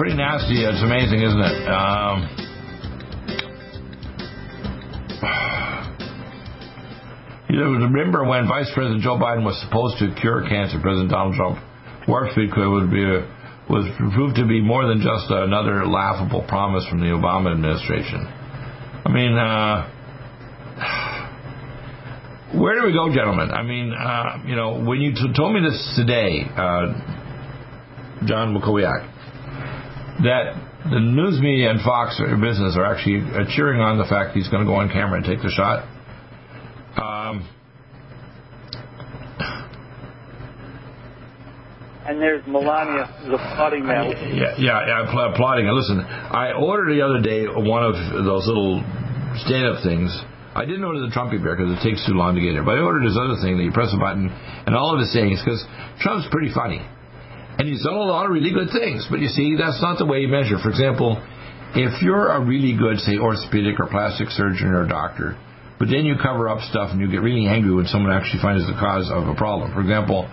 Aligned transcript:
Pretty 0.00 0.16
nasty. 0.16 0.64
It's 0.64 0.80
amazing, 0.80 1.20
isn't 1.20 1.44
it? 1.44 1.68
Um, 1.68 2.24
you 7.50 7.60
know, 7.60 7.84
remember 7.84 8.24
when 8.24 8.48
Vice 8.48 8.70
President 8.72 9.02
Joe 9.02 9.18
Biden 9.20 9.44
was 9.44 9.60
supposed 9.60 9.98
to 9.98 10.18
cure 10.18 10.48
cancer, 10.48 10.80
President 10.80 11.10
Donald 11.10 11.34
Trump, 11.34 11.58
Warp 12.08 12.32
Speed 12.32 12.48
would 12.56 12.90
be 12.90 13.04
a, 13.04 13.28
was 13.68 13.84
proved 14.14 14.36
to 14.36 14.46
be 14.48 14.62
more 14.62 14.88
than 14.88 15.02
just 15.02 15.28
another 15.28 15.84
laughable 15.84 16.46
promise 16.48 16.88
from 16.88 17.00
the 17.00 17.12
Obama 17.12 17.52
administration. 17.52 18.24
I 19.04 19.12
mean, 19.12 19.36
uh, 19.36 19.84
where 22.58 22.80
do 22.80 22.86
we 22.86 22.94
go, 22.94 23.12
gentlemen? 23.12 23.50
I 23.50 23.62
mean, 23.62 23.92
uh, 23.92 24.38
you 24.46 24.56
know, 24.56 24.80
when 24.82 25.02
you 25.02 25.12
t- 25.12 25.34
told 25.36 25.52
me 25.52 25.60
this 25.60 25.92
today, 25.94 26.48
uh, 26.56 26.88
John 28.24 28.56
Walkowiak, 28.56 29.09
that 30.22 30.54
the 30.90 31.00
news 31.00 31.40
media 31.40 31.70
and 31.70 31.80
Fox 31.82 32.18
Business 32.18 32.76
are 32.76 32.84
actually 32.84 33.20
cheering 33.54 33.80
on 33.80 33.98
the 33.98 34.04
fact 34.04 34.36
he's 34.36 34.48
going 34.48 34.64
to 34.64 34.68
go 34.68 34.76
on 34.76 34.88
camera 34.88 35.16
and 35.18 35.26
take 35.26 35.40
the 35.42 35.50
shot. 35.50 35.84
Um, 36.96 37.48
and 42.06 42.20
there's 42.20 42.44
Melania 42.46 43.06
applauding 43.28 43.86
that. 43.86 44.10
Yeah, 44.34 44.56
yeah, 44.58 44.86
yeah 44.86 45.04
I'm 45.04 45.32
applauding 45.32 45.66
it. 45.66 45.72
Listen, 45.72 46.00
I 46.00 46.52
ordered 46.52 46.92
the 46.92 47.02
other 47.02 47.20
day 47.20 47.46
one 47.46 47.84
of 47.84 47.94
those 47.94 48.46
little 48.46 48.82
stand-up 49.46 49.82
things. 49.84 50.10
I 50.52 50.66
didn't 50.66 50.82
order 50.82 50.98
the 51.00 51.14
Trumpy 51.14 51.38
bear 51.38 51.54
because 51.54 51.78
it 51.78 51.82
takes 51.86 52.04
too 52.04 52.18
long 52.18 52.34
to 52.34 52.40
get 52.42 52.58
here, 52.58 52.64
but 52.66 52.74
I 52.74 52.82
ordered 52.82 53.06
this 53.06 53.14
other 53.14 53.38
thing 53.38 53.56
that 53.56 53.62
you 53.62 53.70
press 53.70 53.94
a 53.94 54.00
button, 54.00 54.26
and 54.66 54.74
all 54.74 54.92
of 54.92 54.98
his 54.98 55.12
sayings 55.14 55.38
because 55.38 55.62
Trump's 56.02 56.26
pretty 56.34 56.50
funny, 56.52 56.82
and 57.60 57.68
he's 57.68 57.84
done 57.84 57.92
a 57.92 58.08
lot 58.08 58.24
of 58.24 58.32
really 58.32 58.56
good 58.56 58.72
things. 58.72 59.04
But 59.12 59.20
you 59.20 59.28
see, 59.28 59.52
that's 59.60 59.84
not 59.84 60.00
the 60.00 60.08
way 60.08 60.24
you 60.24 60.32
measure. 60.32 60.56
For 60.56 60.72
example, 60.72 61.20
if 61.76 62.00
you're 62.00 62.32
a 62.32 62.40
really 62.40 62.72
good, 62.72 62.96
say, 63.04 63.20
orthopedic 63.20 63.76
or 63.76 63.84
plastic 63.84 64.32
surgeon 64.32 64.72
or 64.72 64.88
doctor, 64.88 65.36
but 65.76 65.92
then 65.92 66.08
you 66.08 66.16
cover 66.16 66.48
up 66.48 66.64
stuff 66.72 66.88
and 66.88 67.04
you 67.04 67.12
get 67.12 67.20
really 67.20 67.44
angry 67.44 67.68
when 67.76 67.84
someone 67.84 68.16
actually 68.16 68.40
finds 68.40 68.64
the 68.64 68.72
cause 68.80 69.12
of 69.12 69.28
a 69.28 69.36
problem. 69.36 69.76
For 69.76 69.84
example, 69.84 70.24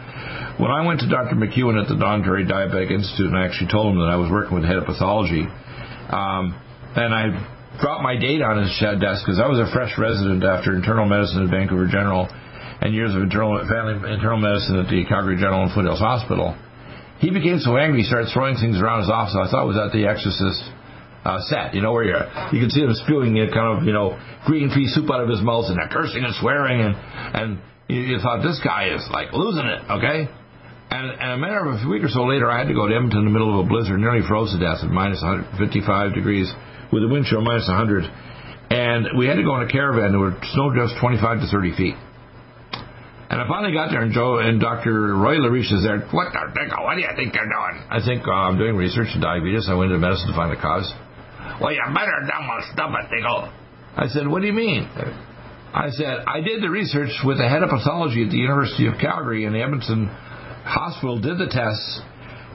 when 0.56 0.72
I 0.72 0.88
went 0.88 1.04
to 1.04 1.08
Dr. 1.12 1.36
McEwen 1.36 1.76
at 1.76 1.92
the 1.92 2.00
Don 2.00 2.24
Terry 2.24 2.48
Diabetic 2.48 2.96
Institute 2.96 3.28
and 3.28 3.36
I 3.36 3.44
actually 3.44 3.76
told 3.76 3.92
him 3.92 4.00
that 4.00 4.08
I 4.08 4.16
was 4.16 4.32
working 4.32 4.56
with 4.56 4.64
head 4.64 4.80
of 4.80 4.88
pathology, 4.88 5.44
um, 6.08 6.56
and 6.96 7.12
I 7.12 7.36
dropped 7.84 8.08
my 8.08 8.16
date 8.16 8.40
on 8.40 8.64
his 8.64 8.72
desk 8.80 9.28
because 9.28 9.44
I 9.44 9.52
was 9.52 9.60
a 9.60 9.68
fresh 9.76 9.92
resident 10.00 10.48
after 10.48 10.72
internal 10.72 11.04
medicine 11.04 11.44
at 11.44 11.52
Vancouver 11.52 11.92
General 11.92 12.32
and 12.80 12.96
years 12.96 13.12
of 13.12 13.20
internal 13.20 13.60
family 13.68 14.00
internal 14.16 14.40
medicine 14.40 14.80
at 14.80 14.88
the 14.88 15.04
Calgary 15.12 15.36
General 15.36 15.68
and 15.68 15.76
Foothills 15.76 16.00
Hospital. 16.00 16.56
He 17.20 17.32
became 17.32 17.60
so 17.60 17.78
angry 17.78 18.02
he 18.02 18.08
started 18.08 18.30
throwing 18.34 18.56
things 18.58 18.82
around 18.82 19.02
his 19.02 19.10
office. 19.10 19.36
I 19.36 19.50
thought 19.50 19.66
it 19.66 19.72
was 19.74 19.82
at 19.82 19.92
the 19.92 20.06
Exorcist 20.06 20.62
uh, 21.26 21.42
set, 21.50 21.74
you 21.74 21.82
know, 21.82 21.92
where 21.92 22.06
you 22.06 22.18
you 22.54 22.60
can 22.62 22.70
see 22.70 22.82
him 22.82 22.94
spewing 22.94 23.36
you 23.36 23.50
kind 23.50 23.78
of 23.78 23.84
you 23.84 23.94
know 23.94 24.20
green 24.46 24.70
pea 24.70 24.88
soup 24.88 25.10
out 25.10 25.22
of 25.22 25.30
his 25.30 25.42
mouth 25.42 25.66
and 25.68 25.78
they're 25.78 25.90
cursing 25.90 26.24
and 26.24 26.34
swearing 26.40 26.82
and 26.82 26.96
and 27.34 27.48
you, 27.88 28.16
you 28.16 28.20
thought 28.20 28.44
this 28.44 28.60
guy 28.64 28.94
is 28.94 29.04
like 29.12 29.34
losing 29.34 29.66
it, 29.66 29.82
okay? 29.90 30.30
And, 30.90 31.12
and 31.20 31.32
a 31.36 31.38
matter 31.38 31.68
of 31.68 31.84
a 31.84 31.90
week 31.90 32.04
or 32.04 32.08
so 32.08 32.24
later, 32.24 32.50
I 32.50 32.60
had 32.60 32.68
to 32.72 32.74
go 32.74 32.88
to 32.88 32.96
Edmonton 32.96 33.20
in 33.20 33.26
the 33.26 33.36
middle 33.36 33.60
of 33.60 33.66
a 33.66 33.68
blizzard, 33.68 34.00
nearly 34.00 34.24
froze 34.24 34.56
to 34.56 34.60
death 34.60 34.80
at 34.84 34.90
minus 34.90 35.20
155 35.20 36.16
degrees 36.16 36.48
with 36.94 37.04
a 37.04 37.10
wind 37.12 37.26
chill 37.28 37.42
minus 37.42 37.68
100. 37.68 38.08
And 38.72 39.20
we 39.20 39.28
had 39.28 39.36
to 39.36 39.44
go 39.44 39.56
in 39.60 39.68
a 39.68 39.72
caravan 39.72 40.12
that 40.16 40.20
would 40.20 40.40
snow 40.56 40.72
just 40.72 40.96
25 41.00 41.44
to 41.44 41.48
30 41.48 41.76
feet. 41.76 41.96
And 43.30 43.42
I 43.42 43.48
finally 43.48 43.74
got 43.74 43.92
there, 43.92 44.02
and 44.02 44.14
Joe 44.14 44.40
and 44.40 44.60
Dr. 44.60 45.16
Roy 45.20 45.36
Lariche 45.36 45.74
is 45.74 45.84
there. 45.84 46.00
What 46.16 46.32
the 46.32 46.40
heck? 46.48 46.72
What 46.80 46.96
do 46.96 47.02
you 47.02 47.12
think 47.16 47.36
you're 47.36 47.52
doing? 47.52 47.76
I 47.92 48.00
think 48.00 48.24
uh, 48.24 48.32
I'm 48.32 48.58
doing 48.58 48.76
research 48.76 49.12
in 49.14 49.20
diabetes. 49.20 49.68
I 49.68 49.76
went 49.76 49.92
into 49.92 50.00
medicine 50.00 50.32
to 50.32 50.36
find 50.36 50.48
the 50.48 50.62
cause. 50.62 50.88
Well, 51.60 51.74
you 51.74 51.84
better 51.92 52.24
dumb 52.24 52.48
stop 52.72 52.96
it, 52.96 53.12
Deagle. 53.12 53.52
I 53.98 54.08
said, 54.08 54.28
what 54.28 54.42
do 54.42 54.48
you 54.48 54.54
mean? 54.54 54.88
I 55.74 55.90
said, 55.90 56.24
I 56.24 56.40
did 56.40 56.64
the 56.64 56.70
research 56.70 57.12
with 57.26 57.38
the 57.38 57.50
head 57.50 57.64
of 57.64 57.70
pathology 57.70 58.24
at 58.24 58.32
the 58.32 58.38
University 58.38 58.88
of 58.88 58.96
Calgary 59.02 59.44
and 59.44 59.54
the 59.54 59.62
Edmonton 59.62 60.08
Hospital, 60.64 61.20
did 61.20 61.38
the 61.38 61.50
tests 61.52 62.02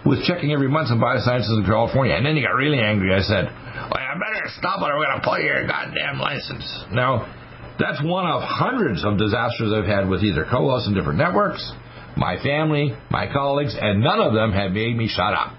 with 0.07 0.25
checking 0.25 0.53
every 0.53 0.69
month 0.69 0.91
in 0.91 0.99
biosciences 0.99 1.53
in 1.61 1.65
California. 1.67 2.15
And 2.15 2.25
then 2.25 2.37
he 2.37 2.43
got 2.43 2.55
really 2.55 2.81
angry. 2.81 3.13
I 3.13 3.21
said, 3.21 3.51
well, 3.91 4.01
you 4.01 4.15
better 4.17 4.47
stop 4.57 4.81
it 4.81 4.89
or 4.89 4.97
we're 4.97 5.07
going 5.07 5.21
to 5.21 5.27
pull 5.27 5.39
your 5.39 5.67
goddamn 5.67 6.19
license. 6.19 6.65
Now, 6.91 7.29
that's 7.83 8.03
one 8.03 8.27
of 8.27 8.43
hundreds 8.43 9.05
of 9.05 9.19
disasters 9.19 9.73
I've 9.75 9.87
had 9.87 10.09
with 10.09 10.23
either 10.23 10.47
co-hosts 10.49 10.89
in 10.89 10.95
different 10.95 11.19
networks, 11.19 11.61
my 12.17 12.37
family, 12.43 12.95
my 13.11 13.33
colleagues, 13.33 13.75
and 13.79 14.01
none 14.01 14.21
of 14.21 14.35
them 14.35 14.53
have 14.53 14.73
made 14.73 14.97
me 14.97 15.09
shut 15.09 15.35
up. 15.35 15.55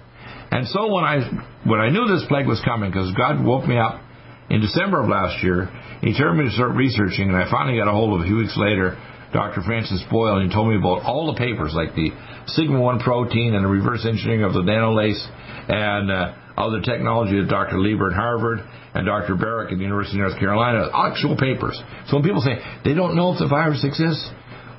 And 0.52 0.68
so 0.68 0.94
when 0.94 1.04
I 1.04 1.20
when 1.66 1.80
I 1.80 1.90
knew 1.90 2.08
this 2.08 2.26
plague 2.28 2.48
was 2.48 2.62
coming, 2.64 2.92
because 2.92 3.14
God 3.16 3.44
woke 3.44 3.68
me 3.68 3.78
up 3.78 4.02
in 4.50 4.62
December 4.62 5.02
of 5.02 5.10
last 5.10 5.44
year, 5.44 5.70
He 6.02 6.16
turned 6.16 6.38
me 6.38 6.46
to 6.46 6.52
start 6.52 6.76
researching, 6.76 7.30
and 7.30 7.36
I 7.36 7.50
finally 7.50 7.78
got 7.78 7.88
a 7.88 7.92
hold 7.92 8.20
of 8.20 8.26
a 8.26 8.28
few 8.28 8.38
weeks 8.38 8.56
later 8.56 8.98
Dr. 9.34 9.64
Francis 9.66 10.02
Boyle, 10.12 10.38
and 10.38 10.48
he 10.48 10.54
told 10.54 10.70
me 10.70 10.78
about 10.78 11.02
all 11.04 11.34
the 11.34 11.38
papers, 11.38 11.74
like 11.74 11.96
the 11.96 12.12
Sigma 12.54 12.80
1 12.80 13.00
protein 13.00 13.56
and 13.56 13.66
the 13.66 13.70
reverse 13.70 14.06
engineering 14.06 14.44
of 14.44 14.54
the 14.54 14.62
nanolase, 14.62 15.20
and 15.68 16.12
uh, 16.12 16.34
other 16.56 16.82
technology 16.82 17.40
of 17.40 17.50
Dr. 17.50 17.80
Lieber 17.80 18.12
at 18.12 18.16
Harvard 18.16 18.60
and 18.94 19.06
Dr. 19.06 19.36
Baric 19.36 19.72
at 19.72 19.78
the 19.78 19.84
University 19.84 20.20
of 20.20 20.30
North 20.30 20.40
Carolina, 20.40 20.90
actual 20.94 21.36
papers. 21.36 21.82
So 22.08 22.18
when 22.18 22.24
people 22.24 22.42
say 22.42 22.62
they 22.86 22.94
don't 22.94 23.16
know 23.16 23.34
if 23.34 23.40
the 23.40 23.48
virus 23.48 23.84
exists, 23.84 24.30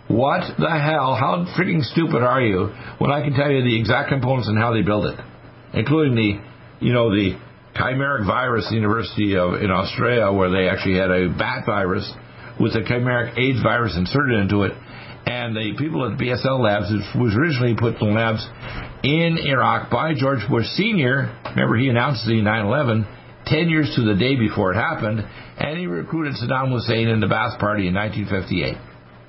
what 0.09 0.45
the 0.59 0.71
hell? 0.71 1.17
How 1.17 1.47
freaking 1.59 1.83
stupid 1.83 2.23
are 2.23 2.41
you 2.41 2.71
when 2.99 3.11
I 3.11 3.23
can 3.23 3.35
tell 3.35 3.51
you 3.51 3.63
the 3.63 3.79
exact 3.79 4.11
components 4.11 4.49
and 4.49 4.59
how 4.59 4.73
they 4.73 4.83
build 4.83 5.07
it, 5.07 5.19
including 5.73 6.15
the, 6.15 6.85
you 6.85 6.93
know, 6.93 7.11
the 7.11 7.39
chimeric 7.75 8.27
virus, 8.27 8.69
the 8.69 8.77
University 8.77 9.37
of 9.37 9.55
in 9.55 9.71
Australia, 9.71 10.31
where 10.31 10.51
they 10.51 10.69
actually 10.69 10.99
had 10.99 11.11
a 11.11 11.29
bat 11.31 11.65
virus 11.67 12.07
with 12.61 12.77
a 12.77 12.83
chimeric 12.83 13.37
AIDS 13.39 13.63
virus 13.63 13.97
inserted 13.97 14.41
into 14.41 14.63
it. 14.63 14.73
And 15.27 15.57
the 15.57 15.73
people 15.79 16.05
at 16.05 16.19
the 16.19 16.23
BSL 16.23 16.61
Labs, 16.61 16.93
it 16.93 17.19
was 17.19 17.35
originally 17.35 17.75
put 17.75 18.01
in 18.01 18.15
labs 18.15 18.47
in 19.03 19.39
Iraq 19.41 19.91
by 19.91 20.13
George 20.13 20.47
Bush 20.51 20.67
Sr. 20.77 21.33
Remember, 21.57 21.77
he 21.77 21.89
announced 21.89 22.27
the 22.27 22.43
9 22.43 22.67
11 22.67 23.07
10 23.47 23.69
years 23.69 23.93
to 23.97 24.03
the 24.03 24.15
day 24.15 24.37
before 24.37 24.73
it 24.73 24.77
happened, 24.77 25.21
and 25.59 25.79
he 25.79 25.87
recruited 25.87 26.35
Saddam 26.35 26.71
Hussein 26.71 27.09
in 27.09 27.21
the 27.21 27.27
Ba'ath 27.27 27.59
Party 27.59 27.89
in 27.89 27.95
1958. 27.95 28.77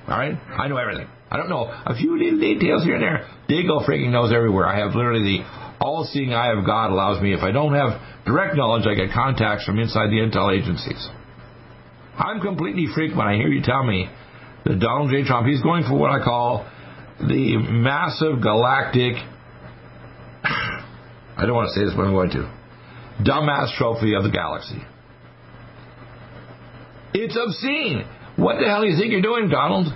All 0.07 0.17
right? 0.17 0.35
I 0.35 0.67
know 0.67 0.77
everything. 0.77 1.07
I 1.31 1.37
don't 1.37 1.49
know 1.49 1.65
a 1.65 1.95
few 1.95 2.17
little 2.17 2.39
details 2.39 2.83
here 2.83 2.95
and 2.95 3.03
there. 3.03 3.27
Deagle 3.49 3.87
freaking 3.87 4.11
knows 4.11 4.31
everywhere. 4.31 4.67
I 4.67 4.79
have 4.79 4.95
literally 4.95 5.39
the 5.39 5.43
all 5.81 6.07
seeing 6.11 6.33
eye 6.33 6.57
of 6.57 6.65
God 6.65 6.91
allows 6.91 7.21
me, 7.21 7.33
if 7.33 7.41
I 7.41 7.51
don't 7.51 7.73
have 7.73 7.99
direct 8.25 8.55
knowledge, 8.55 8.87
I 8.87 8.95
get 8.95 9.11
contacts 9.11 9.65
from 9.65 9.79
inside 9.79 10.07
the 10.07 10.17
intel 10.17 10.55
agencies. 10.55 11.09
I'm 12.17 12.39
completely 12.41 12.87
freaked 12.93 13.15
when 13.15 13.27
I 13.27 13.35
hear 13.35 13.49
you 13.49 13.61
tell 13.61 13.83
me 13.83 14.09
that 14.65 14.79
Donald 14.79 15.11
J. 15.11 15.25
Trump, 15.25 15.47
he's 15.47 15.61
going 15.61 15.83
for 15.83 15.97
what 15.97 16.11
I 16.11 16.23
call 16.23 16.65
the 17.19 17.57
massive 17.69 18.41
galactic, 18.41 19.15
I 20.43 21.45
don't 21.45 21.53
want 21.53 21.69
to 21.73 21.79
say 21.79 21.85
this, 21.85 21.93
but 21.95 22.03
I'm 22.03 22.13
going 22.13 22.31
to, 22.31 22.51
dumbass 23.21 23.75
trophy 23.77 24.15
of 24.15 24.23
the 24.23 24.31
galaxy. 24.31 24.81
It's 27.13 27.37
obscene. 27.37 28.03
What 28.35 28.59
the 28.59 28.67
hell 28.67 28.81
do 28.81 28.87
you 28.87 28.99
think 28.99 29.11
you're 29.11 29.23
doing, 29.23 29.47
Donald? 29.47 29.87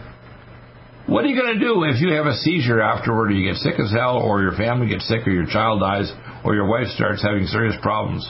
What 1.07 1.25
are 1.25 1.27
you 1.27 1.36
going 1.36 1.57
to 1.57 1.60
do 1.60 1.83
if 1.83 2.00
you 2.00 2.13
have 2.13 2.27
a 2.27 2.38
seizure 2.38 2.80
afterward, 2.80 3.31
or 3.31 3.36
you 3.36 3.51
get 3.51 3.57
sick 3.60 3.75
as 3.80 3.92
hell, 3.92 4.21
or 4.21 4.42
your 4.42 4.56
family 4.56 4.88
gets 4.88 5.07
sick, 5.07 5.27
or 5.27 5.31
your 5.31 5.48
child 5.48 5.81
dies, 5.81 6.07
or 6.45 6.56
your 6.56 6.69
wife 6.69 6.88
starts 6.95 7.21
having 7.21 7.45
serious 7.48 7.75
problems? 7.81 8.24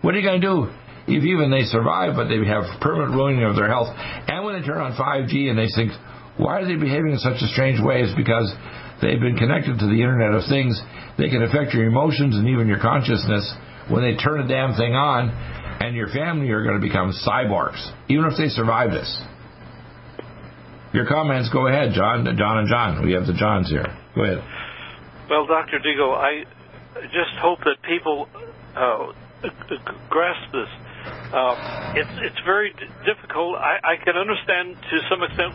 What 0.00 0.14
are 0.14 0.18
you 0.18 0.26
going 0.26 0.40
to 0.40 0.46
do 0.46 0.56
if 1.06 1.22
even 1.22 1.52
they 1.52 1.62
survive, 1.68 2.16
but 2.16 2.26
they 2.26 2.40
have 2.48 2.64
permanent 2.80 3.14
ruining 3.14 3.44
of 3.44 3.54
their 3.54 3.68
health? 3.68 3.94
And 4.26 4.42
when 4.44 4.58
they 4.58 4.66
turn 4.66 4.80
on 4.80 4.96
5G 4.96 5.50
and 5.52 5.58
they 5.58 5.68
think, 5.76 5.92
why 6.40 6.58
are 6.58 6.66
they 6.66 6.74
behaving 6.74 7.12
in 7.12 7.22
such 7.22 7.38
a 7.38 7.48
strange 7.52 7.78
way? 7.78 8.02
It's 8.02 8.16
because 8.16 8.50
they've 8.98 9.20
been 9.20 9.36
connected 9.36 9.78
to 9.78 9.86
the 9.86 10.00
Internet 10.00 10.34
of 10.34 10.48
Things. 10.48 10.80
They 11.18 11.28
can 11.28 11.44
affect 11.44 11.76
your 11.76 11.84
emotions 11.84 12.34
and 12.34 12.48
even 12.48 12.66
your 12.66 12.80
consciousness 12.80 13.44
when 13.92 14.02
they 14.02 14.16
turn 14.16 14.40
the 14.40 14.48
damn 14.48 14.72
thing 14.74 14.94
on, 14.96 15.28
and 15.28 15.94
your 15.94 16.08
family 16.08 16.48
are 16.50 16.64
going 16.64 16.80
to 16.80 16.84
become 16.84 17.12
cyborgs, 17.12 17.78
even 18.08 18.24
if 18.24 18.32
they 18.38 18.48
survive 18.48 18.90
this. 18.90 19.20
Your 20.94 21.06
comments, 21.06 21.50
go 21.52 21.68
ahead, 21.68 21.92
John, 21.92 22.24
John 22.36 22.58
and 22.58 22.68
John. 22.68 23.04
We 23.04 23.12
have 23.12 23.26
the 23.26 23.36
Johns 23.36 23.68
here. 23.68 23.86
Go 24.14 24.24
ahead. 24.24 24.44
Well, 25.28 25.46
Dr. 25.46 25.78
Deagle, 25.80 26.16
I 26.16 26.44
just 27.12 27.36
hope 27.40 27.60
that 27.60 27.76
people 27.84 28.28
uh, 28.76 29.12
grasp 30.08 30.52
this. 30.52 30.68
Uh, 31.32 31.94
it's 31.96 32.12
it's 32.22 32.40
very 32.44 32.72
difficult. 33.04 33.56
I, 33.56 33.96
I 33.96 34.04
can 34.04 34.16
understand 34.16 34.76
to 34.76 34.96
some 35.08 35.22
extent 35.22 35.54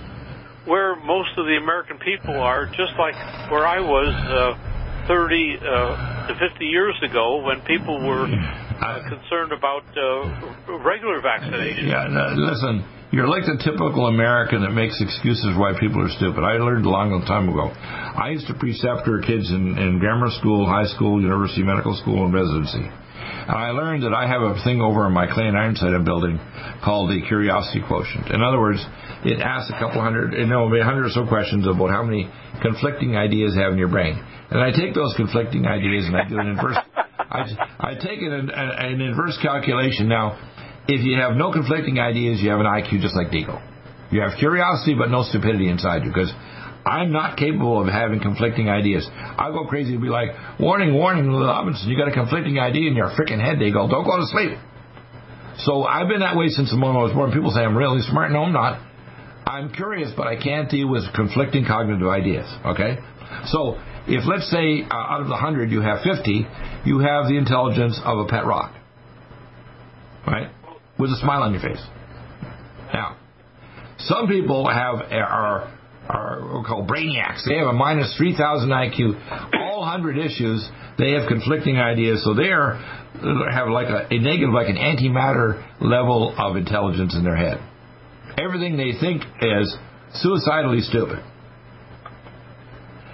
where 0.65 0.95
most 0.95 1.29
of 1.37 1.45
the 1.45 1.55
American 1.61 1.97
people 1.99 2.35
are, 2.35 2.65
just 2.65 2.93
like 2.99 3.15
where 3.49 3.65
I 3.65 3.79
was 3.79 4.09
uh, 4.09 4.66
30 5.07 5.57
uh, 5.57 6.27
to 6.27 6.33
50 6.35 6.65
years 6.65 6.95
ago 7.01 7.41
when 7.41 7.61
people 7.61 7.99
were 7.99 8.27
uh, 8.27 9.09
concerned 9.09 9.51
about 9.51 9.87
uh, 9.95 10.77
regular 10.83 11.21
vaccination. 11.21 11.87
Yeah, 11.87 12.07
no, 12.11 12.35
listen, 12.35 12.83
you're 13.11 13.27
like 13.27 13.47
the 13.47 13.55
typical 13.63 14.07
American 14.07 14.61
that 14.67 14.75
makes 14.75 14.99
excuses 14.99 15.55
why 15.55 15.71
people 15.79 16.03
are 16.03 16.11
stupid. 16.11 16.43
I 16.43 16.59
learned 16.59 16.85
a 16.85 16.91
long, 16.91 17.15
long 17.15 17.23
time 17.23 17.47
ago. 17.47 17.71
I 17.71 18.35
used 18.35 18.47
to 18.47 18.53
preceptor 18.53 19.23
kids 19.23 19.47
in, 19.49 19.79
in 19.79 19.99
grammar 19.99 20.27
school, 20.35 20.67
high 20.67 20.91
school, 20.91 21.21
university, 21.23 21.63
medical 21.63 21.95
school, 21.95 22.27
and 22.27 22.33
residency. 22.35 22.83
And 22.83 23.55
I 23.55 23.71
learned 23.71 24.03
that 24.03 24.11
I 24.11 24.27
have 24.27 24.43
a 24.43 24.59
thing 24.67 24.83
over 24.83 25.07
in 25.07 25.15
my 25.15 25.23
Clay 25.23 25.47
and 25.47 25.55
Ironside 25.55 25.95
building 26.03 26.35
called 26.83 27.07
the 27.07 27.23
curiosity 27.31 27.79
quotient. 27.79 28.27
In 28.27 28.43
other 28.43 28.59
words, 28.59 28.83
it 29.23 29.39
asks 29.39 29.71
a 29.71 29.79
couple 29.79 30.03
hundred, 30.03 30.35
you 30.35 30.51
know, 30.51 30.67
a 30.67 30.83
hundred 30.83 31.07
or 31.07 31.13
so 31.15 31.23
questions 31.25 31.63
about 31.63 31.87
how 31.87 32.03
many 32.03 32.27
conflicting 32.59 33.15
ideas 33.15 33.55
you 33.55 33.63
have 33.63 33.71
in 33.71 33.79
your 33.79 33.87
brain. 33.87 34.19
And 34.49 34.61
I 34.61 34.71
take 34.71 34.95
those 34.95 35.13
conflicting 35.17 35.65
ideas 35.65 36.05
and 36.07 36.15
I 36.15 36.27
do 36.27 36.39
an 36.39 36.47
inverse. 36.47 36.77
I, 36.95 37.43
I 37.79 37.93
take 37.95 38.21
an, 38.21 38.31
an, 38.31 38.49
an 38.49 39.01
inverse 39.01 39.37
calculation. 39.41 40.07
Now, 40.07 40.39
if 40.87 41.03
you 41.03 41.19
have 41.19 41.35
no 41.35 41.51
conflicting 41.51 41.99
ideas, 41.99 42.39
you 42.41 42.49
have 42.51 42.61
an 42.61 42.65
IQ 42.65 43.01
just 43.01 43.15
like 43.15 43.27
Deagle. 43.27 43.59
You 44.09 44.21
have 44.21 44.39
curiosity 44.39 44.95
but 44.97 45.11
no 45.11 45.23
stupidity 45.23 45.69
inside 45.69 46.03
you 46.03 46.11
because 46.15 46.31
I'm 46.87 47.11
not 47.11 47.35
capable 47.35 47.81
of 47.81 47.87
having 47.91 48.21
conflicting 48.21 48.69
ideas. 48.69 49.05
I'll 49.11 49.51
go 49.51 49.65
crazy 49.67 49.93
and 49.93 50.01
be 50.01 50.07
like, 50.07 50.29
warning, 50.59 50.93
warning, 50.93 51.27
Robinson, 51.29 51.89
you 51.89 51.97
got 51.97 52.07
a 52.07 52.13
conflicting 52.13 52.57
idea 52.57 52.89
in 52.89 52.95
your 52.95 53.09
freaking 53.09 53.43
head. 53.43 53.59
Go, 53.59 53.89
don't 53.89 54.05
go 54.05 54.15
to 54.15 54.25
sleep. 54.27 54.57
So 55.59 55.83
I've 55.83 56.07
been 56.07 56.21
that 56.21 56.37
way 56.37 56.47
since 56.47 56.71
the 56.71 56.77
moment 56.77 56.99
I 56.99 57.03
was 57.03 57.13
born. 57.13 57.31
People 57.33 57.51
say 57.51 57.61
I'm 57.61 57.75
really 57.75 58.01
smart. 58.07 58.31
No, 58.31 58.43
I'm 58.43 58.53
not. 58.53 58.79
I'm 59.45 59.73
curious, 59.73 60.11
but 60.15 60.27
I 60.27 60.41
can't 60.41 60.69
deal 60.69 60.87
with 60.87 61.03
conflicting 61.13 61.65
cognitive 61.65 62.07
ideas. 62.07 62.47
Okay? 62.65 62.99
So 63.45 63.75
if 64.07 64.25
let's 64.27 64.49
say 64.49 64.83
uh, 64.89 64.95
out 64.95 65.21
of 65.21 65.27
the 65.27 65.33
100 65.33 65.71
you 65.71 65.81
have 65.81 65.99
50, 66.01 66.45
you 66.85 66.99
have 66.99 67.27
the 67.27 67.37
intelligence 67.37 67.99
of 68.03 68.19
a 68.19 68.25
pet 68.25 68.45
rock. 68.45 68.73
Right? 70.25 70.51
with 70.99 71.11
a 71.11 71.17
smile 71.17 71.43
on 71.43 71.53
your 71.53 71.61
face. 71.61 71.83
Now, 72.93 73.17
some 73.99 74.27
people 74.27 74.67
have 74.69 75.01
are 75.11 75.73
are 76.09 76.63
called 76.65 76.87
brainiacs. 76.87 77.43
They 77.47 77.57
have 77.57 77.67
a 77.67 77.73
minus 77.73 78.15
3,000 78.17 78.69
IQ. 78.69 79.51
All 79.61 79.81
100 79.81 80.17
issues, 80.17 80.67
they 80.97 81.11
have 81.11 81.27
conflicting 81.27 81.77
ideas, 81.77 82.23
so 82.23 82.33
they 82.33 82.49
are 82.49 82.75
have 83.51 83.67
like 83.67 83.87
a, 83.87 84.07
a 84.13 84.19
negative, 84.19 84.53
like 84.53 84.69
an 84.69 84.77
antimatter 84.77 85.63
level 85.81 86.33
of 86.37 86.55
intelligence 86.55 87.15
in 87.15 87.23
their 87.23 87.35
head. 87.35 87.59
Everything 88.37 88.77
they 88.77 88.93
think 88.99 89.23
is 89.41 89.75
suicidally 90.13 90.81
stupid. 90.81 91.19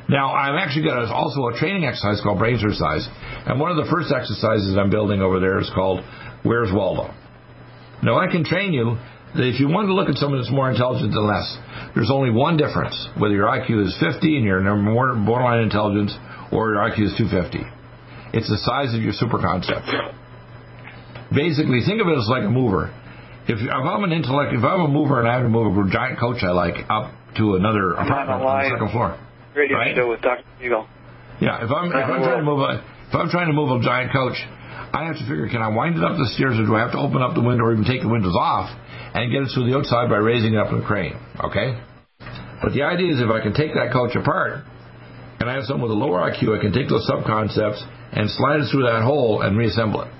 Now, 0.09 0.33
I've 0.33 0.55
actually 0.55 0.85
got 0.85 1.05
also 1.11 1.47
a 1.47 1.57
training 1.57 1.85
exercise 1.85 2.19
called 2.21 2.39
brain 2.39 2.55
exercise, 2.55 3.07
and 3.47 3.59
one 3.59 3.71
of 3.71 3.77
the 3.77 3.89
first 3.89 4.11
exercises 4.11 4.75
I'm 4.77 4.89
building 4.89 5.21
over 5.21 5.39
there 5.39 5.59
is 5.59 5.71
called 5.73 6.03
Where's 6.43 6.71
Waldo? 6.73 7.13
Now, 8.03 8.19
I 8.19 8.27
can 8.27 8.43
train 8.43 8.73
you 8.73 8.97
that 9.35 9.47
if 9.47 9.59
you 9.59 9.67
want 9.67 9.87
to 9.87 9.93
look 9.93 10.09
at 10.09 10.15
someone 10.15 10.41
that's 10.41 10.51
more 10.51 10.69
intelligent 10.69 11.13
than 11.15 11.25
less, 11.25 11.47
there's 11.95 12.11
only 12.11 12.29
one 12.29 12.57
difference 12.57 12.93
whether 13.17 13.33
your 13.33 13.47
IQ 13.47 13.87
is 13.87 13.95
50 13.97 14.37
and 14.37 14.45
you're 14.45 14.61
more 14.75 15.15
borderline 15.15 15.63
intelligence 15.63 16.13
or 16.51 16.75
your 16.75 16.83
IQ 16.83 17.09
is 17.09 17.15
250. 17.17 17.63
It's 18.35 18.49
the 18.49 18.59
size 18.59 18.93
of 18.93 19.01
your 19.01 19.13
super 19.13 19.39
concept. 19.39 19.87
Basically, 21.33 21.81
think 21.85 22.01
of 22.01 22.07
it 22.07 22.17
as 22.17 22.27
like 22.29 22.43
a 22.43 22.51
mover. 22.51 22.93
If, 23.47 23.59
if 23.59 23.71
I'm 23.71 24.03
an 24.03 24.11
intellect, 24.11 24.53
if 24.53 24.63
I'm 24.63 24.81
a 24.81 24.87
mover 24.87 25.19
and 25.19 25.27
I 25.27 25.33
have 25.33 25.43
to 25.43 25.49
move 25.49 25.73
a 25.73 25.89
giant 25.89 26.19
coach 26.19 26.43
I 26.43 26.51
like 26.51 26.75
up 26.89 27.11
to 27.37 27.55
another 27.55 27.93
apartment 27.93 28.41
on 28.41 28.63
the 28.63 28.69
second 28.69 28.91
floor, 28.91 29.17
Radio 29.55 29.77
right? 29.77 29.95
show 29.95 30.09
with 30.09 30.21
Dr. 30.21 30.43
Deagle. 30.61 30.87
Yeah, 31.41 31.63
if 31.63 31.71
I'm 31.71 31.89
if 31.89 32.09
I'm 32.09 32.23
trying 32.23 32.39
to 32.39 32.45
move 32.45 32.59
a 32.59 32.83
if 33.09 33.15
I'm 33.15 33.29
trying 33.29 33.47
to 33.47 33.53
move 33.53 33.69
a 33.69 33.83
giant 33.83 34.11
coach, 34.11 34.37
I 34.93 35.05
have 35.05 35.17
to 35.17 35.25
figure, 35.25 35.49
can 35.49 35.61
I 35.61 35.69
wind 35.69 35.97
it 35.97 36.03
up 36.03 36.17
the 36.17 36.29
stairs 36.33 36.57
or 36.57 36.65
do 36.65 36.75
I 36.75 36.81
have 36.81 36.93
to 36.93 37.01
open 37.01 37.21
up 37.21 37.33
the 37.33 37.41
window 37.41 37.65
or 37.65 37.73
even 37.73 37.85
take 37.85 38.01
the 38.01 38.09
windows 38.09 38.37
off 38.37 38.69
and 39.13 39.29
get 39.33 39.41
it 39.41 39.49
to 39.57 39.65
the 39.65 39.77
outside 39.77 40.09
by 40.09 40.17
raising 40.17 40.53
it 40.53 40.59
up 40.61 40.73
in 40.73 40.81
a 40.81 40.85
crane? 40.85 41.17
Okay? 41.41 41.77
But 42.61 42.73
the 42.73 42.85
idea 42.85 43.13
is 43.13 43.21
if 43.21 43.29
I 43.29 43.41
can 43.41 43.53
take 43.53 43.73
that 43.73 43.93
coach 43.93 44.15
apart 44.15 44.65
and 45.41 45.49
I 45.49 45.57
have 45.57 45.65
someone 45.65 45.89
with 45.89 45.97
a 45.97 46.01
lower 46.01 46.21
IQ, 46.29 46.57
I 46.57 46.61
can 46.61 46.71
take 46.71 46.89
those 46.89 47.09
subconcepts 47.09 47.81
and 48.13 48.29
slide 48.29 48.61
it 48.61 48.69
through 48.69 48.85
that 48.85 49.01
hole 49.01 49.41
and 49.41 49.57
reassemble 49.57 50.05
it. 50.05 50.13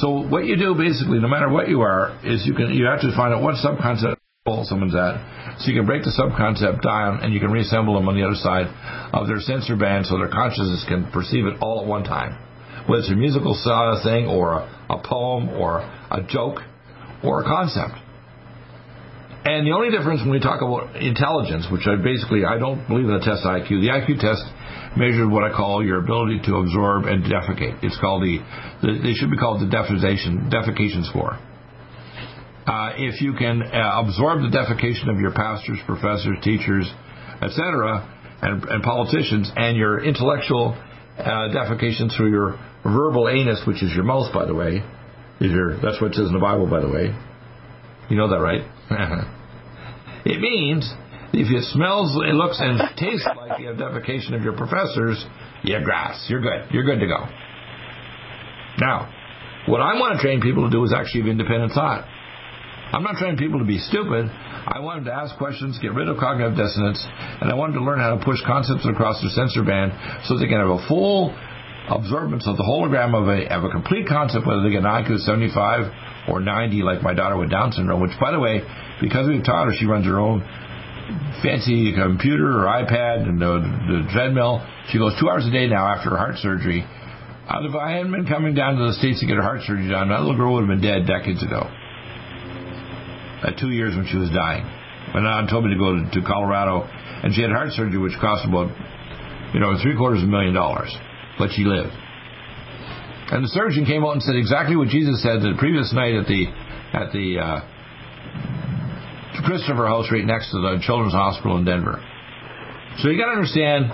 So 0.00 0.24
what 0.24 0.44
you 0.44 0.56
do 0.56 0.74
basically, 0.74 1.20
no 1.20 1.28
matter 1.28 1.48
what 1.48 1.68
you 1.68 1.80
are, 1.82 2.16
is 2.24 2.44
you 2.48 2.54
can 2.54 2.72
you 2.72 2.88
have 2.88 3.00
to 3.04 3.12
find 3.14 3.32
out 3.32 3.42
what 3.44 3.56
subconcept 3.60 4.16
hole 4.42 4.66
someone's 4.66 4.94
at, 4.96 5.22
so 5.62 5.70
you 5.70 5.78
can 5.78 5.86
break 5.86 6.02
the 6.02 6.10
subconcept 6.10 6.82
down 6.82 7.22
and 7.22 7.32
you 7.32 7.38
can 7.38 7.52
reassemble 7.52 7.94
them 7.94 8.08
on 8.08 8.18
the 8.18 8.26
other 8.26 8.34
side 8.34 8.66
of 9.14 9.28
their 9.30 9.38
sensor 9.38 9.76
band 9.76 10.04
so 10.04 10.18
their 10.18 10.26
consciousness 10.26 10.82
can 10.88 11.06
perceive 11.14 11.46
it 11.46 11.62
all 11.62 11.78
at 11.78 11.86
one 11.86 12.02
time 12.02 12.34
whether 12.90 13.06
it's 13.06 13.10
a 13.10 13.14
musical 13.14 13.54
thing 14.02 14.26
or 14.26 14.58
a, 14.58 14.62
a 14.90 14.98
poem 14.98 15.48
or 15.50 15.78
a 15.78 16.26
joke 16.26 16.58
or 17.22 17.42
a 17.42 17.44
concept. 17.44 17.94
And 19.46 19.62
the 19.62 19.78
only 19.78 19.94
difference 19.94 20.22
when 20.22 20.30
we 20.30 20.40
talk 20.40 20.58
about 20.58 20.96
intelligence, 20.96 21.70
which 21.70 21.86
I 21.86 21.94
basically 21.94 22.42
I 22.42 22.58
don't 22.58 22.82
believe 22.90 23.06
in 23.06 23.14
the 23.14 23.22
test 23.22 23.46
IQ. 23.46 23.78
The 23.78 23.94
IQ 23.94 24.18
test 24.18 24.42
measures 24.98 25.30
what 25.30 25.46
I 25.46 25.54
call 25.54 25.86
your 25.86 26.02
ability 26.02 26.42
to 26.50 26.58
absorb 26.62 27.06
and 27.06 27.22
defecate. 27.22 27.78
It's 27.82 27.98
called 28.02 28.22
the, 28.22 28.42
the 28.82 28.98
they 29.06 29.14
should 29.14 29.30
be 29.30 29.38
called 29.38 29.62
the 29.62 29.70
defecation 29.70 30.50
defecation 30.50 31.06
score. 31.06 31.38
Uh, 32.66 32.92
if 32.96 33.20
you 33.20 33.34
can 33.34 33.62
uh, 33.62 34.02
absorb 34.04 34.40
the 34.40 34.50
defecation 34.54 35.10
of 35.10 35.18
your 35.18 35.32
pastors, 35.32 35.78
professors, 35.86 36.38
teachers, 36.42 36.88
etc., 37.42 38.06
and, 38.42 38.62
and 38.64 38.82
politicians, 38.82 39.50
and 39.56 39.76
your 39.76 40.02
intellectual 40.02 40.76
uh, 41.18 41.50
defecation 41.50 42.14
through 42.16 42.30
your 42.30 42.58
verbal 42.84 43.28
anus, 43.28 43.62
which 43.66 43.82
is 43.82 43.92
your 43.94 44.04
mouth, 44.04 44.32
by 44.32 44.46
the 44.46 44.54
way, 44.54 44.82
is 45.40 45.50
your 45.50 45.74
that's 45.80 46.00
what 46.00 46.12
it 46.12 46.14
says 46.14 46.26
in 46.26 46.32
the 46.32 46.40
Bible, 46.40 46.68
by 46.68 46.80
the 46.80 46.88
way. 46.88 47.14
You 48.08 48.16
know 48.16 48.28
that, 48.28 48.38
right? 48.38 48.62
it 50.24 50.40
means 50.40 50.88
if 51.32 51.50
it 51.50 51.64
smells, 51.72 52.14
it 52.14 52.34
looks, 52.34 52.60
and 52.60 52.78
tastes 52.96 53.26
like 53.36 53.58
the 53.58 53.72
defecation 53.72 54.34
of 54.34 54.42
your 54.42 54.52
professors, 54.52 55.24
you're 55.62 55.82
grass. 55.82 56.26
You're 56.28 56.42
good. 56.42 56.70
You're 56.70 56.84
good 56.84 57.00
to 57.00 57.06
go. 57.06 57.26
Now, 58.78 59.08
what 59.66 59.80
I 59.80 59.94
want 59.94 60.16
to 60.16 60.22
train 60.22 60.40
people 60.40 60.68
to 60.68 60.70
do 60.70 60.84
is 60.84 60.92
actually 60.92 61.22
have 61.22 61.30
independent 61.30 61.72
thought. 61.72 62.06
I'm 62.92 63.02
not 63.02 63.16
trying 63.16 63.36
people 63.36 63.58
to 63.58 63.64
be 63.64 63.78
stupid. 63.78 64.28
I 64.28 64.80
want 64.80 65.04
them 65.04 65.08
to 65.08 65.16
ask 65.16 65.36
questions, 65.40 65.78
get 65.80 65.94
rid 65.96 66.08
of 66.08 66.18
cognitive 66.18 66.56
dissonance, 66.56 67.00
and 67.40 67.50
I 67.50 67.54
want 67.54 67.72
them 67.72 67.80
to 67.82 67.86
learn 67.88 68.00
how 68.00 68.14
to 68.14 68.20
push 68.22 68.36
concepts 68.44 68.84
across 68.84 69.20
their 69.24 69.32
sensor 69.32 69.64
band 69.64 69.96
so 70.28 70.36
they 70.36 70.46
can 70.46 70.60
have 70.60 70.68
a 70.68 70.84
full 70.86 71.32
observance 71.88 72.46
of 72.46 72.60
the 72.60 72.62
hologram 72.62 73.16
of 73.16 73.26
a, 73.32 73.48
of 73.48 73.64
a 73.64 73.70
complete 73.70 74.06
concept, 74.06 74.46
whether 74.46 74.62
they 74.62 74.70
get 74.70 74.84
an 74.84 74.92
IQ 74.92 75.18
of 75.18 75.20
75 75.24 76.28
or 76.28 76.40
90, 76.40 76.82
like 76.82 77.02
my 77.02 77.14
daughter 77.14 77.36
with 77.36 77.50
Down 77.50 77.72
syndrome, 77.72 78.00
which, 78.00 78.12
by 78.20 78.30
the 78.30 78.38
way, 78.38 78.60
because 79.00 79.26
we've 79.26 79.42
taught 79.42 79.66
her, 79.66 79.74
she 79.74 79.86
runs 79.86 80.04
her 80.04 80.20
own 80.20 80.44
fancy 81.42 81.92
computer 81.96 82.60
or 82.60 82.68
iPad 82.68 83.24
and 83.24 83.40
the, 83.40 83.56
the 83.88 84.12
treadmill. 84.12 84.60
She 84.92 84.98
goes 84.98 85.16
two 85.18 85.28
hours 85.28 85.46
a 85.46 85.50
day 85.50 85.66
now 85.66 85.88
after 85.88 86.10
her 86.10 86.16
heart 86.16 86.36
surgery. 86.38 86.84
If 86.84 87.74
I 87.74 87.92
hadn't 87.92 88.12
been 88.12 88.26
coming 88.26 88.54
down 88.54 88.76
to 88.76 88.86
the 88.86 88.92
States 88.94 89.20
to 89.20 89.26
get 89.26 89.36
her 89.36 89.42
heart 89.42 89.62
surgery 89.66 89.88
done, 89.88 90.08
that 90.08 90.20
little 90.20 90.36
girl 90.36 90.54
would 90.54 90.68
have 90.68 90.70
been 90.70 90.80
dead 90.80 91.06
decades 91.06 91.42
ago. 91.42 91.68
At 93.42 93.58
two 93.58 93.70
years 93.70 93.96
when 93.96 94.06
she 94.06 94.16
was 94.16 94.30
dying. 94.30 94.64
My 95.14 95.20
on 95.20 95.48
told 95.48 95.64
me 95.64 95.74
to 95.74 95.78
go 95.78 95.98
to, 95.98 96.20
to 96.20 96.26
Colorado, 96.26 96.86
and 96.86 97.34
she 97.34 97.42
had 97.42 97.50
heart 97.50 97.72
surgery, 97.72 97.98
which 97.98 98.14
cost 98.20 98.46
about, 98.46 98.70
you 99.52 99.60
know, 99.60 99.74
three 99.82 99.96
quarters 99.96 100.22
of 100.22 100.28
a 100.28 100.32
million 100.32 100.54
dollars 100.54 100.94
but 101.38 101.50
she 101.52 101.64
lived. 101.64 101.92
And 103.32 103.44
the 103.44 103.48
surgeon 103.48 103.86
came 103.86 104.04
out 104.04 104.12
and 104.12 104.22
said 104.22 104.36
exactly 104.36 104.76
what 104.76 104.88
Jesus 104.88 105.22
said 105.22 105.40
the 105.40 105.56
previous 105.58 105.92
night 105.92 106.14
at 106.14 106.26
the 106.26 106.46
at 106.92 107.12
the 107.12 107.40
uh, 107.40 107.60
Christopher 109.48 109.88
House 109.88 110.06
right 110.12 110.24
next 110.24 110.50
to 110.52 110.60
the 110.60 110.78
Children's 110.84 111.14
Hospital 111.14 111.56
in 111.56 111.64
Denver. 111.64 111.96
So 113.00 113.08
you 113.08 113.16
got 113.16 113.32
to 113.32 113.40
understand, 113.40 113.88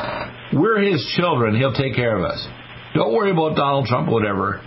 we're 0.58 0.82
His 0.82 1.00
children. 1.16 1.54
He'll 1.54 1.72
take 1.72 1.94
care 1.94 2.18
of 2.18 2.24
us. 2.24 2.44
Don't 2.94 3.14
worry 3.14 3.30
about 3.30 3.54
Donald 3.54 3.86
Trump 3.86 4.08
or 4.08 4.14
whatever. 4.14 4.60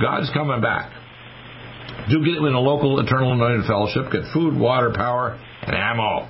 God's 0.00 0.30
coming 0.32 0.62
back. 0.62 0.90
Do 2.10 2.24
get 2.24 2.38
in 2.42 2.54
a 2.54 2.60
local 2.60 2.98
Eternal 2.98 3.32
Anointed 3.32 3.66
Fellowship. 3.66 4.10
Get 4.10 4.32
food, 4.32 4.58
water, 4.58 4.92
power, 4.94 5.38
and 5.62 5.74
ammo. 5.76 6.26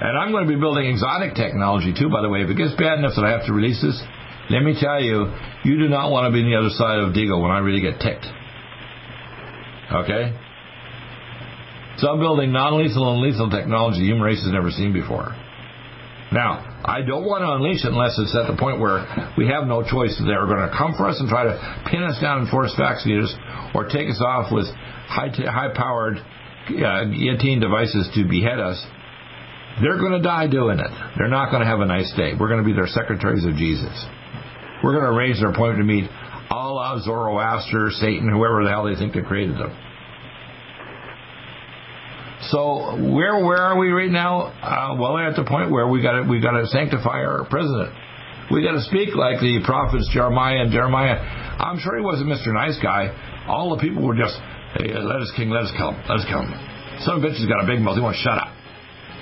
And 0.00 0.16
I'm 0.16 0.30
going 0.30 0.46
to 0.46 0.52
be 0.52 0.58
building 0.58 0.86
exotic 0.86 1.34
technology 1.34 1.92
too, 1.92 2.08
by 2.08 2.22
the 2.22 2.28
way. 2.28 2.42
If 2.42 2.50
it 2.50 2.56
gets 2.56 2.72
bad 2.78 2.98
enough 2.98 3.12
that 3.16 3.24
I 3.24 3.30
have 3.30 3.46
to 3.46 3.52
release 3.52 3.82
this, 3.82 4.00
let 4.48 4.62
me 4.62 4.78
tell 4.78 5.02
you, 5.02 5.28
you 5.64 5.76
do 5.76 5.88
not 5.88 6.10
want 6.10 6.30
to 6.30 6.32
be 6.32 6.40
on 6.40 6.48
the 6.48 6.56
other 6.56 6.72
side 6.72 7.00
of 7.00 7.12
Deagle 7.12 7.42
when 7.42 7.50
I 7.50 7.58
really 7.58 7.82
get 7.82 8.00
ticked. 8.00 8.24
Okay? 9.92 10.32
So 11.98 12.08
I'm 12.08 12.20
building 12.20 12.52
non-lethal 12.52 13.12
and 13.12 13.20
lethal 13.20 13.50
technology 13.50 14.00
the 14.00 14.06
human 14.06 14.22
race 14.22 14.40
has 14.42 14.52
never 14.52 14.70
seen 14.70 14.92
before. 14.92 15.34
Now, 16.30 16.60
I 16.84 17.00
don't 17.00 17.24
want 17.24 17.40
to 17.40 17.50
unleash 17.56 17.84
it 17.84 17.92
unless 17.92 18.12
it's 18.20 18.36
at 18.36 18.52
the 18.52 18.56
point 18.60 18.80
where 18.80 19.00
we 19.40 19.48
have 19.48 19.64
no 19.64 19.80
choice. 19.80 20.12
They're 20.20 20.44
going 20.44 20.60
to 20.60 20.74
come 20.76 20.92
for 20.92 21.08
us 21.08 21.16
and 21.20 21.28
try 21.28 21.48
to 21.48 21.56
pin 21.88 22.04
us 22.04 22.20
down 22.20 22.44
and 22.44 22.48
force 22.52 22.74
vaccinate 22.76 23.24
us, 23.24 23.32
or 23.72 23.88
take 23.88 24.12
us 24.12 24.20
off 24.20 24.52
with 24.52 24.68
high 25.08 25.32
t- 25.32 25.48
high-powered 25.48 26.20
uh, 26.20 27.04
guillotine 27.08 27.60
devices 27.64 28.12
to 28.12 28.28
behead 28.28 28.60
us. 28.60 28.76
They're 29.80 29.96
going 29.96 30.20
to 30.20 30.22
die 30.22 30.48
doing 30.48 30.80
it. 30.80 30.92
They're 31.16 31.32
not 31.32 31.48
going 31.48 31.64
to 31.64 31.68
have 31.68 31.80
a 31.80 31.86
nice 31.86 32.12
day. 32.12 32.36
We're 32.38 32.52
going 32.52 32.60
to 32.60 32.66
be 32.66 32.76
their 32.76 32.90
secretaries 32.92 33.46
of 33.46 33.56
Jesus. 33.56 33.94
We're 34.84 34.92
going 34.92 35.08
to 35.08 35.16
arrange 35.16 35.40
their 35.40 35.48
appointment 35.48 35.80
to 35.80 35.88
meet 35.88 36.10
Allah, 36.50 37.00
Zoroaster, 37.04 37.88
Satan, 37.96 38.28
whoever 38.28 38.64
the 38.64 38.70
hell 38.70 38.84
they 38.84 38.96
think 38.96 39.14
they 39.14 39.22
created 39.22 39.56
them. 39.56 39.72
So 42.50 42.94
where 43.12 43.42
where 43.44 43.58
are 43.58 43.78
we 43.78 43.90
right 43.90 44.10
now? 44.10 44.54
Uh, 44.62 44.94
well, 44.94 45.14
we're 45.14 45.26
at 45.26 45.34
the 45.34 45.44
point 45.44 45.70
where 45.70 45.88
we 45.88 46.02
got 46.02 46.22
to 46.22 46.22
we 46.22 46.40
got 46.40 46.52
to 46.52 46.66
sanctify 46.66 47.26
our 47.26 47.44
president. 47.50 47.90
We 48.50 48.62
got 48.62 48.78
to 48.78 48.84
speak 48.88 49.12
like 49.12 49.40
the 49.40 49.60
prophets 49.66 50.08
Jeremiah 50.14 50.64
and 50.64 50.72
Jeremiah. 50.72 51.20
I'm 51.58 51.78
sure 51.78 51.98
he 51.98 52.04
wasn't 52.04 52.30
Mr. 52.30 52.54
Nice 52.54 52.78
Guy. 52.80 53.12
All 53.46 53.76
the 53.76 53.80
people 53.82 54.06
were 54.06 54.16
just, 54.16 54.38
hey, 54.78 54.94
let 54.94 55.20
us 55.20 55.32
king, 55.36 55.50
let 55.50 55.68
us 55.68 55.72
come, 55.76 56.00
let 56.08 56.22
us 56.22 56.26
come. 56.30 56.48
Some 57.04 57.20
bitch 57.20 57.36
has 57.36 57.44
got 57.44 57.60
a 57.60 57.66
big 57.68 57.84
mouth. 57.84 57.96
He 57.96 58.02
wants 58.02 58.20
to 58.20 58.24
shut 58.24 58.38
up. 58.38 58.48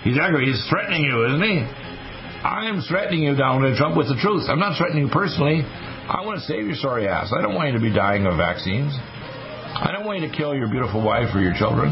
He's 0.05 0.19
angry. 0.19 0.47
He's 0.47 0.63
threatening 0.71 1.03
you, 1.03 1.27
isn't 1.27 1.43
he? 1.43 1.59
I 1.59 2.71
am 2.71 2.85
threatening 2.87 3.27
you, 3.27 3.35
Donald 3.35 3.75
Trump, 3.75 3.97
with 3.97 4.07
the 4.07 4.19
truth. 4.23 4.47
I'm 4.47 4.63
not 4.63 4.79
threatening 4.79 5.09
you 5.09 5.11
personally. 5.11 5.67
I 5.67 6.23
want 6.23 6.39
to 6.39 6.47
save 6.47 6.63
your 6.63 6.79
sorry 6.79 7.09
ass. 7.09 7.35
I 7.35 7.43
don't 7.43 7.57
want 7.57 7.73
you 7.73 7.75
to 7.75 7.83
be 7.83 7.91
dying 7.91 8.27
of 8.27 8.39
vaccines. 8.39 8.95
I 8.95 9.91
don't 9.91 10.07
want 10.07 10.23
you 10.23 10.31
to 10.31 10.35
kill 10.37 10.55
your 10.55 10.71
beautiful 10.71 11.03
wife 11.03 11.35
or 11.35 11.43
your 11.43 11.59
children. 11.59 11.91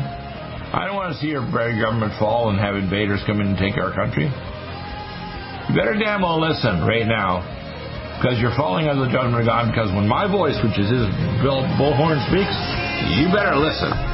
I 0.75 0.91
don't 0.91 0.99
want 0.99 1.15
to 1.15 1.19
see 1.23 1.31
your 1.31 1.47
government 1.47 2.19
fall 2.19 2.51
and 2.51 2.59
have 2.59 2.75
invaders 2.75 3.23
come 3.31 3.39
in 3.39 3.55
and 3.55 3.59
take 3.59 3.79
our 3.79 3.95
country. 3.95 4.27
You 4.27 5.73
better 5.73 5.95
damn 5.95 6.27
well 6.27 6.43
listen 6.43 6.83
right 6.83 7.07
now, 7.07 7.47
because 8.19 8.43
you're 8.43 8.55
falling 8.59 8.91
under 8.91 9.07
the 9.07 9.13
judgment 9.15 9.39
of 9.39 9.47
God. 9.47 9.71
Because 9.71 9.95
when 9.95 10.11
my 10.11 10.27
voice, 10.27 10.59
which 10.67 10.75
is 10.75 10.91
his 10.91 11.07
bullhorn, 11.47 12.19
speaks, 12.27 12.59
you 13.15 13.31
better 13.31 13.55
listen. 13.55 14.14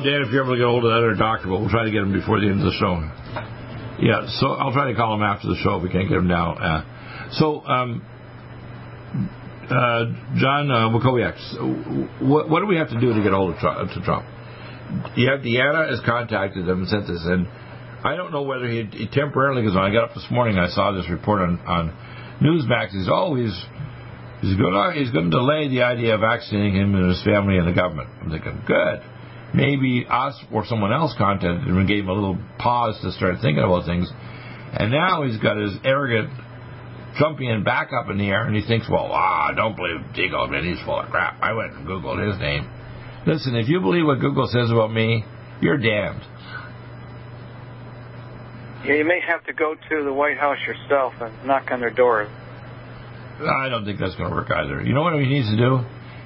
Dan, 0.00 0.22
if 0.22 0.32
you're 0.32 0.44
able 0.44 0.54
to 0.54 0.58
get 0.58 0.66
hold 0.66 0.84
of 0.84 0.90
that 0.90 0.98
other 0.98 1.14
doctor, 1.14 1.48
but 1.48 1.60
we'll 1.60 1.70
try 1.70 1.84
to 1.84 1.90
get 1.90 2.02
him 2.02 2.12
before 2.12 2.40
the 2.40 2.46
end 2.46 2.60
of 2.60 2.72
the 2.72 2.76
show. 2.78 2.98
Yeah, 4.00 4.26
so 4.40 4.56
I'll 4.56 4.72
try 4.72 4.90
to 4.90 4.96
call 4.96 5.14
him 5.14 5.22
after 5.22 5.48
the 5.48 5.56
show 5.62 5.76
if 5.76 5.82
we 5.82 5.90
can't 5.90 6.08
get 6.08 6.16
him 6.16 6.28
now. 6.28 6.54
Uh, 6.56 6.80
so, 7.36 7.60
um, 7.66 8.02
uh, 9.70 10.04
John 10.40 10.70
uh, 10.70 10.90
what, 12.26 12.48
what 12.48 12.60
do 12.60 12.66
we 12.66 12.76
have 12.76 12.88
to 12.90 13.00
do 13.00 13.12
to 13.14 13.22
get 13.22 13.32
hold 13.32 13.54
of 13.54 13.60
Trump? 13.60 13.92
To 13.92 14.00
Trump? 14.00 14.26
You 15.16 15.30
have 15.30 15.40
Deanna 15.40 15.88
has 15.88 16.00
contacted 16.04 16.66
him 16.66 16.80
and 16.82 16.88
sent 16.88 17.06
this, 17.06 17.22
and 17.24 17.46
I 18.02 18.16
don't 18.16 18.32
know 18.32 18.42
whether 18.42 18.66
he, 18.66 18.88
he 18.90 19.06
temporarily, 19.06 19.62
because 19.62 19.76
when 19.76 19.84
I 19.84 19.92
got 19.92 20.10
up 20.10 20.14
this 20.14 20.26
morning, 20.30 20.58
I 20.58 20.68
saw 20.68 20.92
this 20.92 21.08
report 21.08 21.42
on, 21.42 21.60
on 21.60 21.94
Newsmax 22.42 22.90
He's 22.90 23.08
always 23.08 23.52
he's 24.40 24.56
going 24.56 24.72
to, 24.72 24.92
he's 24.98 25.10
going 25.10 25.30
to 25.30 25.36
delay 25.36 25.68
the 25.68 25.82
idea 25.82 26.14
of 26.14 26.20
vaccinating 26.20 26.74
him 26.74 26.94
and 26.94 27.10
his 27.10 27.22
family 27.22 27.58
and 27.58 27.68
the 27.68 27.76
government. 27.76 28.08
I'm 28.22 28.30
thinking, 28.30 28.62
good. 28.66 29.02
Maybe 29.52 30.06
us 30.08 30.34
or 30.52 30.64
someone 30.66 30.92
else 30.92 31.14
contacted 31.18 31.66
him 31.66 31.78
and 31.78 31.88
gave 31.88 32.04
him 32.04 32.10
a 32.10 32.14
little 32.14 32.38
pause 32.58 33.00
to 33.02 33.12
start 33.12 33.36
thinking 33.42 33.64
about 33.64 33.84
things. 33.84 34.10
And 34.72 34.92
now 34.92 35.24
he's 35.24 35.38
got 35.38 35.56
his 35.56 35.74
arrogant 35.84 36.30
Trumpian 37.18 37.64
back 37.64 37.90
up 37.92 38.08
in 38.08 38.18
the 38.18 38.28
air, 38.28 38.46
and 38.46 38.54
he 38.54 38.62
thinks, 38.62 38.88
well, 38.88 39.10
ah, 39.10 39.52
don't 39.54 39.74
believe 39.74 39.98
Deagle, 40.14 40.48
man, 40.50 40.64
he's 40.64 40.80
full 40.84 41.00
of 41.00 41.10
crap. 41.10 41.42
I 41.42 41.52
went 41.52 41.72
and 41.72 41.86
Googled 41.86 42.24
his 42.30 42.38
name. 42.40 42.70
Listen, 43.26 43.56
if 43.56 43.68
you 43.68 43.80
believe 43.80 44.06
what 44.06 44.20
Google 44.20 44.46
says 44.46 44.70
about 44.70 44.92
me, 44.92 45.24
you're 45.60 45.76
damned. 45.76 46.22
Yeah, 48.84 48.94
you 48.94 49.04
may 49.04 49.20
have 49.26 49.44
to 49.44 49.52
go 49.52 49.74
to 49.74 50.04
the 50.04 50.12
White 50.12 50.38
House 50.38 50.56
yourself 50.66 51.14
and 51.20 51.46
knock 51.46 51.70
on 51.70 51.80
their 51.80 51.90
door. 51.90 52.28
I 53.40 53.68
don't 53.68 53.84
think 53.84 53.98
that's 53.98 54.14
going 54.16 54.30
to 54.30 54.34
work 54.36 54.50
either. 54.50 54.82
You 54.82 54.94
know 54.94 55.02
what 55.02 55.14
he 55.20 55.26
needs 55.26 55.50
to 55.50 55.56
do? 55.56 55.80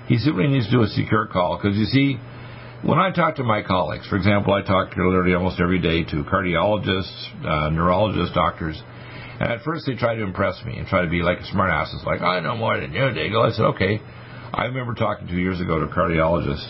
He 0.07 0.19
simply 0.19 0.47
needs 0.47 0.66
to 0.66 0.73
do 0.73 0.83
a 0.83 0.87
secure 0.88 1.26
call 1.26 1.59
because 1.61 1.76
you 1.76 1.87
see, 1.87 2.19
when 2.83 2.99
I 2.99 3.11
talk 3.12 3.37
to 3.37 3.45
my 3.45 3.62
colleagues, 3.62 4.07
for 4.09 4.16
example, 4.16 4.52
I 4.52 4.62
talk 4.62 4.95
to 4.95 5.09
literally 5.09 5.35
almost 5.35 5.61
every 5.61 5.78
day 5.78 6.04
to 6.04 6.25
cardiologists, 6.25 7.45
uh, 7.45 7.71
neurologists, 7.71 8.35
doctors, 8.35 8.81
and 9.40 9.52
at 9.52 9.62
first 9.62 9.87
they 9.87 9.95
try 9.95 10.14
to 10.14 10.23
impress 10.23 10.62
me 10.64 10.78
and 10.78 10.87
try 10.87 11.02
to 11.02 11.11
be 11.11 11.23
like 11.23 11.38
a 11.38 11.47
smart 11.47 11.71
It's 11.93 12.04
like, 12.04 12.21
I 12.23 12.40
know 12.40 12.57
more 12.57 12.78
than 12.78 12.93
you, 12.93 13.00
Deagle. 13.00 13.47
I 13.47 13.57
said, 13.57 13.64
okay. 13.76 14.00
I 14.52 14.66
remember 14.66 14.95
talking 14.95 15.26
two 15.26 15.40
years 15.40 15.61
ago 15.61 15.81
to 15.81 15.87
a 15.87 15.88
cardiologist, 15.88 16.64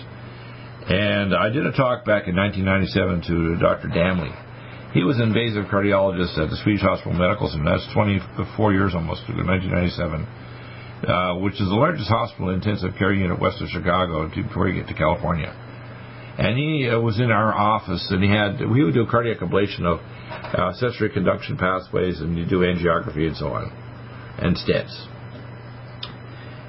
and 0.89 1.35
I 1.35 1.51
did 1.51 1.67
a 1.67 1.73
talk 1.73 2.05
back 2.07 2.29
in 2.29 2.37
1997 2.37 3.23
to 3.29 3.61
Dr. 3.61 3.89
Damley 3.89 4.33
he 4.95 5.03
was 5.03 5.19
an 5.19 5.35
invasive 5.35 5.67
cardiologist 5.67 6.39
at 6.39 6.49
the 6.49 6.57
Swedish 6.63 6.83
Hospital 6.83 7.19
Medical 7.19 7.51
Center. 7.51 7.67
That's 7.67 7.93
24 7.93 8.73
years 8.73 8.95
almost, 8.95 9.27
1997, 9.27 10.23
uh, 11.03 11.35
which 11.43 11.59
is 11.59 11.67
the 11.67 11.75
largest 11.75 12.07
hospital 12.07 12.55
intensive 12.55 12.95
care 12.97 13.13
unit 13.13 13.43
west 13.43 13.61
of 13.61 13.69
Chicago 13.75 14.31
before 14.31 14.71
you 14.71 14.79
get 14.79 14.87
to 14.87 14.95
California. 14.95 15.51
And 16.37 16.59
he 16.59 16.89
uh, 16.89 16.99
was 16.99 17.21
in 17.21 17.31
our 17.31 17.55
office, 17.55 18.07
and 18.11 18.23
he 18.23 18.29
had 18.29 18.59
we 18.69 18.83
would 18.83 18.95
do 18.95 19.07
cardiac 19.07 19.39
ablation 19.39 19.85
of 19.85 20.01
uh, 20.01 20.73
sensory 20.75 21.11
conduction 21.11 21.57
pathways, 21.57 22.21
and 22.21 22.37
you 22.37 22.45
do 22.45 22.61
angiography 22.61 23.27
and 23.29 23.37
so 23.37 23.49
on, 23.49 23.71
and 24.39 24.57
stents. 24.57 24.93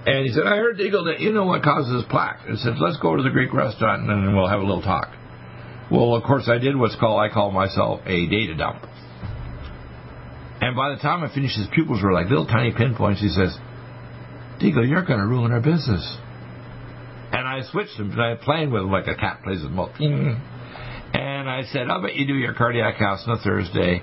And 0.05 0.24
he 0.27 0.31
said, 0.34 0.45
I 0.45 0.57
heard 0.57 0.77
Deagle 0.77 1.05
that 1.05 1.19
you 1.19 1.34
know 1.34 1.45
what 1.45 1.63
causes 1.63 2.05
plaque. 2.10 2.45
He 2.45 2.55
said, 2.57 2.75
let's 2.77 2.98
go 2.98 3.15
to 3.15 3.24
the 3.24 3.31
Greek 3.31 3.51
restaurant 3.51 4.07
and 4.07 4.36
we'll 4.36 4.48
have 4.48 4.60
a 4.60 4.63
little 4.63 4.84
talk. 4.84 5.10
Well, 5.91 6.13
of 6.13 6.24
course, 6.24 6.48
I 6.48 6.60
did 6.60 6.75
what's 6.75 6.95
called, 6.95 7.19
I 7.19 7.34
call 7.34 7.50
myself 7.50 8.01
a 8.05 8.27
data 8.29 8.55
dump. 8.55 8.86
And 10.62 10.75
by 10.75 10.89
the 10.93 11.01
time 11.01 11.24
I 11.24 11.34
finished, 11.34 11.57
his 11.57 11.67
pupils 11.74 12.03
were 12.03 12.13
like 12.13 12.29
little 12.29 12.45
tiny 12.45 12.72
pinpoints. 12.72 13.19
He 13.19 13.29
says, 13.29 13.57
Deagle, 14.62 14.88
you're 14.88 15.05
going 15.05 15.19
to 15.19 15.25
ruin 15.25 15.51
our 15.51 15.60
business. 15.60 16.17
And 17.36 17.46
I 17.46 17.63
switched 17.70 18.00
him, 18.00 18.12
and 18.12 18.22
I 18.22 18.36
playing 18.36 18.72
with 18.72 18.84
him 18.84 18.92
like 18.92 19.08
a 19.08 19.15
cat 19.15 19.42
plays 19.44 19.62
with 19.62 19.72
milk. 19.72 19.92
And 21.13 21.50
I 21.50 21.63
said, 21.72 21.89
I'll 21.89 22.01
bet 22.01 22.15
you 22.15 22.25
do 22.25 22.36
your 22.36 22.54
cardiac 22.54 22.96
house 22.96 23.24
on 23.27 23.38
a 23.38 23.42
Thursday. 23.42 24.01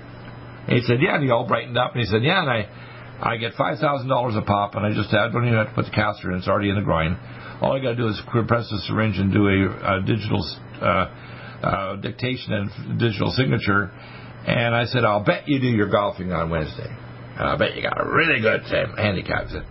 And 0.67 0.77
he 0.77 0.81
said, 0.85 1.01
yeah. 1.01 1.15
And 1.15 1.23
he 1.23 1.31
all 1.31 1.47
brightened 1.47 1.77
up. 1.77 1.93
And 1.93 2.01
he 2.01 2.07
said, 2.07 2.23
yeah. 2.23 2.41
And 2.41 2.49
I, 2.49 2.69
I 3.21 3.37
get 3.37 3.53
$5,000 3.53 4.37
a 4.37 4.41
pop, 4.43 4.75
and 4.75 4.85
I 4.85 4.93
just 4.93 5.13
I 5.13 5.29
don't 5.29 5.45
even 5.45 5.57
have 5.57 5.69
to 5.69 5.73
put 5.73 5.85
the 5.85 5.91
caster 5.91 6.31
in. 6.31 6.37
It's 6.37 6.47
already 6.47 6.69
in 6.69 6.75
the 6.75 6.81
groin. 6.81 7.17
All 7.61 7.73
I 7.73 7.79
got 7.81 7.91
to 7.91 7.95
do 7.95 8.07
is 8.07 8.21
press 8.47 8.69
the 8.69 8.79
syringe 8.87 9.17
and 9.17 9.33
do 9.33 9.47
a, 9.47 9.97
a 9.97 10.01
digital 10.05 10.41
uh, 10.81 10.85
uh, 11.63 11.95
dictation 11.97 12.53
and 12.53 12.99
digital 12.99 13.31
signature. 13.31 13.89
And 14.45 14.75
I 14.75 14.85
said, 14.85 15.05
I'll 15.05 15.23
bet 15.23 15.47
you 15.47 15.59
do 15.59 15.67
your 15.67 15.89
golfing 15.89 16.31
on 16.33 16.49
Wednesday. 16.49 16.89
And 16.89 17.47
I 17.49 17.55
bet 17.57 17.75
you 17.75 17.81
got 17.81 17.99
a 17.99 18.05
really 18.05 18.41
good 18.41 18.61
handicap. 18.97 19.47
He 19.47 19.53
said, 19.53 19.65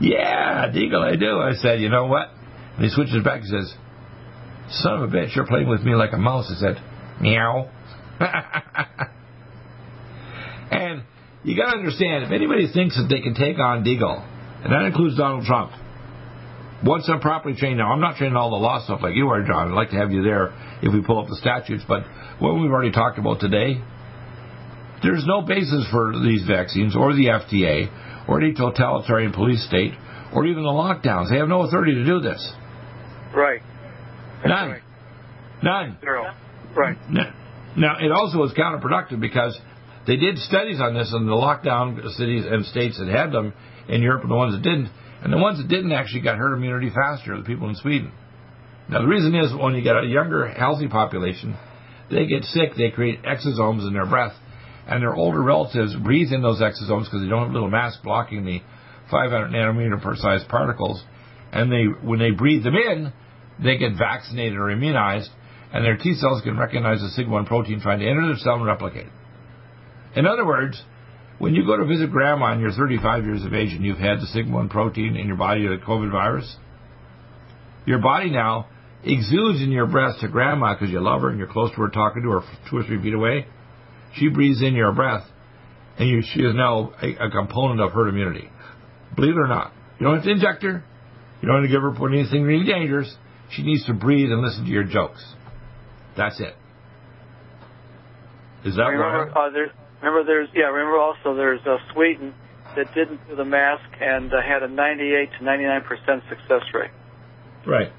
Yeah, 0.00 0.66
Deagle, 0.72 1.04
I 1.04 1.16
do. 1.16 1.38
I 1.38 1.52
said, 1.60 1.80
You 1.80 1.90
know 1.90 2.06
what? 2.06 2.28
And 2.78 2.86
he 2.86 2.90
switches 2.94 3.24
back 3.24 3.40
and 3.40 3.48
says, 3.48 3.74
Son 4.70 5.02
of 5.02 5.10
a 5.10 5.12
bitch, 5.12 5.34
you're 5.34 5.48
playing 5.48 5.68
with 5.68 5.82
me 5.82 5.96
like 5.96 6.12
a 6.12 6.16
mouse. 6.16 6.46
I 6.48 6.60
said, 6.60 6.80
Meow. 7.20 7.68
and 10.70 11.02
you 11.42 11.56
got 11.56 11.72
to 11.72 11.78
understand, 11.78 12.22
if 12.22 12.30
anybody 12.30 12.70
thinks 12.72 12.96
that 12.96 13.08
they 13.10 13.20
can 13.20 13.34
take 13.34 13.58
on 13.58 13.82
Deagle, 13.82 14.22
and 14.62 14.72
that 14.72 14.82
includes 14.82 15.16
Donald 15.16 15.44
Trump, 15.44 15.72
once 16.84 17.08
I'm 17.08 17.18
properly 17.18 17.56
trained, 17.56 17.78
now 17.78 17.90
I'm 17.90 18.00
not 18.00 18.16
training 18.16 18.36
all 18.36 18.50
the 18.50 18.62
law 18.62 18.84
stuff 18.84 19.00
like 19.02 19.16
you 19.16 19.28
are, 19.28 19.42
John. 19.44 19.72
I'd 19.72 19.74
like 19.74 19.90
to 19.90 19.96
have 19.96 20.12
you 20.12 20.22
there 20.22 20.54
if 20.80 20.92
we 20.92 21.02
pull 21.02 21.18
up 21.18 21.26
the 21.26 21.34
statutes. 21.34 21.82
But 21.88 22.04
what 22.38 22.54
we've 22.54 22.70
already 22.70 22.92
talked 22.92 23.18
about 23.18 23.40
today, 23.40 23.82
there's 25.02 25.24
no 25.26 25.42
basis 25.42 25.88
for 25.90 26.12
these 26.22 26.46
vaccines 26.46 26.94
or 26.94 27.12
the 27.12 27.26
FDA 27.26 27.90
or 28.28 28.40
any 28.40 28.54
totalitarian 28.54 29.32
police 29.32 29.66
state 29.66 29.94
or 30.32 30.46
even 30.46 30.62
the 30.62 30.70
lockdowns. 30.70 31.30
They 31.30 31.38
have 31.38 31.48
no 31.48 31.62
authority 31.62 31.94
to 31.94 32.04
do 32.04 32.20
this. 32.20 32.38
Right. 33.34 33.60
That's 34.38 34.48
None. 34.48 34.70
Right. 34.70 34.82
None. 35.62 35.98
Zero. 36.00 36.34
Right. 36.76 36.96
Now, 37.76 37.96
it 38.00 38.10
also 38.10 38.38
was 38.38 38.52
counterproductive 38.52 39.20
because 39.20 39.58
they 40.06 40.16
did 40.16 40.38
studies 40.38 40.80
on 40.80 40.94
this 40.94 41.12
in 41.14 41.26
the 41.26 41.32
lockdown 41.32 42.00
cities 42.16 42.44
and 42.48 42.64
states 42.66 42.98
that 42.98 43.08
had 43.08 43.32
them 43.32 43.52
in 43.88 44.02
Europe 44.02 44.22
and 44.22 44.30
the 44.30 44.36
ones 44.36 44.54
that 44.54 44.62
didn't 44.62 44.90
and 45.22 45.32
the 45.32 45.38
ones 45.38 45.58
that 45.58 45.68
didn't 45.68 45.92
actually 45.92 46.20
got 46.20 46.38
herd 46.38 46.54
immunity 46.54 46.90
faster, 46.90 47.36
the 47.36 47.42
people 47.42 47.68
in 47.68 47.74
Sweden. 47.74 48.12
Now, 48.88 49.00
the 49.00 49.08
reason 49.08 49.34
is 49.34 49.52
when 49.54 49.74
you 49.74 49.82
get 49.82 49.96
a 49.96 50.06
younger, 50.06 50.46
healthy 50.48 50.88
population, 50.88 51.56
they 52.10 52.26
get 52.26 52.44
sick, 52.44 52.70
they 52.76 52.90
create 52.90 53.22
exosomes 53.22 53.86
in 53.86 53.92
their 53.92 54.06
breath, 54.06 54.32
and 54.86 55.02
their 55.02 55.14
older 55.14 55.42
relatives 55.42 55.94
breathe 55.96 56.32
in 56.32 56.40
those 56.40 56.60
exosomes 56.60 57.04
because 57.04 57.20
they 57.20 57.28
don't 57.28 57.42
have 57.42 57.50
a 57.50 57.52
little 57.52 57.70
mask 57.70 58.02
blocking 58.02 58.44
the 58.44 58.60
500 59.10 59.50
nanometer 59.50 60.00
per 60.00 60.16
size 60.16 60.44
particles. 60.48 61.02
And 61.52 61.72
they, 61.72 61.84
when 61.84 62.18
they 62.18 62.30
breathe 62.30 62.64
them 62.64 62.74
in, 62.74 63.12
they 63.62 63.76
get 63.76 63.96
vaccinated 63.98 64.56
or 64.56 64.70
immunized, 64.70 65.30
and 65.72 65.84
their 65.84 65.96
T 65.96 66.14
cells 66.14 66.42
can 66.42 66.58
recognize 66.58 67.00
the 67.00 67.08
sigma 67.10 67.32
1 67.32 67.46
protein 67.46 67.80
trying 67.80 68.00
to 68.00 68.08
enter 68.08 68.26
their 68.26 68.36
cell 68.36 68.54
and 68.54 68.66
replicate. 68.66 69.08
In 70.14 70.26
other 70.26 70.46
words, 70.46 70.82
when 71.38 71.54
you 71.54 71.64
go 71.64 71.76
to 71.76 71.84
visit 71.84 72.10
grandma 72.10 72.52
and 72.52 72.60
you're 72.60 72.72
35 72.72 73.24
years 73.24 73.44
of 73.44 73.54
age 73.54 73.72
and 73.72 73.84
you've 73.84 73.98
had 73.98 74.20
the 74.20 74.26
sigma 74.26 74.56
1 74.56 74.68
protein 74.68 75.16
in 75.16 75.26
your 75.26 75.36
body, 75.36 75.66
the 75.66 75.76
COVID 75.76 76.10
virus, 76.10 76.56
your 77.86 77.98
body 77.98 78.30
now 78.30 78.68
exudes 79.04 79.62
in 79.62 79.70
your 79.70 79.86
breath 79.86 80.20
to 80.20 80.28
grandma 80.28 80.74
because 80.74 80.90
you 80.90 81.00
love 81.00 81.22
her 81.22 81.30
and 81.30 81.38
you're 81.38 81.48
close 81.48 81.70
to 81.70 81.76
her, 81.76 81.88
talking 81.88 82.22
to 82.22 82.30
her 82.30 82.40
two 82.70 82.78
or 82.78 82.82
three 82.84 83.00
feet 83.02 83.14
away. 83.14 83.46
She 84.14 84.28
breathes 84.28 84.62
in 84.62 84.74
your 84.74 84.92
breath, 84.92 85.24
and 85.98 86.08
you, 86.08 86.22
she 86.22 86.40
is 86.40 86.54
now 86.54 86.92
a, 87.02 87.26
a, 87.26 87.30
component 87.30 87.80
of 87.80 87.92
herd 87.92 88.08
immunity. 88.08 88.50
Believe 89.14 89.36
it 89.36 89.38
or 89.38 89.46
not, 89.46 89.72
you 89.98 90.06
don't 90.06 90.16
have 90.16 90.24
to 90.24 90.30
inject 90.30 90.62
her. 90.62 90.84
You 91.40 91.48
don't 91.48 91.62
want 91.62 91.66
to 91.66 91.72
give 91.72 91.82
her 91.82 91.92
put 91.92 92.12
anything 92.12 92.42
really 92.42 92.66
dangerous. 92.66 93.14
She 93.50 93.62
needs 93.62 93.84
to 93.86 93.94
breathe 93.94 94.30
and 94.30 94.42
listen 94.42 94.64
to 94.64 94.70
your 94.70 94.84
jokes. 94.84 95.24
That's 96.16 96.38
it. 96.40 96.54
Is 98.64 98.76
that 98.76 98.82
remember, 98.82 99.30
uh, 99.38 99.50
there's, 99.50 99.70
remember, 100.02 100.24
there's 100.24 100.48
yeah. 100.54 100.64
Remember 100.64 100.98
also 100.98 101.34
there's 101.36 101.60
uh, 101.64 101.76
Sweden 101.94 102.34
that 102.76 102.92
didn't 102.94 103.20
do 103.28 103.36
the 103.36 103.44
mask 103.44 103.88
and 104.00 104.32
uh, 104.32 104.36
had 104.42 104.62
a 104.62 104.68
98 104.68 105.30
to 105.38 105.44
99 105.44 105.82
percent 105.82 106.22
success 106.28 106.62
rate. 106.74 106.90
Right. 107.66 107.92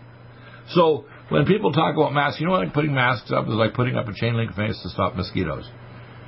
So 0.69 1.05
when 1.29 1.45
people 1.45 1.71
talk 1.71 1.95
about 1.95 2.13
masks, 2.13 2.41
you 2.41 2.47
know, 2.47 2.53
like 2.53 2.73
putting 2.73 2.93
masks 2.93 3.31
up 3.31 3.45
is 3.47 3.53
like 3.53 3.73
putting 3.73 3.95
up 3.95 4.07
a 4.07 4.13
chain 4.13 4.35
link 4.35 4.53
fence 4.53 4.79
to 4.83 4.89
stop 4.89 5.15
mosquitoes. 5.15 5.69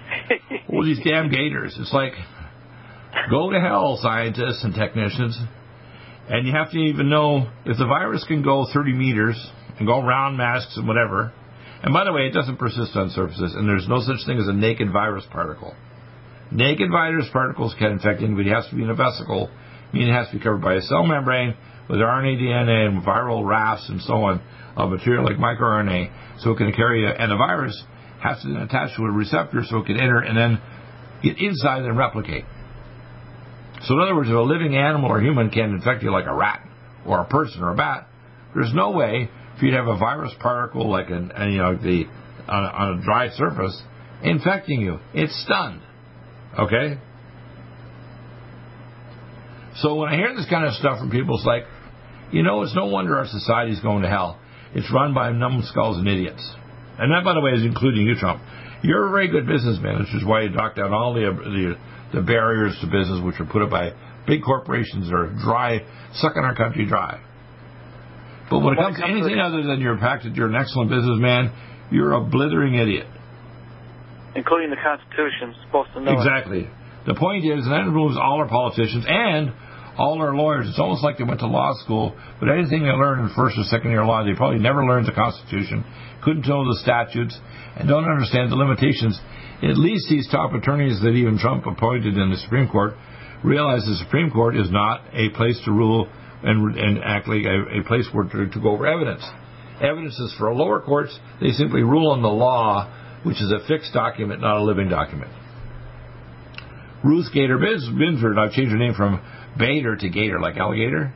All 0.70 0.84
these 0.84 1.00
damn 1.04 1.30
gators. 1.30 1.76
It's 1.80 1.94
like, 1.94 2.14
go 3.30 3.52
to 3.52 3.60
hell, 3.60 4.00
scientists 4.02 4.64
and 4.64 4.74
technicians. 4.74 5.38
And 6.32 6.48
you 6.48 6.54
have 6.54 6.72
to 6.72 6.78
even 6.78 7.10
know 7.10 7.52
if 7.66 7.78
the 7.78 7.86
virus 7.86 8.24
can 8.26 8.42
go 8.42 8.66
30 8.74 8.94
meters 8.94 9.36
and 9.78 9.86
go 9.86 10.00
around 10.00 10.38
masks 10.38 10.78
and 10.78 10.88
whatever. 10.88 11.34
And 11.84 11.94
by 11.94 12.06
the 12.06 12.14
way, 12.14 12.22
it 12.22 12.32
doesn't 12.32 12.56
persist 12.56 12.96
on 12.96 13.10
surfaces, 13.10 13.54
and 13.54 13.68
there's 13.68 13.86
no 13.90 14.00
such 14.00 14.26
thing 14.26 14.40
as 14.40 14.48
a 14.48 14.54
naked 14.54 14.94
virus 14.94 15.26
particle. 15.30 15.76
Naked 16.50 16.90
virus 16.90 17.28
particles 17.34 17.76
can 17.78 17.92
infect 17.92 18.22
anybody. 18.22 18.50
It 18.50 18.54
has 18.54 18.66
to 18.70 18.76
be 18.76 18.84
in 18.84 18.90
a 18.90 18.96
vesicle, 18.96 19.50
meaning 19.92 20.08
it 20.08 20.14
has 20.14 20.28
to 20.28 20.38
be 20.38 20.40
covered 20.44 20.62
by 20.62 20.76
a 20.76 20.82
cell 20.82 21.04
membrane 21.04 21.54
with 21.90 22.00
RNA, 22.00 22.40
DNA, 22.40 22.88
and 22.88 23.04
viral 23.04 23.46
rafts 23.46 23.90
and 23.90 24.02
so 24.02 24.14
on 24.14 24.42
of 24.78 24.90
material 24.90 25.26
like 25.26 25.36
microRNA, 25.36 26.40
so 26.40 26.52
it 26.52 26.58
can 26.58 26.72
carry 26.72 27.06
a, 27.06 27.12
and 27.12 27.30
the 27.30 27.36
virus 27.36 27.76
has 28.24 28.42
to 28.44 28.64
attach 28.64 28.96
to 28.96 29.04
a 29.04 29.12
receptor 29.12 29.64
so 29.68 29.80
it 29.80 29.86
can 29.86 30.00
enter 30.00 30.20
and 30.20 30.38
then 30.38 30.62
get 31.24 31.38
inside 31.40 31.84
and 31.84 31.98
replicate. 31.98 32.46
So 33.86 33.96
in 33.96 34.02
other 34.02 34.16
words, 34.16 34.30
if 34.30 34.36
a 34.36 34.40
living 34.40 34.76
animal 34.76 35.10
or 35.10 35.22
human 35.22 35.50
can 35.50 35.74
infect 35.74 36.04
you 36.04 36.12
like 36.12 36.26
a 36.26 36.34
rat 36.34 36.68
or 37.06 37.22
a 37.22 37.26
person 37.26 37.64
or 37.64 37.72
a 37.72 37.76
bat, 37.76 38.08
there's 38.54 38.74
no 38.74 38.92
way 38.92 39.30
for 39.60 39.66
you 39.66 39.72
to 39.72 39.78
have 39.78 39.88
a 39.88 39.98
virus 39.98 40.34
particle 40.40 40.90
like 40.90 41.10
an, 41.10 41.32
uh, 41.32 41.46
you 41.46 41.58
know 41.58 41.76
the 41.76 42.06
on 42.48 42.64
a, 42.64 42.68
on 42.68 43.00
a 43.00 43.04
dry 43.04 43.30
surface 43.30 43.82
infecting 44.24 44.82
you. 44.82 45.00
It's 45.14 45.36
stunned. 45.44 45.82
Okay. 46.58 47.00
So 49.78 49.96
when 49.96 50.10
I 50.10 50.16
hear 50.16 50.36
this 50.36 50.48
kind 50.50 50.66
of 50.66 50.74
stuff 50.74 51.00
from 51.00 51.10
people, 51.10 51.38
it's 51.38 51.46
like, 51.46 51.64
you 52.32 52.44
know, 52.44 52.62
it's 52.64 52.76
no 52.76 52.86
wonder 52.86 53.18
our 53.18 53.28
society 53.28 53.72
is 53.72 53.80
going 53.80 54.04
to 54.04 54.10
hell. 54.10 54.40
It's 54.74 54.92
run 54.92 55.14
by 55.14 55.32
numbskulls 55.32 55.98
and 55.98 56.08
idiots. 56.08 56.44
And 57.00 57.12
that, 57.12 57.24
by 57.24 57.34
the 57.34 57.42
way, 57.42 57.52
is 57.52 57.64
including 57.64 58.06
you, 58.06 58.16
Trump. 58.16 58.42
You're 58.84 59.08
a 59.08 59.12
very 59.12 59.28
good 59.28 59.48
businessman, 59.48 60.00
which 60.00 60.14
is 60.14 60.26
why 60.26 60.42
you 60.42 60.50
docked 60.50 60.78
out 60.80 60.92
all 60.92 61.14
the, 61.14 61.28
uh, 61.28 61.34
the 61.34 61.78
the 62.14 62.22
barriers 62.22 62.78
to 62.82 62.88
business 62.88 63.24
which 63.24 63.40
are 63.40 63.46
put 63.46 63.62
up 63.62 63.70
by 63.70 63.92
big 64.28 64.44
corporations 64.44 65.10
that 65.10 65.16
are 65.16 65.34
dry, 65.44 65.80
sucking 66.14 66.44
our 66.44 66.56
country 66.56 66.86
dry. 66.86 67.22
But 68.50 68.60
when 68.60 68.74
it 68.74 68.78
comes 68.78 68.98
to 68.98 69.08
anything 69.08 69.40
other 69.40 69.64
than 69.64 69.80
your 69.80 69.98
fact 69.98 70.26
that 70.26 70.36
you're 70.36 70.50
an 70.50 70.56
excellent 70.56 70.90
businessman, 70.90 71.52
you're 71.90 72.14
a 72.14 72.22
blithering 72.22 72.76
idiot. 72.76 73.08
Including 74.36 74.70
the 74.70 74.78
Constitution, 74.78 75.56
supposed 75.66 75.94
to 75.94 76.02
know. 76.02 76.12
Exactly. 76.12 76.62
It. 76.62 76.70
The 77.08 77.16
point 77.16 77.46
is 77.46 77.66
that 77.66 77.84
removes 77.88 78.16
all 78.18 78.40
our 78.40 78.48
politicians 78.48 79.06
and 79.08 79.54
all 79.98 80.22
our 80.22 80.36
lawyers. 80.36 80.68
It's 80.70 80.80
almost 80.80 81.04
like 81.04 81.18
they 81.18 81.24
went 81.24 81.40
to 81.42 81.48
law 81.48 81.74
school, 81.84 82.16
but 82.40 82.50
anything 82.50 82.84
they 82.84 82.92
learned 82.92 83.30
in 83.30 83.36
first 83.36 83.58
or 83.58 83.64
second 83.64 83.92
year 83.92 84.06
law, 84.06 84.24
they 84.24 84.36
probably 84.36 84.60
never 84.60 84.86
learned 84.86 85.08
the 85.08 85.12
Constitution, 85.12 85.84
couldn't 86.24 86.44
tell 86.44 86.64
the 86.66 86.80
statutes, 86.82 87.38
and 87.76 87.88
don't 87.88 88.10
understand 88.10 88.52
the 88.52 88.56
limitations. 88.56 89.20
At 89.64 89.78
least 89.78 90.08
these 90.10 90.28
top 90.30 90.54
attorneys 90.54 91.02
that 91.02 91.12
even 91.12 91.38
Trump 91.38 91.66
appointed 91.66 92.18
in 92.18 92.32
the 92.32 92.38
Supreme 92.38 92.68
Court 92.68 92.94
realize 93.44 93.86
the 93.86 93.96
Supreme 94.04 94.32
Court 94.32 94.56
is 94.56 94.72
not 94.72 95.02
a 95.14 95.30
place 95.30 95.60
to 95.66 95.72
rule 95.72 96.10
and, 96.44 96.76
and 96.78 97.04
act 97.04 97.28
like 97.28 97.46
a, 97.46 97.80
a 97.80 97.84
place 97.84 98.08
where 98.12 98.26
to, 98.26 98.50
to 98.50 98.60
go 98.60 98.72
over 98.72 98.88
evidence. 98.88 99.24
Evidence 99.82 100.18
is 100.20 100.34
for 100.38 100.54
lower 100.54 100.82
courts. 100.82 101.18
They 101.40 101.52
simply 101.52 101.82
rule 101.82 102.12
on 102.12 102.22
the 102.22 102.30
law, 102.30 102.92
which 103.24 103.38
is 103.38 103.52
a 103.52 103.66
fixed 103.68 103.94
document, 103.94 104.42
not 104.42 104.58
a 104.58 104.64
living 104.64 104.90
document. 104.90 105.32
Ruth 107.04 107.28
Gator 107.34 107.58
Binsford, 107.58 108.38
I've 108.38 108.52
changed 108.52 108.72
her 108.72 108.78
name 108.78 108.94
from 108.94 109.20
Bader 109.58 109.96
to 109.96 110.10
Gator, 110.10 110.40
like 110.40 110.58
alligator, 110.58 111.14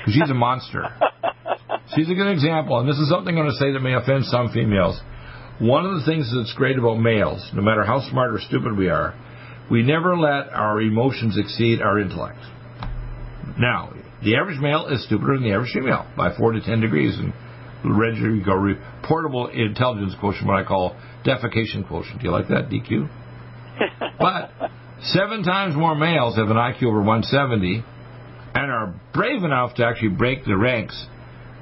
because 0.00 0.14
she's 0.14 0.30
a 0.30 0.34
monster. 0.34 0.84
she's 1.94 2.10
a 2.10 2.14
good 2.14 2.30
example, 2.30 2.78
and 2.78 2.88
this 2.88 2.98
is 2.98 3.08
something 3.08 3.36
I'm 3.36 3.44
going 3.44 3.50
to 3.50 3.58
say 3.58 3.72
that 3.72 3.80
may 3.80 3.94
offend 3.94 4.24
some 4.26 4.50
females. 4.52 5.00
One 5.58 5.84
of 5.84 5.98
the 5.98 6.04
things 6.06 6.32
that's 6.34 6.54
great 6.54 6.78
about 6.78 6.96
males, 6.98 7.50
no 7.52 7.62
matter 7.62 7.84
how 7.84 8.00
smart 8.10 8.32
or 8.32 8.40
stupid 8.40 8.76
we 8.76 8.88
are, 8.88 9.14
we 9.70 9.82
never 9.82 10.16
let 10.16 10.48
our 10.52 10.80
emotions 10.80 11.36
exceed 11.36 11.82
our 11.82 11.98
intellect. 11.98 12.38
Now, 13.58 13.92
the 14.22 14.36
average 14.36 14.60
male 14.60 14.86
is 14.86 15.04
stupider 15.04 15.34
than 15.34 15.44
the 15.44 15.52
average 15.52 15.72
female 15.72 16.06
by 16.16 16.36
four 16.36 16.52
to 16.52 16.60
ten 16.60 16.80
degrees, 16.80 17.18
and 17.18 17.32
Reg, 17.84 18.16
you 18.16 18.44
go 18.44 18.52
reportable 18.52 19.52
intelligence 19.54 20.14
quotient, 20.20 20.46
what 20.46 20.56
I 20.56 20.64
call 20.64 20.96
defecation 21.24 21.86
quotient. 21.86 22.20
Do 22.20 22.26
you 22.26 22.32
like 22.32 22.48
that, 22.48 22.68
DQ? 22.68 23.08
but 24.18 24.70
seven 25.02 25.42
times 25.42 25.76
more 25.76 25.94
males 25.94 26.36
have 26.36 26.48
an 26.48 26.56
IQ 26.56 26.84
over 26.84 27.02
170 27.02 27.84
and 28.54 28.70
are 28.70 28.94
brave 29.14 29.44
enough 29.44 29.74
to 29.76 29.84
actually 29.84 30.10
break 30.10 30.44
the 30.44 30.56
ranks 30.56 31.06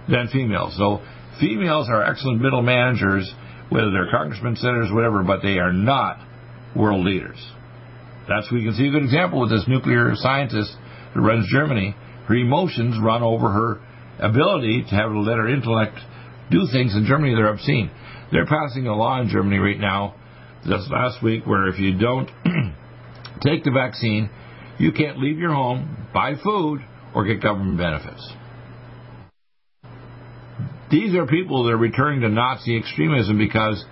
than 0.09 0.29
females. 0.29 0.75
So 0.77 1.03
females 1.41 1.89
are 1.91 2.03
excellent 2.03 2.41
middle 2.41 2.63
managers, 2.63 3.31
whether 3.69 3.91
they're 3.91 4.11
congressmen, 4.11 4.57
senators, 4.57 4.91
whatever, 4.93 5.23
but 5.23 5.43
they 5.43 5.59
are 5.59 5.73
not 5.73 6.19
world 6.75 7.05
leaders. 7.05 7.39
That's 8.29 8.51
we 8.51 8.65
can 8.65 8.75
see 8.75 8.89
a 8.89 8.91
good 8.91 9.05
example 9.05 9.41
with 9.41 9.51
this 9.51 9.65
nuclear 9.69 10.13
scientist 10.15 10.75
that 11.15 11.21
runs 11.21 11.47
Germany. 11.51 11.95
Her 12.27 12.35
emotions 12.35 12.97
run 13.01 13.23
over 13.23 13.51
her 13.51 13.81
ability 14.19 14.85
to 14.89 14.95
have 14.97 15.11
to 15.11 15.21
let 15.21 15.37
her 15.37 15.49
intellect 15.49 15.99
do 16.51 16.67
things. 16.73 16.95
In 16.95 17.05
Germany, 17.07 17.35
they're 17.35 17.53
obscene. 17.53 17.91
They're 18.33 18.47
passing 18.47 18.87
a 18.87 18.95
law 18.95 19.21
in 19.21 19.29
Germany 19.29 19.59
right 19.59 19.79
now, 19.79 20.17
just 20.67 20.91
last 20.91 21.23
week, 21.23 21.47
where 21.47 21.69
if 21.69 21.79
you 21.79 21.97
don't 21.99 22.29
take 23.41 23.65
the 23.65 23.71
vaccine, 23.71 24.31
you 24.79 24.93
can't 24.93 25.19
leave 25.19 25.39
your 25.39 25.53
home, 25.53 26.09
buy 26.13 26.35
food, 26.43 26.81
or 27.15 27.25
get 27.25 27.43
government 27.43 27.79
benefits. 27.79 28.33
These 30.91 31.15
are 31.15 31.27
people 31.27 31.65
that 31.65 31.73
are 31.73 31.79
returning 31.79 32.21
to 32.21 32.29
Nazi 32.29 32.77
extremism 32.77 33.39
because 33.39 33.85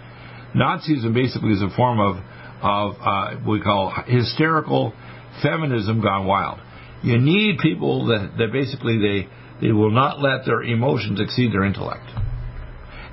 Nazism 0.55 1.13
basically 1.13 1.53
is 1.53 1.63
a 1.63 1.75
form 1.77 1.99
of 1.99 2.17
of 2.63 2.95
uh, 3.01 3.41
we 3.47 3.61
call 3.61 3.93
hysterical 4.07 4.95
feminism 5.43 6.01
gone 6.01 6.27
wild. 6.27 6.61
You 7.03 7.19
need 7.19 7.59
people 7.59 8.07
that, 8.07 8.39
that 8.39 8.53
basically 8.53 8.99
they 8.99 9.29
they 9.61 9.73
will 9.73 9.91
not 9.91 10.21
let 10.21 10.47
their 10.47 10.63
emotions 10.63 11.21
exceed 11.21 11.53
their 11.53 11.65
intellect. 11.65 12.07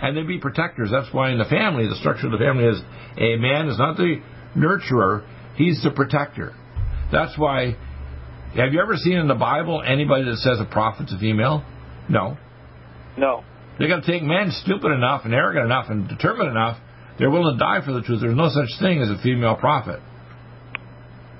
And 0.01 0.17
they 0.17 0.23
be 0.23 0.39
protectors. 0.39 0.89
That's 0.91 1.13
why 1.13 1.31
in 1.31 1.37
the 1.37 1.45
family, 1.45 1.87
the 1.87 1.95
structure 1.95 2.25
of 2.27 2.31
the 2.31 2.39
family 2.39 2.65
is 2.65 2.81
a 3.17 3.37
man 3.37 3.67
is 3.67 3.77
not 3.77 3.97
the 3.97 4.21
nurturer, 4.55 5.25
he's 5.55 5.81
the 5.83 5.91
protector. 5.91 6.53
That's 7.11 7.37
why 7.37 7.75
have 8.55 8.73
you 8.73 8.81
ever 8.81 8.95
seen 8.95 9.17
in 9.17 9.27
the 9.27 9.35
Bible 9.35 9.81
anybody 9.85 10.25
that 10.25 10.37
says 10.37 10.59
a 10.59 10.65
prophet's 10.65 11.13
a 11.13 11.19
female? 11.19 11.63
No. 12.09 12.37
No. 13.17 13.43
They're 13.77 13.87
going 13.87 14.01
to 14.01 14.11
take 14.11 14.23
men 14.23 14.51
stupid 14.51 14.91
enough 14.91 15.21
and 15.25 15.33
arrogant 15.33 15.65
enough 15.65 15.85
and 15.89 16.07
determined 16.07 16.49
enough 16.49 16.77
they're 17.21 17.29
willing 17.29 17.57
to 17.57 17.59
die 17.59 17.85
for 17.85 17.91
the 17.91 18.01
truth. 18.01 18.21
There's 18.21 18.35
no 18.35 18.49
such 18.49 18.79
thing 18.81 18.99
as 18.99 19.09
a 19.09 19.21
female 19.21 19.55
prophet. 19.55 19.99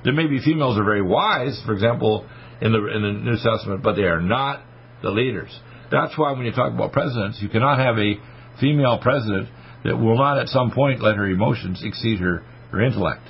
There 0.04 0.14
may 0.14 0.28
be 0.28 0.40
females 0.40 0.76
who 0.76 0.82
are 0.82 0.86
very 0.86 1.02
wise, 1.02 1.60
for 1.66 1.74
example, 1.74 2.28
in 2.62 2.72
the 2.72 2.78
in 2.86 3.02
the 3.02 3.12
New 3.12 3.38
Testament, 3.42 3.82
but 3.82 3.96
they 3.96 4.04
are 4.04 4.22
not 4.22 4.62
the 5.02 5.10
leaders. 5.10 5.50
That's 5.90 6.16
why 6.18 6.34
when 6.34 6.46
you 6.46 6.52
talk 6.52 6.72
about 6.72 6.92
presidents, 6.92 7.40
you 7.42 7.50
cannot 7.50 7.80
have 7.80 7.98
a 7.98 8.14
female 8.60 9.00
president 9.02 9.50
that 9.84 9.98
will 9.98 10.18
not 10.18 10.38
at 10.38 10.50
some 10.50 10.72
point 10.72 11.02
let 11.02 11.18
her 11.18 11.26
emotions 11.26 11.82
exceed 11.84 12.20
her, 12.20 12.44
her 12.72 12.82
intellect. 12.82 13.24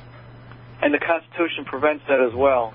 And 0.82 0.94
the 0.94 1.00
Constitution 1.00 1.66
prevents 1.66 2.04
that 2.10 2.20
as 2.20 2.34
well. 2.36 2.74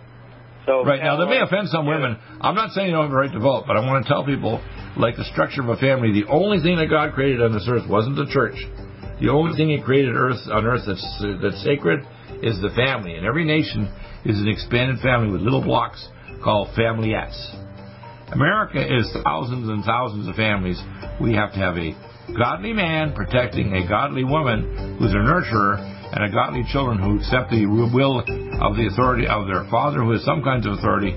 So 0.67 0.85
right 0.85 1.03
now, 1.03 1.17
that 1.17 1.27
may 1.27 1.41
offend 1.41 1.69
some 1.69 1.87
women. 1.87 2.19
I'm 2.41 2.55
not 2.55 2.71
saying 2.73 2.89
you 2.89 2.93
don't 2.93 3.07
have 3.07 3.11
the 3.11 3.17
right 3.17 3.33
to 3.33 3.39
vote, 3.39 3.65
but 3.67 3.77
I 3.77 3.87
want 3.87 4.05
to 4.05 4.09
tell 4.09 4.27
people, 4.27 4.61
like 4.97 5.17
the 5.17 5.25
structure 5.31 5.63
of 5.63 5.69
a 5.69 5.77
family, 5.77 6.11
the 6.11 6.27
only 6.27 6.59
thing 6.59 6.77
that 6.79 6.91
God 6.91 7.15
created 7.15 7.41
on 7.41 7.53
this 7.53 7.67
earth 7.71 7.89
wasn't 7.89 8.17
the 8.17 8.27
church. 8.27 8.59
The 9.21 9.31
only 9.31 9.57
thing 9.57 9.71
He 9.71 9.81
created 9.81 10.15
earth 10.15 10.43
on 10.51 10.67
earth 10.67 10.83
that's 10.87 11.07
that's 11.41 11.63
sacred 11.63 12.03
is 12.43 12.61
the 12.61 12.75
family, 12.75 13.15
and 13.15 13.25
every 13.25 13.45
nation 13.45 13.91
is 14.25 14.39
an 14.41 14.49
expanded 14.49 14.99
family 15.01 15.31
with 15.31 15.41
little 15.41 15.63
blocks 15.63 16.03
called 16.43 16.69
familyettes. 16.77 17.39
America 18.33 18.83
is 18.83 19.07
thousands 19.23 19.69
and 19.69 19.85
thousands 19.85 20.27
of 20.27 20.35
families. 20.35 20.83
We 21.21 21.35
have 21.35 21.53
to 21.55 21.59
have 21.59 21.79
a 21.79 21.95
godly 22.37 22.73
man 22.73 23.15
protecting 23.15 23.73
a 23.73 23.89
godly 23.89 24.25
woman 24.25 24.99
who's 24.99 25.13
a 25.13 25.23
nurturer 25.23 25.96
and 26.13 26.33
godly 26.33 26.65
children 26.73 26.99
who 26.99 27.19
accept 27.19 27.51
the 27.51 27.67
will 27.67 28.21
of 28.21 28.77
the 28.77 28.89
authority 28.93 29.27
of 29.27 29.47
their 29.47 29.65
father 29.71 30.03
who 30.03 30.13
has 30.13 30.25
some 30.25 30.43
kinds 30.43 30.67
of 30.67 30.73
authority 30.75 31.17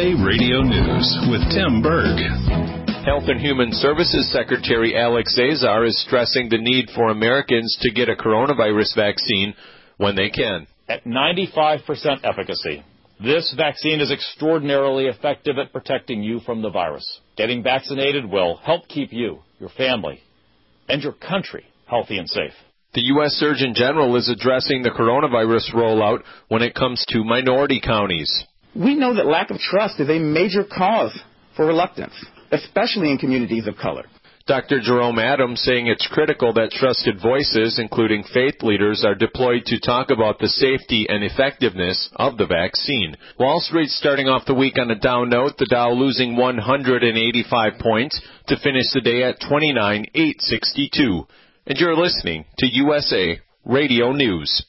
USA 0.00 0.24
Radio 0.24 0.62
News 0.62 1.18
with 1.28 1.42
Tim 1.52 1.82
Berg. 1.82 2.16
Health 3.04 3.24
and 3.26 3.38
Human 3.38 3.70
Services 3.70 4.32
Secretary 4.32 4.96
Alex 4.96 5.38
Azar 5.38 5.84
is 5.84 6.00
stressing 6.06 6.48
the 6.48 6.56
need 6.56 6.88
for 6.94 7.10
Americans 7.10 7.76
to 7.82 7.92
get 7.92 8.08
a 8.08 8.14
coronavirus 8.14 8.96
vaccine 8.96 9.52
when 9.98 10.16
they 10.16 10.30
can. 10.30 10.66
At 10.88 11.04
95% 11.04 11.84
efficacy, 12.24 12.82
this 13.22 13.52
vaccine 13.54 14.00
is 14.00 14.10
extraordinarily 14.10 15.04
effective 15.04 15.58
at 15.58 15.70
protecting 15.70 16.22
you 16.22 16.40
from 16.40 16.62
the 16.62 16.70
virus. 16.70 17.20
Getting 17.36 17.62
vaccinated 17.62 18.24
will 18.24 18.56
help 18.56 18.88
keep 18.88 19.12
you, 19.12 19.40
your 19.58 19.70
family, 19.70 20.20
and 20.88 21.02
your 21.02 21.12
country 21.12 21.66
healthy 21.86 22.16
and 22.16 22.28
safe. 22.28 22.54
The 22.94 23.02
U.S. 23.02 23.32
Surgeon 23.32 23.74
General 23.74 24.16
is 24.16 24.30
addressing 24.30 24.82
the 24.82 24.90
coronavirus 24.90 25.74
rollout 25.74 26.22
when 26.48 26.62
it 26.62 26.74
comes 26.74 27.04
to 27.10 27.22
minority 27.22 27.82
counties. 27.84 28.46
We 28.74 28.94
know 28.94 29.14
that 29.14 29.26
lack 29.26 29.50
of 29.50 29.58
trust 29.58 30.00
is 30.00 30.08
a 30.08 30.18
major 30.18 30.64
cause 30.64 31.18
for 31.56 31.66
reluctance, 31.66 32.14
especially 32.52 33.10
in 33.10 33.18
communities 33.18 33.66
of 33.66 33.76
color. 33.76 34.04
Dr. 34.46 34.80
Jerome 34.80 35.18
Adams 35.18 35.60
saying 35.60 35.86
it's 35.86 36.08
critical 36.10 36.52
that 36.54 36.72
trusted 36.72 37.20
voices, 37.22 37.78
including 37.78 38.24
faith 38.34 38.62
leaders, 38.62 39.04
are 39.04 39.14
deployed 39.14 39.64
to 39.66 39.78
talk 39.78 40.10
about 40.10 40.38
the 40.38 40.48
safety 40.48 41.06
and 41.08 41.22
effectiveness 41.22 42.10
of 42.16 42.36
the 42.36 42.46
vaccine. 42.46 43.16
Wall 43.38 43.60
Street 43.60 43.90
starting 43.90 44.28
off 44.28 44.46
the 44.46 44.54
week 44.54 44.76
on 44.78 44.90
a 44.90 44.98
down 44.98 45.28
note, 45.28 45.56
the 45.58 45.66
Dow 45.70 45.92
losing 45.92 46.36
185 46.36 47.72
points 47.78 48.20
to 48.48 48.56
finish 48.58 48.86
the 48.92 49.02
day 49.02 49.22
at 49.22 49.40
29,862. 49.48 51.26
And 51.66 51.78
you're 51.78 51.96
listening 51.96 52.44
to 52.58 52.66
USA 52.66 53.40
Radio 53.64 54.12
News. 54.12 54.64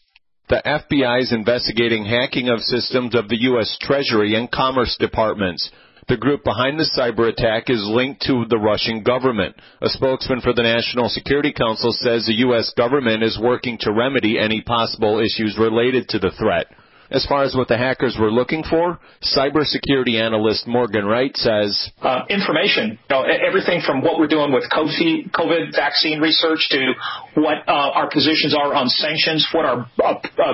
The 0.51 0.61
FBI 0.65 1.21
is 1.21 1.31
investigating 1.31 2.03
hacking 2.03 2.49
of 2.49 2.59
systems 2.59 3.15
of 3.15 3.29
the 3.29 3.39
U.S. 3.43 3.77
Treasury 3.79 4.35
and 4.35 4.51
Commerce 4.51 4.97
Departments. 4.99 5.71
The 6.09 6.17
group 6.17 6.43
behind 6.43 6.77
the 6.77 6.91
cyber 6.91 7.29
attack 7.29 7.69
is 7.69 7.81
linked 7.87 8.23
to 8.23 8.43
the 8.49 8.57
Russian 8.57 9.01
government. 9.01 9.55
A 9.81 9.87
spokesman 9.87 10.41
for 10.41 10.51
the 10.51 10.63
National 10.63 11.07
Security 11.07 11.53
Council 11.53 11.93
says 11.93 12.25
the 12.25 12.43
U.S. 12.51 12.73
government 12.75 13.23
is 13.23 13.39
working 13.41 13.77
to 13.79 13.93
remedy 13.93 14.37
any 14.37 14.59
possible 14.59 15.19
issues 15.19 15.57
related 15.57 16.09
to 16.09 16.19
the 16.19 16.31
threat. 16.31 16.67
As 17.11 17.25
far 17.25 17.43
as 17.43 17.53
what 17.53 17.67
the 17.67 17.77
hackers 17.77 18.17
were 18.19 18.31
looking 18.31 18.63
for, 18.63 18.97
cybersecurity 19.35 20.15
analyst 20.15 20.65
Morgan 20.65 21.05
Wright 21.05 21.35
says 21.35 21.91
uh, 22.01 22.23
information. 22.29 22.97
You 23.09 23.15
know, 23.15 23.23
everything 23.23 23.81
from 23.85 24.01
what 24.01 24.17
we're 24.17 24.31
doing 24.31 24.53
with 24.53 24.63
COVID 24.71 25.75
vaccine 25.75 26.21
research 26.21 26.67
to 26.71 26.93
what 27.35 27.67
uh, 27.67 27.71
our 27.71 28.09
positions 28.09 28.55
are 28.57 28.73
on 28.73 28.87
sanctions, 28.87 29.45
what 29.51 29.65
our 29.65 29.89
uh, 30.01 30.13
uh 30.39 30.53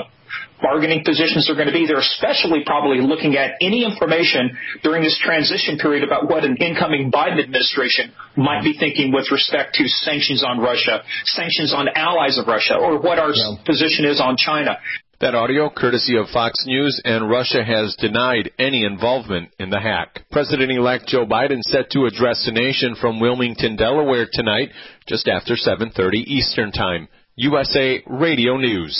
bargaining 0.61 1.03
positions 1.05 1.49
are 1.49 1.55
going 1.55 1.67
to 1.67 1.73
be. 1.73 1.85
They're 1.85 1.99
especially 2.01 2.63
probably 2.65 3.01
looking 3.01 3.37
at 3.37 3.55
any 3.61 3.85
information 3.85 4.57
during 4.83 5.03
this 5.03 5.19
transition 5.23 5.77
period 5.77 6.03
about 6.03 6.29
what 6.29 6.43
an 6.43 6.57
incoming 6.57 7.11
Biden 7.11 7.43
administration 7.43 8.11
might 8.35 8.63
be 8.63 8.75
thinking 8.77 9.13
with 9.13 9.29
respect 9.31 9.75
to 9.75 9.87
sanctions 9.87 10.43
on 10.43 10.59
Russia, 10.59 11.03
sanctions 11.25 11.73
on 11.73 11.87
allies 11.93 12.37
of 12.37 12.47
Russia, 12.47 12.75
or 12.75 12.99
what 12.99 13.19
our 13.19 13.31
yeah. 13.33 13.55
position 13.65 14.05
is 14.05 14.19
on 14.19 14.37
China. 14.37 14.77
That 15.19 15.33
audio, 15.33 15.71
courtesy 15.71 16.15
of 16.15 16.29
Fox 16.29 16.53
News, 16.67 17.01
and 17.03 17.27
Russia 17.27 17.63
has 17.63 17.95
denied 17.99 18.51
any 18.59 18.85
involvement 18.85 19.49
in 19.57 19.71
the 19.71 19.79
hack. 19.79 20.25
President-elect 20.31 21.07
Joe 21.07 21.25
Biden 21.25 21.63
set 21.63 21.89
to 21.91 22.05
address 22.05 22.45
the 22.45 22.51
nation 22.51 22.93
from 23.01 23.19
Wilmington, 23.19 23.77
Delaware 23.77 24.27
tonight, 24.31 24.69
just 25.07 25.27
after 25.27 25.55
7:30 25.55 26.23
Eastern 26.27 26.71
Time. 26.71 27.07
USA 27.35 28.03
Radio 28.05 28.57
News. 28.57 28.99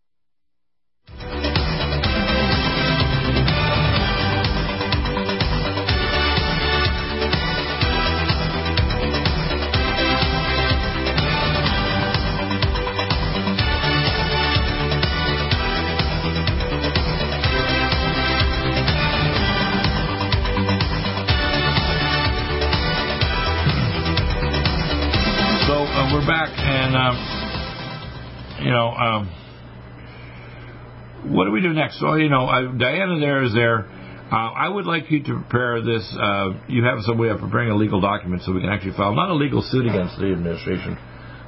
We 31.51 31.61
do 31.61 31.73
next? 31.73 31.99
So, 31.99 32.13
you 32.15 32.29
know, 32.29 32.45
uh, 32.45 32.73
Diana 32.77 33.19
there 33.19 33.43
is 33.43 33.53
there. 33.53 33.87
Uh, 34.31 34.35
I 34.35 34.69
would 34.69 34.85
like 34.85 35.09
you 35.09 35.23
to 35.23 35.33
prepare 35.41 35.81
this. 35.81 36.15
Uh, 36.19 36.51
you 36.67 36.83
have 36.83 36.99
some 37.01 37.17
way 37.17 37.29
of 37.29 37.39
preparing 37.39 37.71
a 37.71 37.75
legal 37.75 38.01
document 38.01 38.43
so 38.43 38.53
we 38.53 38.61
can 38.61 38.69
actually 38.69 38.95
file 38.95 39.15
not 39.15 39.29
a 39.29 39.33
legal 39.33 39.61
suit 39.61 39.87
against 39.87 40.17
the 40.19 40.31
administration, 40.31 40.97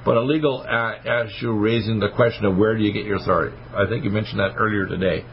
but 0.03 0.17
a 0.17 0.21
legal 0.21 0.65
uh, 0.67 1.25
issue 1.25 1.51
raising 1.51 1.99
the 1.99 2.09
question 2.15 2.45
of 2.45 2.57
where 2.57 2.75
do 2.75 2.83
you 2.83 2.91
get 2.91 3.05
your 3.05 3.17
authority. 3.17 3.55
I 3.75 3.85
think 3.87 4.03
you 4.03 4.09
mentioned 4.09 4.39
that 4.39 4.55
earlier 4.57 4.87
today. 4.87 5.23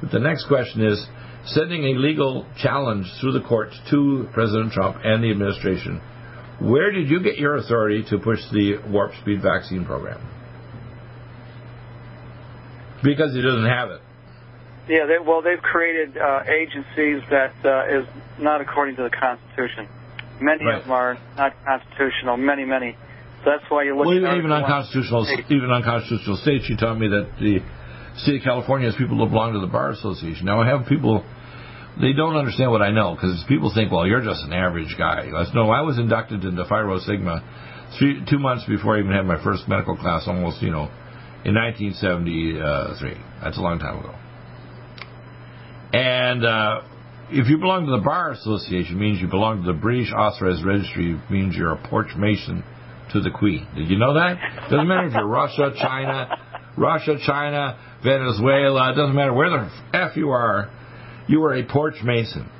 But 0.00 0.12
the 0.12 0.20
next 0.20 0.46
question 0.46 0.86
is 0.86 1.04
sending 1.46 1.84
a 1.84 1.98
legal 1.98 2.46
challenge 2.56 3.06
through 3.20 3.32
the 3.32 3.42
courts 3.42 3.76
to 3.90 4.28
President 4.32 4.72
Trump 4.72 4.98
and 5.02 5.22
the 5.22 5.30
administration. 5.30 6.00
Where 6.64 6.90
did 6.90 7.10
you 7.10 7.22
get 7.22 7.36
your 7.36 7.56
authority 7.56 8.04
to 8.10 8.18
push 8.18 8.40
the 8.50 8.78
warp 8.88 9.12
speed 9.20 9.42
vaccine 9.42 9.84
program? 9.84 10.20
Because 13.02 13.34
he 13.34 13.42
doesn't 13.42 13.66
have 13.66 13.90
it. 13.90 14.00
Yeah, 14.88 15.06
they, 15.06 15.18
well, 15.24 15.42
they've 15.42 15.60
created 15.60 16.16
uh, 16.16 16.40
agencies 16.48 17.22
that 17.30 17.52
uh, 17.64 18.00
is 18.00 18.06
not 18.38 18.60
according 18.60 18.96
to 18.96 19.02
the 19.02 19.10
Constitution. 19.10 19.88
Many 20.40 20.64
right. 20.64 20.76
of 20.78 20.82
them 20.84 20.92
are 20.92 21.18
not 21.36 21.52
constitutional. 21.64 22.36
Many, 22.36 22.64
many. 22.64 22.96
So 23.44 23.50
that's 23.50 23.70
why 23.70 23.84
you 23.84 23.96
look. 23.96 24.06
Well, 24.06 24.16
even, 24.16 24.36
even 24.36 24.52
unconstitutional, 24.52 25.24
states. 25.24 25.48
even 25.50 25.70
unconstitutional 25.70 26.36
states. 26.36 26.64
You 26.68 26.76
taught 26.76 26.98
me 26.98 27.08
that 27.08 27.28
the 27.40 27.60
state 28.16 28.36
of 28.36 28.42
California 28.42 28.88
has 28.88 28.96
people 28.96 29.18
that 29.18 29.30
belong 29.30 29.52
to 29.52 29.60
the 29.60 29.66
bar 29.66 29.90
association. 29.90 30.46
Now 30.46 30.60
I 30.60 30.68
have 30.68 30.86
people. 30.86 31.24
They 32.00 32.12
don't 32.12 32.36
understand 32.36 32.70
what 32.72 32.82
I 32.82 32.90
know 32.90 33.14
because 33.14 33.42
people 33.48 33.72
think, 33.72 33.92
well, 33.92 34.06
you're 34.06 34.22
just 34.22 34.42
an 34.44 34.52
average 34.52 34.96
guy. 34.98 35.30
No, 35.54 35.70
I 35.70 35.82
was 35.82 35.98
inducted 35.98 36.44
into 36.44 36.64
Phi 36.64 36.82
Sigma 37.06 37.42
three, 37.98 38.24
two 38.28 38.38
months 38.38 38.64
before 38.66 38.96
I 38.96 39.00
even 39.00 39.12
had 39.12 39.26
my 39.26 39.42
first 39.42 39.68
medical 39.68 39.96
class, 39.96 40.24
almost, 40.26 40.60
you 40.60 40.70
know, 40.70 40.90
in 41.44 41.54
1973. 41.54 43.14
That's 43.42 43.58
a 43.58 43.60
long 43.60 43.78
time 43.78 43.98
ago. 44.00 44.14
And 45.92 46.44
uh, 46.44 46.80
if 47.30 47.48
you 47.48 47.58
belong 47.58 47.86
to 47.86 47.92
the 47.92 48.02
Bar 48.04 48.32
Association, 48.32 48.98
means 48.98 49.20
you 49.20 49.28
belong 49.28 49.62
to 49.62 49.72
the 49.72 49.78
British 49.78 50.12
Authorized 50.12 50.64
Registry, 50.64 51.20
means 51.30 51.54
you're 51.54 51.72
a 51.72 51.88
porch 51.88 52.08
mason 52.16 52.64
to 53.12 53.20
the 53.20 53.30
Queen. 53.30 53.66
Did 53.76 53.88
you 53.88 53.98
know 53.98 54.14
that? 54.14 54.68
Doesn't 54.70 54.88
matter 54.88 55.06
if 55.06 55.12
you're 55.12 55.26
Russia, 55.26 55.72
China, 55.80 56.28
Russia, 56.76 57.16
China, 57.24 57.78
Venezuela. 58.02 58.92
It 58.92 58.96
doesn't 58.96 59.14
matter 59.14 59.32
where 59.32 59.50
the 59.50 59.70
f 59.92 60.16
you 60.16 60.30
are. 60.30 60.70
You 61.28 61.42
are 61.44 61.54
a 61.54 61.64
porch 61.64 61.96
mason. 62.02 62.50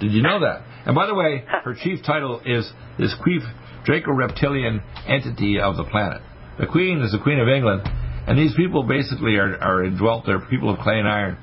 Did 0.00 0.12
you 0.12 0.22
know 0.22 0.40
that? 0.40 0.64
And 0.86 0.94
by 0.94 1.06
the 1.06 1.14
way, 1.14 1.44
her 1.64 1.74
chief 1.74 2.04
title 2.04 2.40
is 2.44 2.70
this 2.98 3.14
Queef 3.24 3.42
Draco 3.84 4.12
reptilian 4.12 4.82
entity 5.06 5.58
of 5.60 5.76
the 5.76 5.84
planet. 5.84 6.22
The 6.58 6.66
Queen 6.66 7.00
is 7.00 7.12
the 7.12 7.18
Queen 7.18 7.38
of 7.38 7.48
England, 7.48 7.82
and 8.26 8.38
these 8.38 8.54
people 8.54 8.82
basically 8.82 9.36
are, 9.36 9.56
are 9.56 9.84
indwelt. 9.84 10.24
They're 10.26 10.40
people 10.40 10.70
of 10.70 10.78
clay 10.78 10.98
and 10.98 11.08
iron 11.08 11.38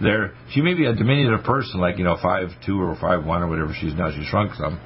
there 0.00 0.34
she 0.50 0.60
may 0.60 0.74
be 0.74 0.86
a 0.86 0.94
diminutive 0.94 1.44
person, 1.44 1.80
like 1.80 1.98
you 1.98 2.04
know 2.04 2.16
five 2.22 2.48
two 2.64 2.80
or 2.80 2.96
five 3.00 3.24
one 3.24 3.42
or 3.42 3.48
whatever 3.48 3.74
she's 3.78 3.94
now. 3.94 4.10
She 4.10 4.24
shrunk 4.24 4.54
some, 4.54 4.80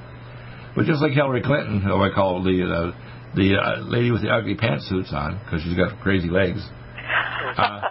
but 0.75 0.85
just 0.85 1.01
like 1.01 1.11
Hillary 1.11 1.41
Clinton, 1.41 1.81
who 1.81 2.01
I 2.01 2.09
call 2.13 2.43
the 2.43 2.63
uh, 2.63 3.35
the 3.35 3.55
uh, 3.55 3.81
lady 3.81 4.11
with 4.11 4.21
the 4.21 4.29
ugly 4.29 4.55
pantsuits 4.55 5.13
on 5.13 5.39
because 5.43 5.61
she's 5.61 5.77
got 5.77 5.99
crazy 6.01 6.29
legs. 6.29 6.61
Uh, 7.57 7.81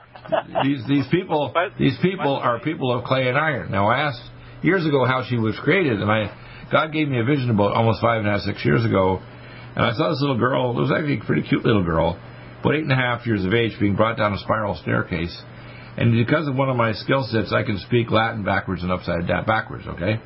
these 0.63 0.83
these 0.89 1.07
people 1.11 1.53
these 1.79 1.97
people 2.03 2.37
are 2.37 2.61
people 2.61 2.93
of 2.97 3.05
clay 3.05 3.29
and 3.29 3.39
iron. 3.39 3.71
Now 3.71 3.89
I 3.89 4.09
asked 4.09 4.23
years 4.63 4.87
ago 4.87 5.05
how 5.05 5.25
she 5.29 5.37
was 5.37 5.59
created, 5.63 6.01
and 6.01 6.11
I 6.11 6.35
God 6.71 6.93
gave 6.93 7.09
me 7.09 7.19
a 7.21 7.25
vision 7.25 7.51
about 7.51 7.73
almost 7.73 8.01
five 8.01 8.21
and 8.21 8.29
a 8.29 8.33
half 8.33 8.41
six 8.41 8.65
years 8.65 8.85
ago, 8.85 9.21
and 9.77 9.85
I 9.85 9.93
saw 9.93 10.11
this 10.11 10.21
little 10.21 10.39
girl. 10.39 10.71
It 10.71 10.81
was 10.81 10.93
actually 10.93 11.19
a 11.19 11.25
pretty 11.25 11.43
cute 11.43 11.65
little 11.65 11.85
girl, 11.85 12.19
about 12.61 12.75
eight 12.75 12.83
and 12.83 12.93
a 12.93 12.97
half 12.97 13.27
years 13.27 13.45
of 13.45 13.53
age, 13.53 13.73
being 13.79 13.97
brought 13.97 14.17
down 14.17 14.33
a 14.33 14.39
spiral 14.39 14.77
staircase 14.77 15.37
and 15.97 16.13
because 16.13 16.49
of 16.49 16.57
one 16.57 16.71
of 16.71 16.77
my 16.77 16.93
skill 16.93 17.27
sets, 17.29 17.53
I 17.53 17.65
can 17.65 17.79
speak 17.79 18.11
Latin 18.11 18.45
backwards 18.45 18.83
and 18.83 18.91
upside 18.91 19.27
down, 19.27 19.45
backwards, 19.45 19.87
okay? 19.87 20.21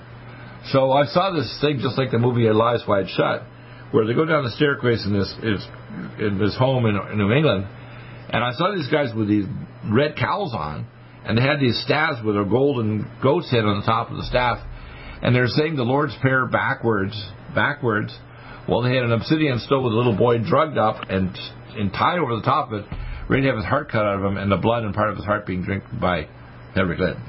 So 0.71 0.93
I 0.93 1.07
saw 1.07 1.33
this 1.33 1.59
thing 1.61 1.79
just 1.81 1.99
like 1.99 2.11
the 2.11 2.19
movie 2.19 2.49
Eyes 2.49 2.83
Wide 2.87 3.09
Shut, 3.09 3.43
where 3.91 4.07
they 4.07 4.15
go 4.15 4.25
down 4.25 4.45
the 4.45 4.51
staircase 4.51 5.05
in 5.05 5.13
this 5.13 5.33
is 5.43 5.67
in 6.19 6.39
this 6.39 6.57
home 6.57 6.87
in, 6.87 6.97
in 6.97 7.19
New 7.19 7.33
England, 7.33 7.67
and 8.31 8.43
I 8.43 8.53
saw 8.53 8.75
these 8.75 8.89
guys 8.89 9.15
with 9.15 9.29
these 9.29 9.47
red 9.91 10.17
cowls 10.17 10.55
on, 10.55 10.87
and 11.25 11.37
they 11.37 11.43
had 11.43 11.61
these 11.61 11.81
staffs 11.85 12.25
with 12.25 12.37
a 12.37 12.45
golden 12.45 13.09
goat's 13.23 13.51
head 13.51 13.65
on 13.65 13.81
the 13.81 13.87
top 13.87 14.11
of 14.11 14.17
the 14.17 14.25
staff, 14.25 14.59
and 15.23 15.35
they're 15.35 15.49
saying 15.49 15.77
the 15.77 15.83
Lord's 15.83 16.17
Prayer 16.21 16.47
backwards, 16.47 17.15
backwards. 17.55 18.17
Well, 18.69 18.83
they 18.83 18.95
had 18.95 19.05
an 19.05 19.13
obsidian 19.13 19.61
stone 19.61 19.85
with 19.85 19.93
a 19.93 19.97
little 19.97 20.17
boy 20.17 20.39
drugged 20.39 20.79
up 20.79 21.09
and 21.09 21.37
and 21.77 21.93
tied 21.93 22.19
over 22.19 22.37
the 22.37 22.43
top 22.43 22.73
of 22.73 22.81
it, 22.81 22.87
ready 23.29 23.43
to 23.43 23.49
have 23.49 23.57
his 23.57 23.67
heart 23.67 23.91
cut 23.91 24.03
out 24.03 24.19
of 24.19 24.25
him, 24.25 24.39
and 24.39 24.51
the 24.51 24.57
blood 24.57 24.83
and 24.83 24.95
part 24.95 25.11
of 25.11 25.17
his 25.17 25.25
heart 25.25 25.47
being 25.47 25.63
drank 25.63 25.85
by 26.01 26.27
Hillary 26.75 26.97
Clinton. 26.97 27.23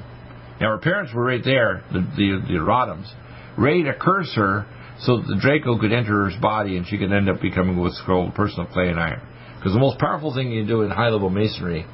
Now 0.60 0.70
her 0.70 0.78
parents 0.78 1.12
were 1.14 1.24
right 1.24 1.44
there, 1.44 1.84
the 1.92 2.00
the, 2.00 2.42
the 2.48 2.58
Rodhams, 2.58 3.08
ready 3.56 3.84
to 3.84 3.94
curse 3.94 4.32
her 4.34 4.66
so 5.00 5.18
that 5.18 5.26
the 5.28 5.38
Draco 5.40 5.78
could 5.78 5.92
enter 5.92 6.28
her 6.28 6.40
body 6.40 6.76
and 6.76 6.86
she 6.86 6.98
could 6.98 7.12
end 7.12 7.28
up 7.28 7.40
becoming 7.40 7.76
what's 7.76 8.00
called 8.04 8.30
a 8.30 8.32
person 8.32 8.60
of 8.60 8.70
clay 8.70 8.88
and 8.88 8.98
iron. 8.98 9.22
Because 9.58 9.72
the 9.72 9.80
most 9.80 9.98
powerful 9.98 10.32
thing 10.34 10.52
you 10.52 10.62
can 10.62 10.68
do 10.68 10.82
in 10.82 10.90
high 10.90 11.08
level 11.08 11.30
masonry, 11.30 11.84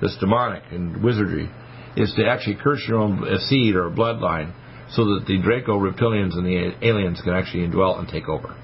that's 0.00 0.16
demonic 0.18 0.62
and 0.70 1.02
wizardry, 1.02 1.50
is 1.96 2.12
to 2.16 2.26
actually 2.26 2.56
curse 2.62 2.84
your 2.86 2.98
own 2.98 3.24
seed 3.48 3.74
or 3.74 3.90
bloodline 3.90 4.52
so 4.90 5.04
that 5.04 5.24
the 5.26 5.38
Draco 5.38 5.78
reptilians 5.78 6.34
and 6.34 6.44
the 6.44 6.86
aliens 6.86 7.20
can 7.22 7.32
actually 7.32 7.66
indwell 7.66 7.98
and 7.98 8.08
take 8.08 8.28
over. 8.28 8.54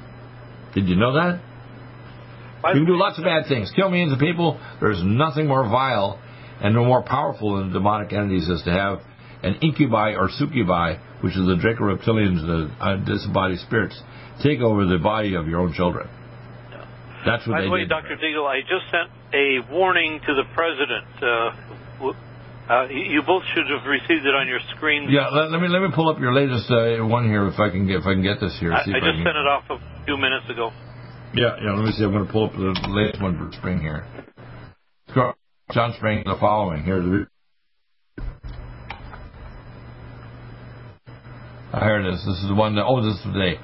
Did 0.75 0.89
you 0.89 0.97
know 0.97 1.15
that? 1.15 1.41
You 2.69 2.75
can 2.75 2.87
do 2.87 2.99
lots 2.99 3.19
of 3.19 3.25
bad 3.25 3.47
things, 3.49 3.73
kill 3.75 3.89
millions 3.89 4.13
of 4.13 4.19
people. 4.19 4.61
There's 4.81 5.01
nothing 5.03 5.47
more 5.47 5.65
vile 5.65 6.21
and 6.61 6.75
no 6.75 6.85
more 6.85 7.03
powerful 7.03 7.57
than 7.57 7.73
demonic 7.73 8.13
entities 8.13 8.51
as 8.51 8.63
to 8.65 8.71
have 8.71 9.01
an 9.43 9.57
incubi 9.63 10.13
or 10.13 10.29
succubi, 10.29 10.97
which 11.23 11.33
is 11.33 11.47
the 11.47 11.57
Draco 11.57 11.85
reptilians, 11.85 12.45
the 12.45 12.71
uh, 12.79 12.97
disembodied 12.97 13.61
spirits, 13.61 13.99
take 14.43 14.61
over 14.61 14.85
the 14.85 14.99
body 14.99 15.35
of 15.35 15.49
your 15.49 15.61
own 15.61 15.73
children. 15.73 16.09
That's 17.25 17.47
what 17.47 17.59
By 17.59 17.63
the 17.63 17.71
way, 17.71 17.81
did. 17.81 17.91
Dr. 17.91 18.17
Deagle, 18.17 18.49
I 18.49 18.61
just 18.61 18.89
sent 18.91 19.11
a 19.35 19.61
warning 19.73 20.21
to 20.27 20.35
the 20.35 20.45
president. 20.55 21.07
Uh, 21.21 22.13
uh, 22.71 22.87
you 22.89 23.23
both 23.27 23.43
should 23.53 23.69
have 23.69 23.85
received 23.85 24.25
it 24.25 24.35
on 24.35 24.49
your 24.49 24.61
screen. 24.77 25.09
Yeah, 25.11 25.29
let, 25.29 25.51
let 25.51 25.61
me 25.61 25.69
let 25.69 25.83
me 25.83 25.89
pull 25.95 26.09
up 26.09 26.19
your 26.21 26.33
latest 26.33 26.71
uh, 26.71 27.05
one 27.05 27.29
here 27.29 27.47
if 27.49 27.59
I 27.59 27.69
can 27.69 27.87
get 27.87 27.97
if 27.97 28.07
I 28.07 28.15
can 28.15 28.23
get 28.23 28.41
this 28.41 28.57
here. 28.61 28.73
I, 28.73 28.81
I 28.81 28.85
just 28.85 28.95
can... 28.95 29.25
sent 29.25 29.37
it 29.37 29.47
off 29.47 29.65
a 29.71 30.05
few 30.05 30.17
minutes 30.17 30.49
ago. 30.49 30.71
Yeah, 31.35 31.57
yeah. 31.63 31.73
Let 31.75 31.85
me 31.85 31.93
see. 31.93 32.05
I'm 32.05 32.13
going 32.13 32.27
to 32.27 32.33
pull 32.33 32.47
up 32.47 32.53
the 32.53 32.75
latest 32.89 33.21
one 33.21 33.37
for 33.37 33.51
spring 33.59 33.81
here. 33.81 34.07
John 35.73 35.95
Spring, 35.99 36.23
the 36.25 36.37
following. 36.41 36.85
The. 36.87 37.27
Uh, 41.73 41.81
here 41.85 42.01
it 42.01 42.13
is. 42.13 42.19
This 42.27 42.39
is 42.43 42.49
the 42.49 42.55
one 42.55 42.75
that. 42.77 42.85
Oh, 42.85 43.03
this 43.03 43.15
is 43.15 43.23
today. 43.23 43.59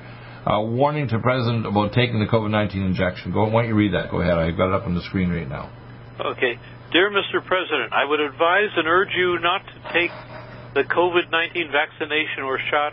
Uh, 0.47 0.63
warning 0.63 1.09
to 1.09 1.19
President 1.19 1.67
about 1.67 1.93
taking 1.93 2.21
the 2.21 2.27
COVID-19 2.27 2.77
injection. 2.77 3.33
Go. 3.33 3.49
Why 3.49 3.63
don't 3.63 3.69
you 3.69 3.75
read 3.75 3.95
that? 3.95 4.13
Go 4.13 4.21
ahead. 4.21 4.39
I've 4.39 4.57
got 4.57 4.69
it 4.69 4.75
up 4.75 4.87
on 4.87 4.95
the 4.95 5.03
screen 5.03 5.29
right 5.29 5.49
now. 5.49 5.73
Okay. 6.21 6.55
Dear 6.93 7.11
Mr. 7.11 7.45
President, 7.45 7.93
I 7.93 8.05
would 8.05 8.21
advise 8.21 8.71
and 8.77 8.87
urge 8.87 9.11
you 9.17 9.41
not 9.41 9.67
to 9.67 9.93
take 9.93 10.13
the 10.75 10.85
COVID 10.85 11.33
19 11.33 11.73
vaccination 11.73 12.45
or 12.45 12.61
shot 12.71 12.93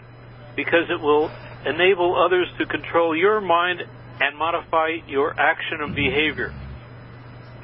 because 0.56 0.89
it 0.89 1.00
will 1.00 1.30
enable 1.63 2.18
others 2.18 2.48
to 2.58 2.66
control 2.66 3.16
your 3.16 3.39
mind 3.39 3.82
and 4.20 4.36
modify 4.36 4.98
your 5.06 5.39
action 5.39 5.78
and 5.82 5.96
behavior. 5.96 6.52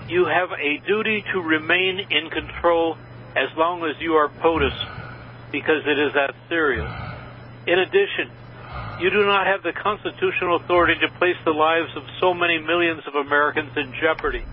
You 0.07 0.25
have 0.25 0.51
a 0.51 0.85
duty 0.85 1.23
to 1.33 1.41
remain 1.41 1.99
in 2.11 2.29
control 2.29 2.95
as 3.35 3.49
long 3.57 3.83
as 3.83 3.99
you 3.99 4.13
are 4.13 4.29
POTUS 4.29 5.51
because 5.51 5.81
it 5.87 5.97
is 5.97 6.13
that 6.13 6.35
serious. 6.47 6.89
In 7.65 7.79
addition, 7.79 8.29
you 8.99 9.09
do 9.09 9.25
not 9.25 9.47
have 9.47 9.63
the 9.63 9.71
constitutional 9.71 10.57
authority 10.57 10.99
to 10.99 11.09
place 11.17 11.37
the 11.45 11.51
lives 11.51 11.95
of 11.95 12.03
so 12.19 12.33
many 12.33 12.59
millions 12.59 13.01
of 13.07 13.15
Americans 13.15 13.71
in 13.77 13.93
jeopardy. 13.93 14.43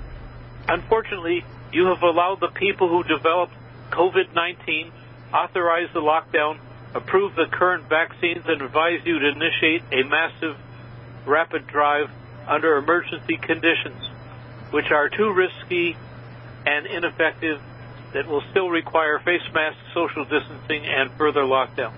Unfortunately, 0.68 1.44
you 1.72 1.87
have 1.87 2.02
allowed 2.02 2.38
the 2.40 2.48
people 2.48 2.88
who 2.88 3.02
developed 3.02 3.54
COVID 3.90 4.35
19, 4.35 4.92
authorized 5.32 5.92
the 5.92 6.00
lockdown, 6.00 6.59
approved 6.94 7.35
the 7.35 7.46
current 7.46 7.88
vaccines, 7.88 8.44
and 8.46 8.62
advised 8.62 9.04
you 9.04 9.18
to 9.18 9.28
initiate 9.28 9.82
a 9.90 10.04
massive 10.04 10.56
rapid 11.26 11.66
drive 11.66 12.09
under 12.46 12.76
emergency 12.76 13.37
conditions, 13.37 14.00
which 14.70 14.90
are 14.92 15.09
too 15.09 15.32
risky 15.32 15.96
and 16.64 16.87
ineffective 16.87 17.61
that 18.12 18.28
will 18.28 18.42
still 18.50 18.70
require 18.70 19.18
face 19.18 19.42
masks, 19.52 19.80
social 19.92 20.24
distancing, 20.24 20.87
and 20.87 21.11
further 21.12 21.42
lockdown. 21.42 21.92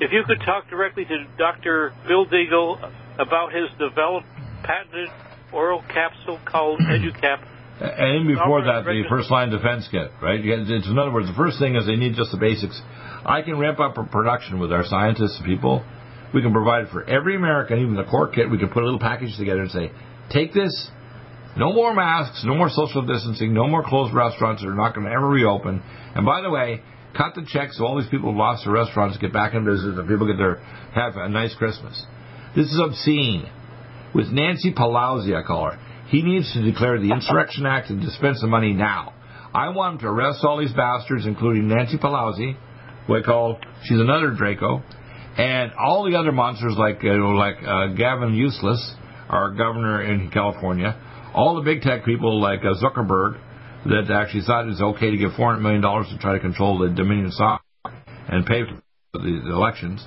If 0.00 0.10
you 0.10 0.24
could 0.26 0.40
talk 0.44 0.68
directly 0.68 1.04
to 1.04 1.26
Dr. 1.38 1.92
Bill 2.08 2.26
Deagle 2.26 2.82
about 3.18 3.52
his 3.52 3.70
developed 3.78 4.26
patented 4.64 5.08
oral 5.52 5.82
capsule 5.82 6.40
called 6.44 6.80
EduCap. 6.80 7.46
And 7.80 8.26
before 8.26 8.62
that, 8.64 8.84
the 8.84 9.04
first 9.08 9.30
line 9.30 9.50
defense 9.50 9.88
kit, 9.90 10.10
right? 10.22 10.40
It's, 10.42 10.86
in 10.86 10.98
other 10.98 11.12
words, 11.12 11.28
the 11.28 11.34
first 11.34 11.58
thing 11.58 11.76
is 11.76 11.86
they 11.86 11.96
need 11.96 12.14
just 12.14 12.32
the 12.32 12.38
basics. 12.38 12.80
I 13.24 13.42
can 13.42 13.58
ramp 13.58 13.78
up 13.78 13.94
production 14.10 14.58
with 14.58 14.72
our 14.72 14.84
scientists 14.84 15.36
and 15.38 15.46
people. 15.46 15.84
We 16.32 16.42
can 16.42 16.52
provide 16.52 16.86
it 16.86 16.90
for 16.90 17.04
every 17.04 17.36
American, 17.36 17.78
even 17.78 17.94
the 17.94 18.04
core 18.04 18.28
kit. 18.28 18.50
We 18.50 18.58
can 18.58 18.68
put 18.70 18.82
a 18.82 18.86
little 18.86 19.00
package 19.00 19.36
together 19.38 19.62
and 19.62 19.70
say, 19.70 19.92
take 20.30 20.52
this. 20.52 20.90
No 21.56 21.72
more 21.72 21.94
masks, 21.94 22.42
no 22.44 22.56
more 22.56 22.68
social 22.68 23.02
distancing, 23.06 23.54
no 23.54 23.68
more 23.68 23.84
closed 23.84 24.12
restaurants 24.12 24.62
that 24.62 24.68
are 24.68 24.74
not 24.74 24.94
going 24.94 25.06
to 25.06 25.12
ever 25.12 25.28
reopen. 25.28 25.82
And 26.16 26.26
by 26.26 26.42
the 26.42 26.50
way, 26.50 26.82
cut 27.16 27.34
the 27.34 27.46
checks 27.46 27.78
so 27.78 27.86
all 27.86 28.00
these 28.00 28.10
people 28.10 28.32
who 28.32 28.38
lost 28.38 28.64
their 28.64 28.74
restaurants 28.74 29.16
get 29.18 29.32
back 29.32 29.54
in 29.54 29.64
business 29.64 29.96
and 29.98 30.08
people 30.08 30.26
get 30.26 30.38
their 30.38 30.56
have 30.94 31.16
a 31.16 31.28
nice 31.28 31.54
Christmas. 31.54 32.04
This 32.54 32.66
is 32.66 32.80
obscene. 32.82 33.48
With 34.14 34.28
Nancy 34.28 34.72
Pelosi, 34.72 35.34
I 35.34 35.44
call 35.44 35.70
her. 35.70 35.78
He 36.08 36.22
needs 36.22 36.52
to 36.52 36.62
declare 36.62 37.00
the 37.00 37.10
Insurrection 37.10 37.66
Act 37.66 37.90
and 37.90 38.00
dispense 38.00 38.40
the 38.40 38.46
money 38.46 38.72
now. 38.72 39.12
I 39.52 39.70
want 39.70 39.94
him 39.94 40.00
to 40.00 40.06
arrest 40.08 40.44
all 40.44 40.58
these 40.58 40.72
bastards, 40.72 41.26
including 41.26 41.68
Nancy 41.68 41.98
Pelosi, 41.98 42.56
who 43.06 43.16
I 43.16 43.22
call 43.22 43.58
she's 43.84 43.98
another 43.98 44.30
Draco, 44.30 44.82
and 45.36 45.72
all 45.74 46.08
the 46.08 46.16
other 46.16 46.32
monsters 46.32 46.74
like 46.78 47.00
uh, 47.04 47.16
like 47.34 47.56
uh, 47.66 47.94
Gavin 47.94 48.34
Useless, 48.34 48.94
our 49.28 49.50
governor 49.50 50.02
in 50.02 50.30
California, 50.30 50.96
all 51.34 51.56
the 51.56 51.62
big 51.62 51.82
tech 51.82 52.04
people 52.04 52.40
like 52.40 52.60
uh, 52.60 52.74
Zuckerberg, 52.82 53.40
that 53.86 54.10
actually 54.10 54.42
thought 54.46 54.64
it 54.64 54.68
was 54.68 54.82
okay 54.96 55.10
to 55.10 55.16
give 55.16 55.32
$400 55.32 55.60
million 55.60 55.82
to 55.82 56.18
try 56.18 56.32
to 56.32 56.40
control 56.40 56.78
the 56.78 56.88
Dominion 56.88 57.30
stock 57.30 57.62
and 57.84 58.46
pay 58.46 58.62
for 58.64 59.20
the, 59.20 59.52
elections. 59.52 60.04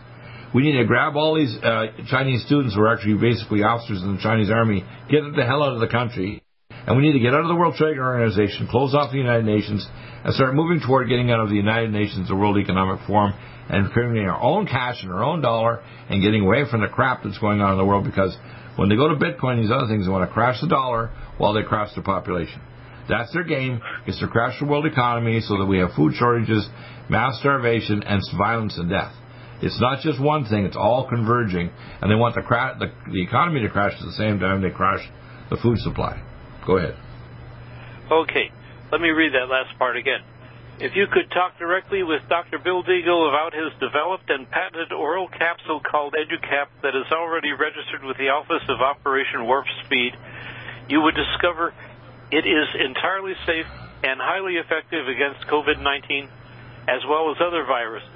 We 0.53 0.63
need 0.63 0.77
to 0.77 0.85
grab 0.85 1.15
all 1.15 1.35
these 1.35 1.55
uh, 1.61 1.87
Chinese 2.09 2.45
students 2.45 2.73
who 2.75 2.81
are 2.81 2.93
actually 2.93 3.19
basically 3.19 3.63
officers 3.63 4.01
in 4.01 4.15
the 4.15 4.21
Chinese 4.21 4.49
army, 4.49 4.83
get 5.09 5.21
them 5.21 5.35
the 5.35 5.45
hell 5.45 5.61
out 5.61 5.73
of 5.73 5.79
the 5.79 5.87
country, 5.87 6.41
and 6.71 6.95
we 6.95 7.03
need 7.03 7.13
to 7.13 7.19
get 7.19 7.33
out 7.33 7.41
of 7.41 7.49
the 7.49 7.55
World 7.55 7.75
Trade 7.75 7.99
Organization, 7.99 8.67
close 8.67 8.95
off 8.95 9.11
the 9.11 9.17
United 9.17 9.45
Nations, 9.45 9.85
and 10.23 10.33
start 10.33 10.55
moving 10.55 10.79
toward 10.79 11.09
getting 11.09 11.29
out 11.31 11.41
of 11.41 11.49
the 11.49 11.55
United 11.55 11.91
Nations, 11.91 12.29
the 12.29 12.35
World 12.35 12.57
Economic 12.57 13.05
Forum, 13.05 13.33
and 13.69 13.91
creating 13.91 14.27
our 14.27 14.41
own 14.41 14.65
cash 14.65 15.03
and 15.03 15.11
our 15.11 15.23
own 15.23 15.41
dollar, 15.41 15.83
and 16.09 16.23
getting 16.23 16.43
away 16.43 16.63
from 16.71 16.81
the 16.81 16.87
crap 16.87 17.23
that's 17.23 17.37
going 17.39 17.59
on 17.59 17.73
in 17.73 17.77
the 17.77 17.85
world. 17.85 18.05
Because 18.05 18.35
when 18.77 18.87
they 18.87 18.95
go 18.95 19.09
to 19.09 19.15
Bitcoin, 19.15 19.59
and 19.59 19.63
these 19.63 19.71
other 19.71 19.87
things, 19.87 20.05
they 20.05 20.11
want 20.11 20.27
to 20.27 20.33
crash 20.33 20.61
the 20.61 20.67
dollar 20.67 21.11
while 21.37 21.53
they 21.53 21.63
crash 21.63 21.93
the 21.93 22.01
population. 22.01 22.61
That's 23.09 23.31
their 23.33 23.43
game, 23.43 23.81
is 24.05 24.17
to 24.19 24.27
crash 24.27 24.59
the 24.59 24.65
world 24.65 24.85
economy 24.85 25.39
so 25.41 25.57
that 25.57 25.65
we 25.65 25.79
have 25.79 25.91
food 25.95 26.13
shortages, 26.15 26.67
mass 27.09 27.39
starvation, 27.39 28.03
and 28.03 28.21
violence 28.37 28.77
and 28.77 28.89
death. 28.89 29.13
It's 29.61 29.79
not 29.81 30.01
just 30.01 30.21
one 30.21 30.45
thing, 30.45 30.65
it's 30.65 30.77
all 30.77 31.07
converging. 31.09 31.71
And 32.01 32.11
they 32.11 32.15
want 32.15 32.35
the, 32.35 32.41
cra- 32.41 32.77
the, 32.77 32.93
the 33.11 33.23
economy 33.23 33.61
to 33.61 33.69
crash 33.69 33.93
at 33.93 34.05
the 34.05 34.13
same 34.13 34.39
time 34.39 34.61
they 34.61 34.69
crash 34.69 35.01
the 35.49 35.57
food 35.57 35.79
supply. 35.79 36.21
Go 36.65 36.77
ahead. 36.77 36.95
Okay, 38.11 38.51
let 38.91 39.01
me 39.01 39.09
read 39.09 39.33
that 39.33 39.49
last 39.49 39.77
part 39.79 39.97
again. 39.97 40.21
If 40.79 40.93
you 40.93 41.07
could 41.09 41.33
talk 41.33 41.57
directly 41.57 42.03
with 42.03 42.21
Dr. 42.29 42.59
Bill 42.61 42.83
Deagle 42.83 43.27
about 43.33 43.49
his 43.51 43.73
developed 43.81 44.29
and 44.29 44.45
patented 44.45 44.93
oral 44.93 45.27
capsule 45.27 45.81
called 45.81 46.13
EduCap 46.13 46.69
that 46.83 46.93
is 46.93 47.09
already 47.11 47.49
registered 47.49 48.05
with 48.05 48.15
the 48.17 48.29
Office 48.29 48.61
of 48.69 48.77
Operation 48.77 49.47
Warp 49.49 49.65
Speed, 49.85 50.13
you 50.87 51.01
would 51.01 51.15
discover 51.17 51.73
it 52.31 52.45
is 52.45 52.67
entirely 52.85 53.33
safe 53.45 53.65
and 54.03 54.19
highly 54.19 54.55
effective 54.55 55.07
against 55.07 55.47
COVID 55.47 55.81
19 55.81 56.29
as 56.87 57.01
well 57.07 57.31
as 57.31 57.37
other 57.41 57.65
viruses. 57.65 58.09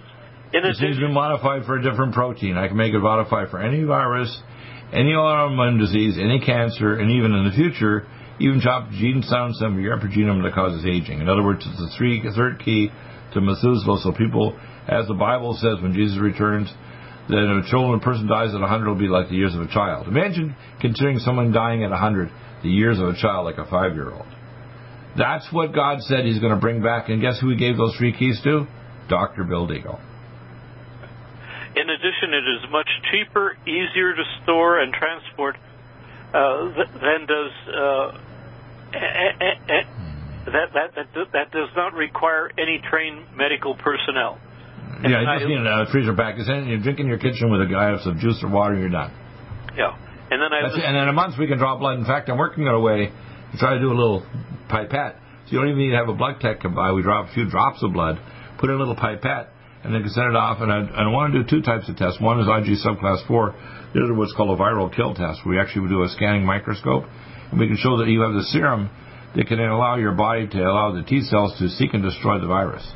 In 0.54 0.66
It 0.66 0.76
seems 0.76 1.00
to 1.00 1.08
be 1.08 1.14
modified 1.14 1.66
for 1.66 1.78
a 1.78 1.84
different 1.84 2.14
protein. 2.14 2.58
I 2.58 2.68
can 2.68 2.78
make 2.78 2.94
it 2.94 3.00
modified 3.00 3.50
for 3.50 3.60
any 3.60 3.84
virus, 3.84 4.32
any 4.92 5.12
autoimmune 5.12 5.80
disease, 5.80 6.18
any 6.20 6.40
cancer, 6.40 6.96
and 6.96 7.12
even 7.12 7.32
in 7.32 7.46
the 7.46 7.56
future, 7.56 8.06
even 8.40 8.60
chop 8.60 8.92
gene 8.92 9.24
sound 9.24 9.56
some 9.56 9.76
of 9.76 9.80
your 9.80 9.98
epigenome 9.98 10.44
that 10.44 10.54
causes 10.54 10.84
aging. 10.86 11.22
In 11.22 11.30
other 11.30 11.44
words, 11.44 11.66
it's 11.66 11.80
the 11.80 11.92
three, 11.98 12.22
third 12.36 12.60
key 12.64 12.92
to 13.34 13.40
Methuselah. 13.40 14.00
So 14.04 14.12
people, 14.12 14.58
as 14.88 15.08
the 15.08 15.14
Bible 15.14 15.54
says, 15.54 15.82
when 15.82 15.94
Jesus 15.94 16.18
returns, 16.20 16.68
that 17.30 17.38
if 17.38 17.66
a 17.66 17.70
children 17.70 18.00
a 18.00 18.04
person 18.04 18.28
dies 18.28 18.54
at 18.54 18.60
100, 18.60 18.84
it'll 18.84 18.96
be 18.96 19.08
like 19.08 19.30
the 19.30 19.36
years 19.36 19.56
of 19.56 19.62
a 19.62 19.72
child. 19.72 20.08
Imagine 20.08 20.56
considering 20.82 21.20
someone 21.20 21.52
dying 21.52 21.84
at 21.84 21.92
100, 21.92 22.30
the 22.64 22.70
years 22.70 23.00
of 23.00 23.10
a 23.10 23.16
child, 23.16 23.46
like 23.46 23.58
a 23.58 23.66
five-year-old. 23.66 24.26
That's 25.18 25.48
what 25.52 25.74
God 25.74 26.02
said 26.02 26.26
He's 26.26 26.40
going 26.40 26.54
to 26.54 26.60
bring 26.60 26.82
back. 26.82 27.10
And 27.10 27.22
guess 27.22 27.40
who 27.40 27.50
He 27.50 27.58
gave 27.58 27.78
those 27.78 27.96
three 27.98 28.14
keys 28.14 28.40
to? 28.44 28.68
Dr. 29.10 29.44
Bill 29.44 29.68
Deagle. 29.68 30.00
In 31.76 31.90
addition, 31.90 32.34
it 32.34 32.44
is 32.48 32.72
much 32.72 32.88
cheaper, 33.12 33.58
easier 33.66 34.14
to 34.14 34.24
store 34.44 34.80
and 34.82 34.94
transport 34.94 35.58
uh, 36.34 36.68
than 37.00 37.26
does 37.28 37.52
uh, 37.68 38.18
eh, 38.94 38.98
eh, 38.98 39.46
eh, 39.68 39.84
hmm. 39.84 40.46
that, 40.46 40.74
that 40.74 40.96
that 40.96 41.28
that 41.34 41.52
does 41.52 41.70
not 41.76 41.94
require 41.94 42.52
any 42.58 42.82
trained 42.90 43.26
medical 43.36 43.76
personnel. 43.76 44.40
And 45.04 45.12
yeah, 45.12 45.22
you 45.22 45.40
just 45.40 45.48
need 45.48 45.66
a 45.66 45.86
freezer 45.92 46.14
pack. 46.14 46.36
And 46.38 46.70
you're 46.70 46.80
drinking 46.80 47.08
your 47.08 47.18
kitchen 47.18 47.52
with 47.52 47.62
a 47.62 47.66
glass 47.66 48.06
of 48.06 48.18
juice 48.18 48.40
or 48.44 48.50
water, 48.50 48.74
and 48.74 48.82
you're 48.82 48.92
done. 48.92 49.12
Yeah, 49.76 49.98
and 50.32 50.42
then 50.42 50.50
I 50.54 50.64
That's 50.64 50.80
and 50.80 50.96
in 50.98 51.08
a 51.08 51.14
month 51.14 51.36
we 51.38 51.46
can 51.46 51.58
draw 51.58 51.78
blood. 51.78 52.00
In 52.00 52.06
fact, 52.06 52.30
I'm 52.30 52.38
working 52.38 52.68
on 52.68 52.74
a 52.74 52.80
way 52.80 53.12
to 53.52 53.58
try 53.58 53.76
to 53.76 53.80
do 53.80 53.92
a 53.92 53.98
little 53.98 54.26
pipette. 54.70 55.20
So 55.46 55.52
you 55.52 55.60
don't 55.60 55.70
even 55.70 55.80
need 55.80 55.92
to 55.92 55.98
have 55.98 56.08
a 56.08 56.16
blood 56.16 56.40
tech 56.40 56.62
come 56.62 56.74
by. 56.74 56.94
We 56.94 57.04
drop 57.04 57.30
a 57.30 57.34
few 57.34 57.50
drops 57.50 57.84
of 57.84 57.92
blood, 57.92 58.18
put 58.58 58.70
in 58.70 58.78
a 58.78 58.80
little 58.80 58.96
pipette, 58.96 59.52
and 59.84 59.94
then 59.94 60.02
can 60.02 60.12
send 60.12 60.32
it 60.32 60.36
off. 60.36 60.62
And 60.62 60.72
I, 60.72 60.80
and 60.80 60.96
I 60.96 61.12
want 61.12 61.34
to 61.34 61.44
do 61.44 61.50
two 61.50 61.62
types 61.62 61.90
of 61.90 61.98
tests. 61.98 62.22
One 62.22 62.40
is 62.40 62.48
IG 62.48 62.80
subclass 62.80 63.28
4. 63.28 63.56
The 63.94 64.04
other 64.04 64.14
what's 64.14 64.34
called 64.34 64.58
a 64.58 64.62
viral 64.62 64.94
kill 64.94 65.14
test, 65.14 65.42
we 65.46 65.60
actually 65.60 65.90
do 65.90 66.04
a 66.04 66.10
scanning 66.10 66.46
microscope, 66.46 67.04
and 67.52 67.60
we 67.60 67.68
can 67.68 67.76
show 67.76 67.98
that 67.98 68.08
you 68.08 68.22
have 68.22 68.32
the 68.32 68.48
serum 68.56 68.90
that 69.36 69.48
can 69.48 69.60
allow 69.60 69.98
your 69.98 70.14
body 70.14 70.48
to 70.48 70.60
allow 70.64 70.94
the 70.94 71.04
T 71.04 71.22
cells 71.22 71.58
to 71.60 71.68
seek 71.68 71.94
and 71.94 72.04
destroy 72.04 72.40
the 72.40 72.48
virus. 72.48 72.88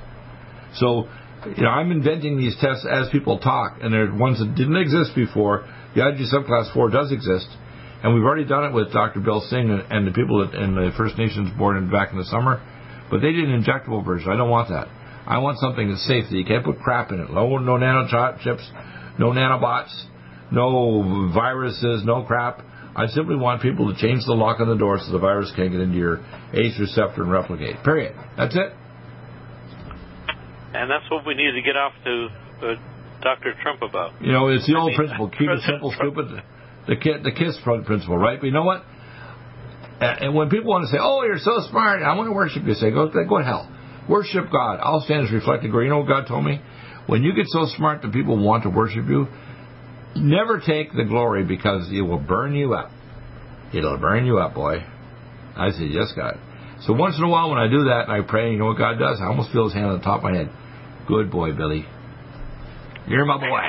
So, 0.75 1.07
you 1.55 1.63
know, 1.63 1.69
I'm 1.69 1.91
inventing 1.91 2.37
these 2.37 2.55
tests 2.59 2.87
as 2.89 3.09
people 3.11 3.39
talk, 3.39 3.79
and 3.81 3.93
they're 3.93 4.13
ones 4.13 4.39
that 4.39 4.55
didn't 4.55 4.77
exist 4.77 5.11
before. 5.15 5.67
The 5.95 6.05
IG 6.05 6.27
subclass 6.27 6.73
4 6.73 6.89
does 6.89 7.11
exist, 7.11 7.47
and 8.03 8.13
we've 8.13 8.23
already 8.23 8.43
done 8.43 8.65
it 8.65 8.73
with 8.73 8.91
Dr. 8.91 9.21
Bill 9.21 9.39
Singh 9.49 9.71
and, 9.71 10.05
the 10.05 10.11
people 10.11 10.43
in 10.43 10.75
the 10.75 10.91
First 10.97 11.17
Nations 11.17 11.55
board 11.57 11.79
back 11.89 12.11
in 12.11 12.17
the 12.17 12.25
summer, 12.25 12.61
but 13.09 13.21
they 13.21 13.31
did 13.31 13.47
an 13.47 13.63
injectable 13.63 14.03
version. 14.03 14.29
I 14.29 14.35
don't 14.35 14.49
want 14.49 14.69
that. 14.69 14.89
I 15.25 15.39
want 15.39 15.57
something 15.59 15.89
that's 15.89 16.05
safe. 16.05 16.25
That 16.29 16.37
you 16.37 16.45
can't 16.45 16.65
put 16.65 16.79
crap 16.79 17.11
in 17.11 17.19
it. 17.19 17.31
No, 17.31 17.57
no 17.57 17.77
nanochips, 17.77 19.17
no 19.17 19.31
nanobots, 19.31 19.89
no 20.51 21.31
viruses, 21.33 22.03
no 22.03 22.23
crap. 22.23 22.61
I 22.95 23.07
simply 23.07 23.35
want 23.35 23.61
people 23.61 23.93
to 23.93 23.99
change 23.99 24.23
the 24.25 24.33
lock 24.33 24.59
on 24.59 24.67
the 24.67 24.77
door 24.77 24.99
so 24.99 25.11
the 25.11 25.19
virus 25.19 25.51
can't 25.55 25.71
get 25.71 25.81
into 25.81 25.97
your 25.97 26.23
ACE 26.53 26.79
receptor 26.79 27.23
and 27.23 27.31
replicate. 27.31 27.83
Period. 27.83 28.15
That's 28.37 28.55
it. 28.55 28.71
And 30.73 30.91
that's 30.91 31.09
what 31.09 31.25
we 31.25 31.35
need 31.35 31.51
to 31.51 31.61
get 31.61 31.75
off 31.75 31.93
to 32.03 32.27
uh, 32.61 32.75
Dr. 33.21 33.53
Trump 33.61 33.81
about. 33.81 34.21
You 34.21 34.31
know, 34.31 34.49
it's 34.49 34.67
the 34.67 34.75
I 34.75 34.79
old 34.79 34.89
mean, 34.89 34.97
principle: 34.97 35.29
keep 35.29 35.49
it 35.49 35.61
simple, 35.65 35.91
stupid. 35.91 36.43
The 36.87 36.95
the 37.23 37.31
KISS 37.31 37.59
front 37.63 37.85
principle, 37.85 38.17
right? 38.17 38.39
But 38.39 38.45
you 38.45 38.53
know 38.53 38.63
what? 38.63 38.83
And 39.99 40.35
when 40.35 40.49
people 40.49 40.69
want 40.69 40.85
to 40.85 40.91
say, 40.91 40.97
"Oh, 40.99 41.23
you're 41.23 41.39
so 41.39 41.61
smart," 41.69 42.03
I 42.03 42.15
want 42.15 42.27
to 42.27 42.33
worship 42.33 42.63
you. 42.65 42.73
Say, 42.75 42.91
"Go, 42.91 43.07
go 43.07 43.37
to 43.39 43.43
hell." 43.43 43.71
Worship 44.07 44.51
God. 44.51 44.79
I'll 44.81 45.01
stand 45.01 45.25
as 45.25 45.31
reflected 45.31 45.71
glory. 45.71 45.85
You 45.85 45.91
know 45.91 45.99
what 45.99 46.07
God 46.07 46.27
told 46.27 46.45
me? 46.45 46.61
When 47.07 47.23
you 47.23 47.33
get 47.33 47.47
so 47.47 47.65
smart 47.75 48.01
that 48.01 48.11
people 48.13 48.37
want 48.37 48.63
to 48.63 48.69
worship 48.69 49.05
you, 49.07 49.27
never 50.15 50.59
take 50.59 50.93
the 50.93 51.05
glory 51.05 51.43
because 51.43 51.89
it 51.91 52.01
will 52.01 52.19
burn 52.19 52.53
you 52.53 52.73
up. 52.73 52.91
It'll 53.73 53.97
burn 53.97 54.25
you 54.25 54.39
up, 54.39 54.53
boy. 54.53 54.83
I 55.55 55.71
said, 55.71 55.89
yes, 55.89 56.11
God. 56.15 56.37
So 56.81 56.93
once 56.93 57.17
in 57.17 57.23
a 57.23 57.29
while 57.29 57.49
when 57.49 57.59
I 57.59 57.67
do 57.67 57.85
that 57.85 58.09
and 58.09 58.11
I 58.11 58.21
pray, 58.27 58.51
you 58.51 58.57
know 58.57 58.65
what 58.65 58.77
God 58.77 58.99
does? 58.99 59.19
I 59.21 59.25
almost 59.25 59.51
feel 59.51 59.65
his 59.65 59.73
hand 59.73 59.87
on 59.87 59.97
the 59.97 60.03
top 60.03 60.17
of 60.17 60.23
my 60.23 60.35
head. 60.35 60.49
Good 61.07 61.31
boy, 61.31 61.53
Billy. 61.53 61.85
You're 63.07 63.25
my 63.25 63.37
boy. 63.37 63.61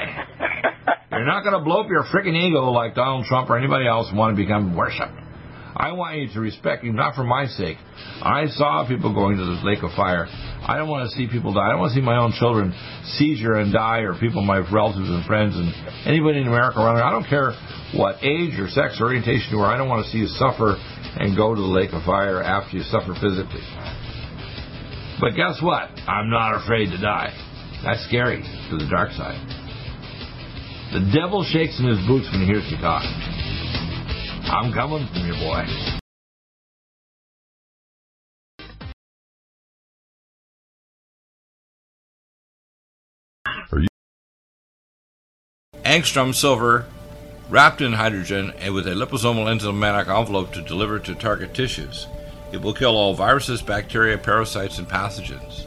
You're 1.13 1.27
not 1.27 1.43
going 1.45 1.59
to 1.59 1.65
blow 1.65 1.83
up 1.83 1.89
your 1.89 2.05
freaking 2.05 2.37
ego 2.37 2.71
like 2.71 2.95
Donald 2.95 3.27
Trump 3.27 3.51
or 3.51 3.59
anybody 3.59 3.87
else 3.87 4.09
want 4.15 4.37
to 4.37 4.43
become 4.43 4.75
worshipped. 4.77 5.13
I 5.77 5.93
want 5.93 6.17
you 6.17 6.33
to 6.33 6.41
respect 6.41 6.85
me, 6.85 6.91
not 6.91 7.15
for 7.15 7.23
my 7.23 7.45
sake. 7.47 7.77
I 8.23 8.47
saw 8.49 8.89
people 8.89 9.13
going 9.13 9.37
to 9.37 9.45
the 9.45 9.61
lake 9.61 9.83
of 9.83 9.93
fire. 9.93 10.25
I 10.25 10.79
don't 10.79 10.89
want 10.89 11.11
to 11.11 11.17
see 11.17 11.29
people 11.29 11.53
die. 11.53 11.69
I 11.69 11.71
don't 11.73 11.81
want 11.81 11.93
to 11.93 12.01
see 12.01 12.05
my 12.05 12.17
own 12.17 12.33
children 12.33 12.73
seizure 13.21 13.61
and 13.61 13.75
die, 13.75 14.09
or 14.09 14.17
people, 14.17 14.41
my 14.41 14.65
relatives 14.73 15.11
and 15.11 15.21
friends, 15.27 15.53
and 15.55 15.69
anybody 16.09 16.41
in 16.41 16.49
America 16.49 16.81
around. 16.81 16.97
I 16.97 17.13
don't 17.13 17.29
care 17.29 17.53
what 17.93 18.25
age 18.25 18.59
or 18.59 18.73
sex 18.73 18.97
or 19.01 19.13
orientation 19.13 19.53
you 19.53 19.61
are. 19.61 19.69
I 19.69 19.77
don't 19.77 19.89
want 19.89 20.07
to 20.07 20.11
see 20.11 20.25
you 20.25 20.29
suffer 20.41 20.81
and 21.21 21.37
go 21.37 21.55
to 21.55 21.61
the 21.61 21.69
lake 21.69 21.93
of 21.93 22.03
fire 22.05 22.43
after 22.43 22.79
you 22.79 22.83
suffer 22.89 23.13
physically. 23.13 23.65
But 25.21 25.37
guess 25.37 25.61
what? 25.61 25.93
I'm 26.09 26.33
not 26.33 26.57
afraid 26.57 26.89
to 26.89 26.99
die. 26.99 27.37
That's 27.83 28.05
scary 28.07 28.43
to 28.71 28.77
the 28.77 28.89
dark 28.91 29.13
side. 29.13 29.39
The 30.93 31.11
devil 31.13 31.45
shakes 31.45 31.79
in 31.79 31.87
his 31.87 31.99
boots 32.07 32.29
when 32.31 32.41
he 32.41 32.47
hears 32.47 32.65
you 32.71 32.79
talk. 32.79 33.03
I'm 34.49 34.73
coming 34.73 35.07
from 35.09 35.27
your 35.27 35.37
boy. 35.37 35.65
Angstrom 45.85 46.35
silver 46.35 46.87
wrapped 47.49 47.81
in 47.81 47.93
hydrogen 47.93 48.53
and 48.59 48.75
with 48.75 48.87
a 48.87 48.91
liposomal 48.91 49.47
enzymatic 49.47 50.09
envelope 50.09 50.53
to 50.53 50.63
deliver 50.63 50.99
to 50.99 51.15
target 51.15 51.55
tissues. 51.55 52.07
It 52.53 52.61
will 52.61 52.75
kill 52.75 52.97
all 52.97 53.15
viruses, 53.15 53.63
bacteria, 53.63 54.19
parasites, 54.19 54.79
and 54.79 54.89
pathogens. 54.89 55.67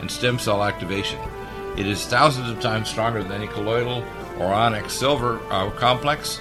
and 0.00 0.10
stem 0.10 0.38
cell 0.38 0.62
activation. 0.64 1.18
It 1.76 1.86
is 1.86 2.04
thousands 2.06 2.50
of 2.50 2.60
times 2.60 2.88
stronger 2.88 3.22
than 3.22 3.32
any 3.32 3.46
colloidal 3.46 4.04
or 4.38 4.46
ionic 4.46 4.90
silver 4.90 5.40
uh, 5.50 5.70
complex, 5.70 6.40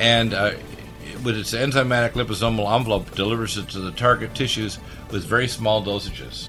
and 0.00 0.32
uh, 0.32 0.52
with 1.22 1.36
its 1.36 1.52
enzymatic 1.52 2.12
liposomal 2.12 2.74
envelope 2.74 3.14
delivers 3.14 3.58
it 3.58 3.68
to 3.68 3.80
the 3.80 3.92
target 3.92 4.34
tissues 4.34 4.78
with 5.10 5.24
very 5.24 5.46
small 5.48 5.84
dosages. 5.84 6.48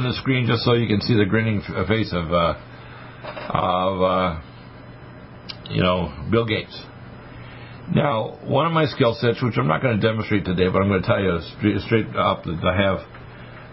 on 0.00 0.08
the 0.08 0.16
screen 0.16 0.46
just 0.46 0.64
so 0.64 0.72
you 0.72 0.88
can 0.88 1.00
see 1.02 1.14
the 1.14 1.26
grinning 1.26 1.60
face 1.86 2.12
of 2.12 2.32
uh, 2.32 2.56
of 3.52 4.00
uh, 4.00 4.40
you 5.70 5.82
know 5.82 6.08
Bill 6.30 6.46
Gates. 6.46 6.72
Now, 7.94 8.38
one 8.46 8.66
of 8.66 8.72
my 8.72 8.86
skill 8.86 9.16
sets, 9.20 9.42
which 9.42 9.58
I'm 9.58 9.66
not 9.66 9.82
going 9.82 10.00
to 10.00 10.06
demonstrate 10.06 10.44
today, 10.44 10.68
but 10.72 10.80
I'm 10.80 10.88
going 10.88 11.02
to 11.02 11.06
tell 11.06 11.20
you 11.20 11.38
straight, 11.58 11.80
straight 11.80 12.16
up 12.16 12.44
that 12.44 12.62
I 12.62 12.76
have, 12.80 12.98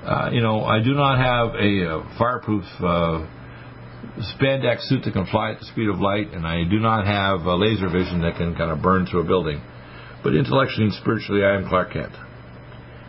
uh, 0.04 0.30
you 0.34 0.42
know, 0.42 0.66
I 0.66 0.82
do 0.82 0.96
not 0.96 1.20
have 1.22 1.54
a 1.54 1.86
uh, 1.86 2.18
fireproof 2.18 2.66
uh, 2.80 3.30
spandex 4.34 4.90
suit 4.90 5.04
that 5.06 5.14
can 5.14 5.28
fly 5.28 5.52
at 5.52 5.60
the 5.60 5.66
speed 5.66 5.88
of 5.88 6.00
light, 6.00 6.34
and 6.34 6.48
I 6.48 6.64
do 6.64 6.80
not 6.80 7.06
have 7.06 7.46
a 7.46 7.56
laser 7.56 7.90
vision 7.90 8.22
that 8.24 8.38
can 8.38 8.56
kind 8.56 8.72
of 8.72 8.82
burn 8.82 9.06
through 9.06 9.22
a 9.22 9.26
building. 9.26 9.62
But 10.24 10.36
intellectually 10.36 10.88
and 10.88 10.94
spiritually, 10.96 11.44
I 11.44 11.56
am 11.56 11.70
Clark 11.70 11.94
Kent. 11.94 12.14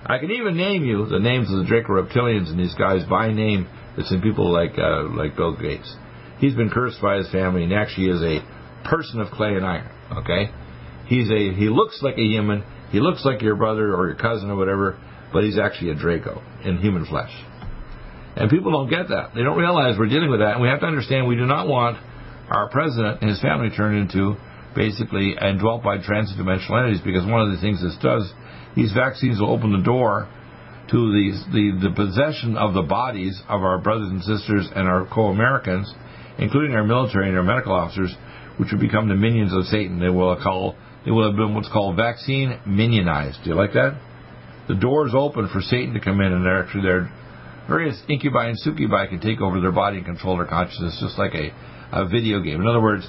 I 0.06 0.18
can 0.18 0.30
even 0.30 0.56
name 0.56 0.84
you 0.84 1.06
the 1.06 1.18
names 1.18 1.50
of 1.52 1.58
the 1.58 1.64
Draco 1.64 1.92
reptilians 1.92 2.50
and 2.50 2.58
these 2.58 2.74
guys 2.74 3.04
by 3.08 3.32
name. 3.32 3.68
That's 3.96 4.12
in 4.12 4.22
people 4.22 4.52
like 4.52 4.78
uh, 4.78 5.08
like 5.10 5.36
Bill 5.36 5.56
Gates. 5.56 5.92
He's 6.38 6.54
been 6.54 6.70
cursed 6.70 7.00
by 7.02 7.16
his 7.16 7.30
family, 7.30 7.64
and 7.64 7.72
actually 7.72 8.08
is 8.10 8.22
a 8.22 8.88
person 8.88 9.20
of 9.20 9.30
clay 9.32 9.54
and 9.54 9.66
iron. 9.66 9.90
Okay, 10.18 10.52
he's 11.06 11.28
a 11.30 11.52
he 11.52 11.68
looks 11.68 12.00
like 12.02 12.16
a 12.16 12.22
human. 12.22 12.62
He 12.90 13.00
looks 13.00 13.24
like 13.24 13.42
your 13.42 13.56
brother 13.56 13.94
or 13.94 14.06
your 14.06 14.16
cousin 14.16 14.50
or 14.50 14.56
whatever, 14.56 14.98
but 15.32 15.44
he's 15.44 15.58
actually 15.58 15.90
a 15.90 15.94
Draco 15.94 16.42
in 16.64 16.78
human 16.78 17.04
flesh. 17.04 17.32
And 18.36 18.48
people 18.48 18.70
don't 18.70 18.88
get 18.88 19.08
that. 19.08 19.34
They 19.34 19.42
don't 19.42 19.58
realize 19.58 19.98
we're 19.98 20.06
dealing 20.08 20.30
with 20.30 20.40
that, 20.40 20.52
and 20.52 20.62
we 20.62 20.68
have 20.68 20.80
to 20.80 20.86
understand 20.86 21.26
we 21.26 21.36
do 21.36 21.44
not 21.44 21.66
want 21.66 21.98
our 22.48 22.70
president 22.70 23.20
and 23.20 23.28
his 23.28 23.40
family 23.42 23.68
turned 23.76 23.98
into 23.98 24.36
basically 24.74 25.34
and 25.38 25.60
dwelt 25.60 25.82
by 25.82 25.98
transdimensional 25.98 26.78
entities 26.78 27.00
because 27.04 27.24
one 27.26 27.40
of 27.40 27.50
the 27.50 27.60
things 27.60 27.82
this 27.82 27.96
does 28.02 28.32
these 28.76 28.92
vaccines 28.92 29.40
will 29.40 29.50
open 29.50 29.72
the 29.72 29.82
door 29.82 30.28
to 30.90 30.96
the, 30.96 31.32
the, 31.52 31.88
the 31.88 31.94
possession 31.94 32.56
of 32.56 32.74
the 32.74 32.82
bodies 32.82 33.42
of 33.48 33.62
our 33.62 33.78
brothers 33.78 34.08
and 34.08 34.22
sisters 34.22 34.68
and 34.74 34.88
our 34.88 35.06
co-Americans, 35.12 35.92
including 36.38 36.74
our 36.74 36.84
military 36.84 37.28
and 37.28 37.36
our 37.36 37.42
medical 37.42 37.72
officers, 37.72 38.14
which 38.56 38.70
will 38.72 38.80
become 38.80 39.08
the 39.08 39.14
minions 39.14 39.52
of 39.52 39.64
Satan. 39.64 40.00
They 40.00 40.08
will 40.08 40.34
call 40.40 40.76
they 41.04 41.10
will 41.10 41.26
have 41.26 41.36
been 41.36 41.54
what's 41.54 41.70
called 41.72 41.96
vaccine 41.96 42.58
minionized. 42.66 43.42
Do 43.44 43.50
you 43.50 43.56
like 43.56 43.72
that? 43.72 43.98
The 44.68 44.74
door 44.74 45.06
is 45.06 45.14
open 45.14 45.48
for 45.52 45.60
Satan 45.60 45.94
to 45.94 46.00
come 46.00 46.20
in, 46.20 46.32
and 46.32 46.44
they're 46.44 46.62
actually 46.62 46.82
their 46.82 47.10
various 47.68 48.00
incubi 48.08 48.48
and 48.48 48.58
succubi 48.58 49.06
can 49.06 49.20
take 49.20 49.40
over 49.40 49.60
their 49.60 49.72
body 49.72 49.98
and 49.98 50.06
control 50.06 50.36
their 50.36 50.46
consciousness, 50.46 50.98
just 51.00 51.18
like 51.18 51.34
a, 51.34 51.50
a 51.92 52.08
video 52.08 52.40
game. 52.40 52.60
In 52.60 52.66
other 52.66 52.80
words, 52.80 53.08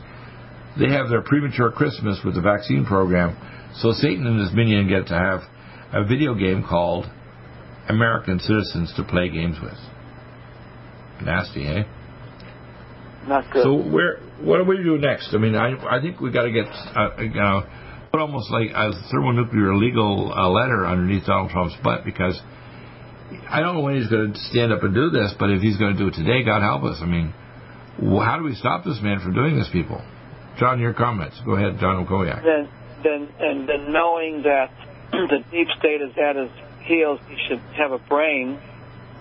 they 0.79 0.89
have 0.93 1.09
their 1.09 1.21
premature 1.21 1.71
Christmas 1.71 2.19
with 2.23 2.35
the 2.35 2.41
vaccine 2.41 2.85
program, 2.85 3.37
so 3.75 3.91
Satan 3.91 4.25
and 4.25 4.39
his 4.39 4.53
minion 4.53 4.87
get 4.87 5.07
to 5.07 5.13
have 5.13 5.41
a 5.93 6.05
video 6.05 6.33
game 6.33 6.63
called 6.67 7.05
American 7.87 8.39
Citizens 8.39 8.93
to 8.95 9.03
play 9.03 9.29
games 9.29 9.57
with. 9.61 9.77
Nasty, 11.21 11.67
eh? 11.67 11.83
Not 13.27 13.51
good. 13.51 13.63
So 13.63 13.75
where 13.75 14.19
what 14.41 14.57
do 14.57 14.63
we 14.63 14.77
do 14.77 14.97
next? 14.97 15.33
I 15.33 15.37
mean, 15.37 15.55
I 15.55 15.75
I 15.97 16.01
think 16.01 16.21
we 16.21 16.31
got 16.31 16.43
to 16.43 16.51
get 16.51 16.65
uh, 16.65 17.21
you 17.21 17.33
know 17.33 17.63
put 18.11 18.21
almost 18.21 18.49
like 18.49 18.69
a 18.73 18.91
thermonuclear 19.11 19.75
legal 19.75 20.31
uh, 20.33 20.49
letter 20.49 20.85
underneath 20.85 21.25
Donald 21.25 21.51
Trump's 21.51 21.75
butt 21.83 22.05
because 22.05 22.39
I 23.49 23.59
don't 23.59 23.75
know 23.75 23.81
when 23.81 23.97
he's 23.97 24.07
going 24.07 24.33
to 24.33 24.39
stand 24.49 24.71
up 24.71 24.81
and 24.83 24.93
do 24.93 25.09
this, 25.09 25.33
but 25.37 25.51
if 25.51 25.61
he's 25.61 25.77
going 25.77 25.95
to 25.95 25.99
do 25.99 26.07
it 26.07 26.15
today, 26.15 26.43
God 26.43 26.61
help 26.61 26.83
us. 26.83 26.97
I 27.01 27.05
mean, 27.05 27.33
how 27.99 28.37
do 28.37 28.43
we 28.43 28.55
stop 28.55 28.83
this 28.83 28.99
man 29.01 29.19
from 29.19 29.33
doing 29.33 29.57
this, 29.57 29.69
people? 29.71 30.01
John, 30.59 30.79
your 30.79 30.93
comments. 30.93 31.39
Go 31.45 31.55
ahead, 31.55 31.79
John 31.79 32.05
Walkowiak. 32.05 32.43
Then, 32.43 32.69
then, 33.01 33.29
and 33.39 33.67
then 33.67 33.93
knowing 33.93 34.43
that 34.43 34.71
the 35.11 35.43
deep 35.51 35.67
state 35.79 36.01
is 36.01 36.11
at 36.17 36.35
his 36.35 36.51
heels, 36.83 37.19
he 37.29 37.37
should 37.47 37.59
have 37.77 37.93
a 37.93 37.97
brain, 37.97 38.59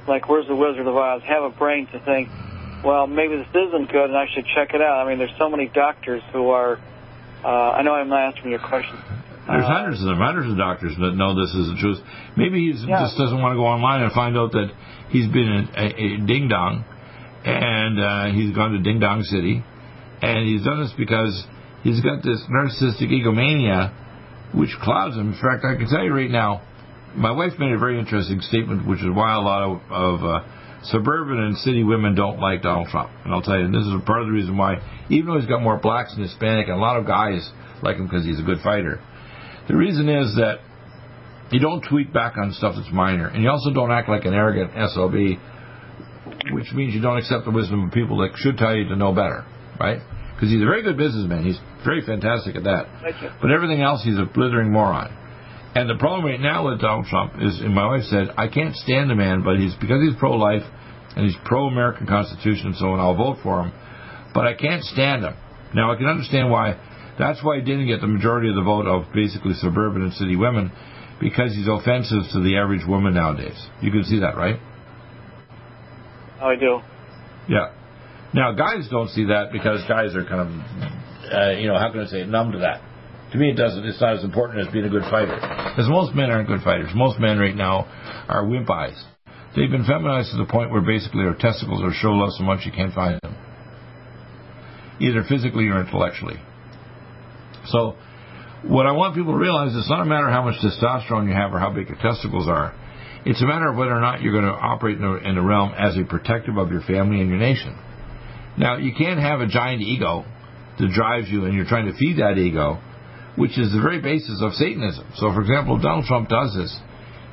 like 0.08 0.28
where's 0.28 0.48
the 0.48 0.56
Wizard 0.56 0.86
of 0.86 0.96
Oz, 0.96 1.22
have 1.22 1.44
a 1.44 1.50
brain 1.50 1.86
to 1.92 2.00
think, 2.00 2.28
well, 2.84 3.06
maybe 3.06 3.36
this 3.36 3.46
isn't 3.54 3.90
good 3.90 4.10
and 4.10 4.16
I 4.16 4.26
should 4.34 4.46
check 4.54 4.74
it 4.74 4.82
out. 4.82 5.06
I 5.06 5.08
mean, 5.08 5.18
there's 5.18 5.36
so 5.38 5.48
many 5.48 5.68
doctors 5.68 6.22
who 6.32 6.50
are, 6.50 6.78
uh, 7.44 7.48
I 7.48 7.82
know 7.82 7.94
I'm 7.94 8.08
not 8.08 8.34
answering 8.34 8.50
your 8.50 8.60
question. 8.60 8.98
There's 9.46 9.64
uh, 9.64 9.66
hundreds 9.66 10.00
of 10.00 10.06
them, 10.06 10.18
hundreds 10.18 10.50
of 10.50 10.58
doctors 10.58 10.94
that 10.98 11.14
know 11.14 11.38
this 11.38 11.54
is 11.54 11.68
the 11.70 11.76
truth. 11.80 11.98
Maybe 12.36 12.66
he 12.66 12.86
yeah. 12.86 13.00
just 13.06 13.16
doesn't 13.16 13.40
want 13.40 13.54
to 13.54 13.56
go 13.56 13.66
online 13.66 14.02
and 14.02 14.12
find 14.12 14.36
out 14.36 14.52
that 14.52 14.70
he's 15.10 15.30
been 15.30 15.70
a, 15.74 15.80
a, 15.80 15.86
a 15.86 16.26
ding 16.26 16.48
dong 16.48 16.84
and 17.44 18.00
uh, 18.00 18.26
he's 18.34 18.54
gone 18.54 18.72
to 18.72 18.78
Ding 18.82 18.98
Dong 18.98 19.22
City 19.22 19.64
and 20.22 20.46
he's 20.46 20.64
done 20.64 20.82
this 20.82 20.92
because 20.96 21.44
he's 21.82 22.00
got 22.00 22.22
this 22.22 22.42
narcissistic 22.50 23.10
egomania 23.10 23.94
which 24.54 24.70
clouds 24.82 25.16
him. 25.16 25.32
In 25.32 25.38
fact, 25.40 25.64
I 25.64 25.76
can 25.76 25.88
tell 25.88 26.02
you 26.02 26.14
right 26.14 26.30
now, 26.30 26.62
my 27.14 27.30
wife 27.30 27.52
made 27.58 27.72
a 27.72 27.78
very 27.78 27.98
interesting 27.98 28.40
statement, 28.40 28.86
which 28.86 29.00
is 29.00 29.10
why 29.12 29.34
a 29.34 29.40
lot 29.40 29.62
of, 29.62 29.80
of 29.90 30.24
uh, 30.24 30.84
suburban 30.84 31.38
and 31.38 31.56
city 31.58 31.82
women 31.82 32.14
don't 32.14 32.40
like 32.40 32.62
Donald 32.62 32.88
Trump. 32.88 33.10
And 33.24 33.32
I'll 33.32 33.42
tell 33.42 33.58
you, 33.58 33.70
this 33.70 33.84
is 33.84 33.92
part 34.06 34.22
of 34.22 34.26
the 34.26 34.32
reason 34.32 34.56
why, 34.56 34.76
even 35.10 35.26
though 35.26 35.38
he's 35.38 35.48
got 35.48 35.62
more 35.62 35.78
blacks 35.78 36.12
and 36.14 36.22
Hispanic, 36.22 36.68
and 36.68 36.76
a 36.76 36.80
lot 36.80 36.96
of 36.96 37.06
guys 37.06 37.50
like 37.82 37.96
him 37.96 38.06
because 38.06 38.24
he's 38.24 38.40
a 38.40 38.42
good 38.42 38.58
fighter. 38.62 39.00
The 39.68 39.76
reason 39.76 40.08
is 40.08 40.36
that 40.36 40.60
you 41.50 41.60
don't 41.60 41.82
tweet 41.82 42.12
back 42.12 42.36
on 42.36 42.52
stuff 42.52 42.74
that's 42.76 42.92
minor, 42.92 43.28
and 43.28 43.42
you 43.42 43.50
also 43.50 43.72
don't 43.72 43.90
act 43.90 44.08
like 44.08 44.24
an 44.24 44.34
arrogant 44.34 44.72
SOB, 44.92 45.12
which 46.52 46.72
means 46.72 46.94
you 46.94 47.00
don't 47.00 47.18
accept 47.18 47.44
the 47.44 47.50
wisdom 47.50 47.84
of 47.84 47.92
people 47.92 48.18
that 48.18 48.32
should 48.36 48.56
tell 48.56 48.74
you 48.74 48.88
to 48.88 48.96
know 48.96 49.12
better, 49.12 49.44
right? 49.80 50.00
Because 50.34 50.50
he's 50.50 50.62
a 50.62 50.66
very 50.66 50.82
good 50.82 50.96
businessman. 50.96 51.44
He's 51.44 51.58
very 51.84 52.02
fantastic 52.04 52.54
at 52.56 52.64
that. 52.64 52.86
But 53.42 53.50
everything 53.50 53.82
else, 53.82 54.04
he's 54.04 54.18
a 54.18 54.24
blithering 54.24 54.70
moron. 54.70 55.10
And 55.74 55.88
the 55.88 55.96
problem 55.96 56.24
right 56.24 56.40
now 56.40 56.66
with 56.66 56.80
Donald 56.80 57.06
Trump 57.06 57.34
is, 57.40 57.60
and 57.60 57.74
my 57.74 57.86
wife 57.86 58.04
said, 58.04 58.28
I 58.36 58.48
can't 58.48 58.74
stand 58.74 59.10
the 59.10 59.14
man, 59.14 59.42
but 59.42 59.58
he's 59.58 59.74
because 59.74 60.02
he's 60.02 60.16
pro-life 60.18 60.62
and 61.16 61.26
he's 61.26 61.36
pro-American 61.44 62.06
Constitution 62.06 62.74
so. 62.78 62.94
I'll 62.94 63.16
vote 63.16 63.38
for 63.42 63.62
him, 63.62 63.72
but 64.34 64.46
I 64.46 64.54
can't 64.54 64.82
stand 64.84 65.24
him 65.24 65.34
Now, 65.74 65.92
I 65.92 65.96
can 65.96 66.06
understand 66.06 66.50
why. 66.50 66.78
That's 67.18 67.42
why 67.42 67.56
he 67.56 67.62
didn't 67.62 67.86
get 67.86 68.00
the 68.00 68.06
majority 68.06 68.48
of 68.48 68.54
the 68.54 68.62
vote 68.62 68.86
of 68.86 69.12
basically 69.12 69.54
suburban 69.54 70.02
and 70.02 70.12
city 70.14 70.36
women, 70.36 70.72
because 71.20 71.54
he's 71.54 71.68
offensive 71.68 72.22
to 72.32 72.40
the 72.40 72.56
average 72.56 72.86
woman 72.86 73.14
nowadays. 73.14 73.58
You 73.82 73.90
can 73.90 74.04
see 74.04 74.20
that, 74.20 74.36
right? 74.36 74.60
I 76.40 76.54
do. 76.54 76.80
Yeah. 77.48 77.72
Now, 78.34 78.52
guys 78.52 78.88
don't 78.90 79.08
see 79.08 79.26
that 79.26 79.52
because 79.52 79.80
guys 79.88 80.14
are 80.14 80.24
kind 80.24 80.40
of, 80.40 80.48
uh, 81.32 81.50
you 81.58 81.66
know, 81.66 81.78
how 81.78 81.90
can 81.90 82.00
I 82.00 82.06
say, 82.06 82.20
it, 82.20 82.28
numb 82.28 82.52
to 82.52 82.58
that. 82.58 82.82
To 83.32 83.38
me, 83.38 83.50
it 83.50 83.56
doesn't. 83.56 83.84
It's 83.84 84.00
not 84.00 84.16
as 84.16 84.24
important 84.24 84.66
as 84.66 84.72
being 84.72 84.84
a 84.84 84.88
good 84.88 85.04
fighter. 85.10 85.36
Because 85.36 85.88
most 85.88 86.14
men 86.14 86.30
aren't 86.30 86.48
good 86.48 86.62
fighters. 86.62 86.90
Most 86.94 87.18
men 87.18 87.38
right 87.38 87.54
now 87.54 87.84
are 88.28 88.46
wimp 88.46 88.70
eyes. 88.70 88.96
They've 89.56 89.70
been 89.70 89.84
feminized 89.84 90.30
to 90.32 90.38
the 90.38 90.46
point 90.46 90.70
where 90.70 90.80
basically 90.80 91.24
their 91.24 91.34
testicles 91.34 91.82
are 91.82 91.92
show 91.92 92.12
less 92.12 92.36
so 92.38 92.44
much 92.44 92.64
you 92.64 92.72
can't 92.72 92.94
find 92.94 93.18
them, 93.22 93.36
either 95.00 95.24
physically 95.28 95.68
or 95.68 95.80
intellectually. 95.80 96.36
So, 97.66 97.96
what 98.62 98.86
I 98.86 98.92
want 98.92 99.14
people 99.14 99.32
to 99.32 99.38
realize 99.38 99.72
is 99.72 99.78
it's 99.78 99.90
not 99.90 100.00
a 100.00 100.04
matter 100.04 100.30
how 100.30 100.42
much 100.42 100.56
testosterone 100.60 101.28
you 101.28 101.34
have 101.34 101.52
or 101.52 101.58
how 101.58 101.70
big 101.70 101.88
your 101.88 101.98
testicles 101.98 102.48
are. 102.48 102.74
It's 103.24 103.42
a 103.42 103.46
matter 103.46 103.68
of 103.68 103.76
whether 103.76 103.92
or 103.92 104.00
not 104.00 104.22
you're 104.22 104.32
going 104.32 104.44
to 104.44 104.58
operate 104.58 104.96
in 104.96 105.02
the, 105.02 105.16
in 105.28 105.34
the 105.34 105.42
realm 105.42 105.72
as 105.76 105.96
a 105.96 106.04
protective 106.04 106.56
of 106.56 106.70
your 106.70 106.82
family 106.82 107.20
and 107.20 107.28
your 107.28 107.38
nation. 107.38 107.76
Now, 108.58 108.76
you 108.76 108.92
can't 108.92 109.20
have 109.20 109.40
a 109.40 109.46
giant 109.46 109.82
ego 109.82 110.24
that 110.78 110.90
drives 110.90 111.28
you 111.28 111.44
and 111.44 111.54
you're 111.54 111.64
trying 111.64 111.86
to 111.86 111.96
feed 111.96 112.18
that 112.18 112.38
ego, 112.38 112.80
which 113.36 113.56
is 113.58 113.72
the 113.72 113.80
very 113.80 114.00
basis 114.00 114.40
of 114.42 114.52
Satanism. 114.54 115.06
So, 115.16 115.32
for 115.32 115.40
example, 115.40 115.76
if 115.76 115.82
Donald 115.82 116.06
Trump 116.06 116.28
does 116.28 116.54
this, 116.56 116.76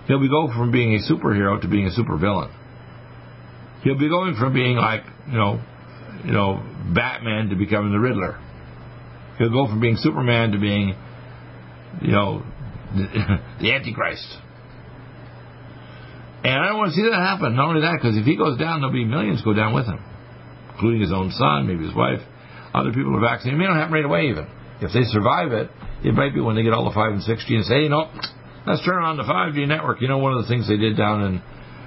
he'll 0.08 0.22
be 0.22 0.30
going 0.30 0.54
from 0.54 0.72
being 0.72 0.96
a 0.96 1.00
superhero 1.00 1.60
to 1.62 1.68
being 1.68 1.88
a 1.88 1.92
supervillain. 1.92 2.54
He'll 3.84 3.98
be 3.98 4.10
going 4.10 4.36
from 4.36 4.54
being 4.54 4.78
like, 4.78 5.04
you 5.28 5.38
know, 5.38 5.62
you 6.24 6.32
know, 6.32 6.64
Batman 6.94 7.50
to 7.50 7.56
becoming 7.56 7.92
the 7.92 8.00
Riddler. 8.00 8.40
He'll 9.38 9.52
go 9.52 9.68
from 9.68 9.80
being 9.80 9.98
Superman 9.98 10.52
to 10.52 10.60
being, 10.60 10.96
you 12.02 12.12
know, 12.12 12.44
the 12.96 13.72
Antichrist. 13.74 14.26
And 16.44 16.54
I 16.54 16.68
don't 16.70 16.78
want 16.78 16.92
to 16.92 16.96
see 16.96 17.10
that 17.10 17.18
happen. 17.18 17.56
Not 17.56 17.70
only 17.70 17.82
that, 17.82 17.98
because 18.00 18.18
if 18.18 18.26
he 18.26 18.38
goes 18.38 18.58
down, 18.58 18.82
there'll 18.82 18.94
be 18.94 19.06
millions 19.06 19.42
go 19.42 19.54
down 19.54 19.74
with 19.74 19.86
him, 19.86 20.00
including 20.76 21.02
his 21.02 21.12
own 21.12 21.32
son, 21.32 21.68
maybe 21.68 21.86
his 21.86 21.96
wife. 21.96 22.20
Other 22.76 22.92
people 22.92 23.16
are 23.16 23.24
vaccinated. 23.24 23.56
It 23.56 23.64
may 23.64 23.68
not 23.72 23.80
happen 23.80 23.94
right 23.94 24.06
away, 24.06 24.28
even. 24.28 24.48
If 24.82 24.92
they 24.92 25.08
survive 25.08 25.52
it, 25.56 25.72
it 26.04 26.14
might 26.14 26.34
be 26.34 26.42
when 26.42 26.56
they 26.56 26.64
get 26.64 26.74
all 26.74 26.84
the 26.84 26.94
5 26.94 27.14
and 27.14 27.24
6 27.24 27.46
G 27.48 27.56
and 27.56 27.66
say, 27.66 27.84
you 27.84 27.90
know, 27.90 28.12
let's 28.68 28.84
turn 28.84 29.04
on 29.04 29.16
the 29.16 29.24
5G 29.24 29.68
network. 29.68 30.02
You 30.02 30.10
know, 30.10 30.18
one 30.18 30.34
of 30.34 30.44
the 30.44 30.50
things 30.50 30.68
they 30.68 30.78
did 30.78 30.98
down 30.98 31.24
in 31.24 31.42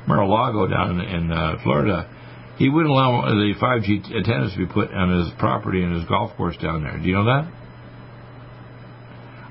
Mar-a-Lago, 0.08 0.66
down 0.66 1.00
in, 1.00 1.06
in 1.06 1.32
uh, 1.32 1.60
Florida, 1.62 2.08
he 2.56 2.68
wouldn't 2.68 2.90
allow 2.90 3.28
the 3.28 3.54
5G 3.60 4.16
antennas 4.16 4.52
to 4.52 4.58
be 4.58 4.66
put 4.66 4.90
on 4.90 5.12
his 5.12 5.28
property 5.38 5.82
and 5.82 5.94
his 5.94 6.04
golf 6.08 6.34
course 6.36 6.56
down 6.56 6.82
there. 6.82 6.98
Do 6.98 7.04
you 7.04 7.14
know 7.14 7.24
that? 7.26 7.52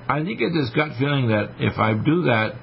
I 0.10 0.24
think 0.24 0.40
it's 0.42 0.56
this 0.56 0.72
gut 0.76 0.98
feeling 0.98 1.28
that 1.30 1.56
if 1.60 1.78
I 1.78 1.94
do 1.94 2.24
that, 2.24 2.56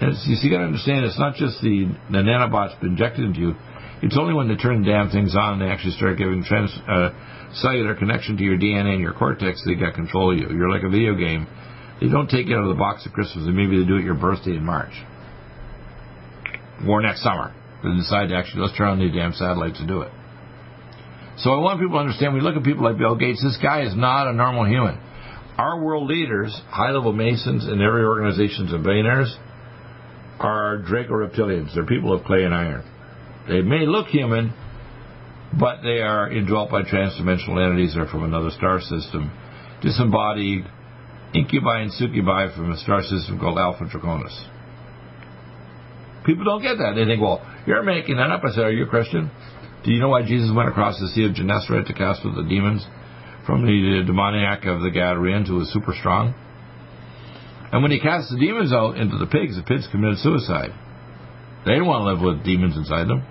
you 0.00 0.36
see, 0.36 0.50
got 0.50 0.58
to 0.58 0.64
understand, 0.64 1.04
it's 1.04 1.18
not 1.18 1.36
just 1.36 1.60
the 1.62 1.88
the 2.10 2.18
nanobots 2.18 2.82
injected 2.82 3.24
into 3.24 3.40
you. 3.40 3.54
It's 4.02 4.16
only 4.18 4.34
when 4.34 4.48
they 4.48 4.56
turn 4.56 4.82
the 4.82 4.90
damn 4.90 5.10
things 5.10 5.34
on, 5.34 5.58
they 5.58 5.66
actually 5.66 5.92
start 5.92 6.18
giving 6.18 6.44
trans, 6.44 6.70
uh, 6.86 7.10
cellular 7.54 7.94
connection 7.94 8.36
to 8.36 8.42
your 8.42 8.58
DNA 8.58 8.94
and 8.94 9.00
your 9.00 9.14
cortex. 9.14 9.62
that 9.64 9.70
They 9.70 9.80
got 9.80 9.94
control 9.94 10.32
of 10.32 10.38
you. 10.38 10.48
You're 10.54 10.70
like 10.70 10.82
a 10.82 10.90
video 10.90 11.14
game. 11.14 11.46
They 12.00 12.08
don't 12.08 12.28
take 12.28 12.46
you 12.46 12.56
out 12.56 12.64
of 12.64 12.68
the 12.68 12.78
box 12.78 13.06
at 13.06 13.12
Christmas, 13.12 13.46
and 13.46 13.56
maybe 13.56 13.78
they 13.78 13.86
do 13.86 13.96
it 13.96 14.04
your 14.04 14.14
birthday 14.14 14.52
in 14.52 14.64
March 14.64 14.92
or 16.86 17.00
next 17.00 17.22
summer. 17.22 17.54
They 17.82 17.90
decide 17.96 18.28
to 18.28 18.36
actually 18.36 18.62
let's 18.62 18.76
turn 18.76 18.88
on 18.88 18.98
the 18.98 19.08
damn 19.08 19.32
satellites 19.32 19.78
to 19.78 19.86
do 19.86 20.02
it. 20.02 20.12
So 21.38 21.52
I 21.52 21.58
want 21.58 21.80
people 21.80 21.96
to 21.96 22.00
understand. 22.00 22.34
We 22.34 22.40
look 22.40 22.56
at 22.56 22.64
people 22.64 22.84
like 22.84 22.98
Bill 22.98 23.14
Gates. 23.14 23.42
This 23.42 23.58
guy 23.62 23.82
is 23.82 23.94
not 23.94 24.26
a 24.26 24.32
normal 24.32 24.66
human. 24.66 24.98
Our 25.58 25.82
world 25.82 26.08
leaders, 26.08 26.58
high-level 26.68 27.12
masons 27.12 27.64
in 27.66 27.80
every 27.80 28.04
organizations 28.04 28.72
and 28.72 28.84
billionaires, 28.84 29.34
are 30.38 30.78
Draco 30.78 31.14
reptilians. 31.14 31.74
They're 31.74 31.86
people 31.86 32.12
of 32.12 32.24
clay 32.24 32.44
and 32.44 32.54
iron. 32.54 32.84
They 33.48 33.62
may 33.62 33.86
look 33.86 34.08
human, 34.08 34.52
but 35.58 35.82
they 35.82 36.00
are 36.00 36.30
indwelt 36.30 36.70
by 36.70 36.82
transdimensional 36.82 37.64
entities. 37.64 37.94
They're 37.94 38.06
from 38.06 38.24
another 38.24 38.50
star 38.50 38.80
system, 38.80 39.30
disembodied 39.82 40.64
incubi 41.34 41.80
and 41.82 41.92
succubi 41.92 42.54
from 42.54 42.72
a 42.72 42.78
star 42.78 43.02
system 43.02 43.38
called 43.38 43.58
Alpha 43.58 43.84
Draconis. 43.84 44.34
People 46.24 46.44
don't 46.44 46.62
get 46.62 46.78
that. 46.78 46.94
They 46.96 47.04
think, 47.04 47.22
well, 47.22 47.40
you're 47.66 47.84
making 47.84 48.16
that 48.16 48.30
up. 48.30 48.42
I 48.44 48.50
said, 48.50 48.64
are 48.64 48.72
you 48.72 48.84
a 48.84 48.88
Christian? 48.88 49.30
Do 49.84 49.92
you 49.92 50.00
know 50.00 50.08
why 50.08 50.22
Jesus 50.22 50.50
went 50.54 50.68
across 50.68 50.98
the 50.98 51.06
Sea 51.14 51.26
of 51.26 51.34
Gennesaret 51.34 51.86
to 51.86 51.94
cast 51.94 52.26
out 52.26 52.34
the 52.34 52.42
demons 52.42 52.84
from 53.46 53.64
the 53.64 54.02
demoniac 54.04 54.64
of 54.64 54.82
the 54.82 54.90
Gadarenes 54.90 55.46
who 55.46 55.56
was 55.56 55.72
super 55.72 55.94
strong? 55.96 56.34
And 57.70 57.82
when 57.82 57.92
he 57.92 58.00
cast 58.00 58.30
the 58.30 58.38
demons 58.38 58.72
out 58.72 58.96
into 58.96 59.18
the 59.18 59.26
pigs, 59.26 59.56
the 59.56 59.62
pigs 59.62 59.86
committed 59.92 60.18
suicide. 60.18 60.70
They 61.64 61.72
didn't 61.72 61.86
want 61.86 62.02
to 62.02 62.10
live 62.10 62.22
with 62.22 62.44
demons 62.44 62.76
inside 62.76 63.06
them. 63.06 63.22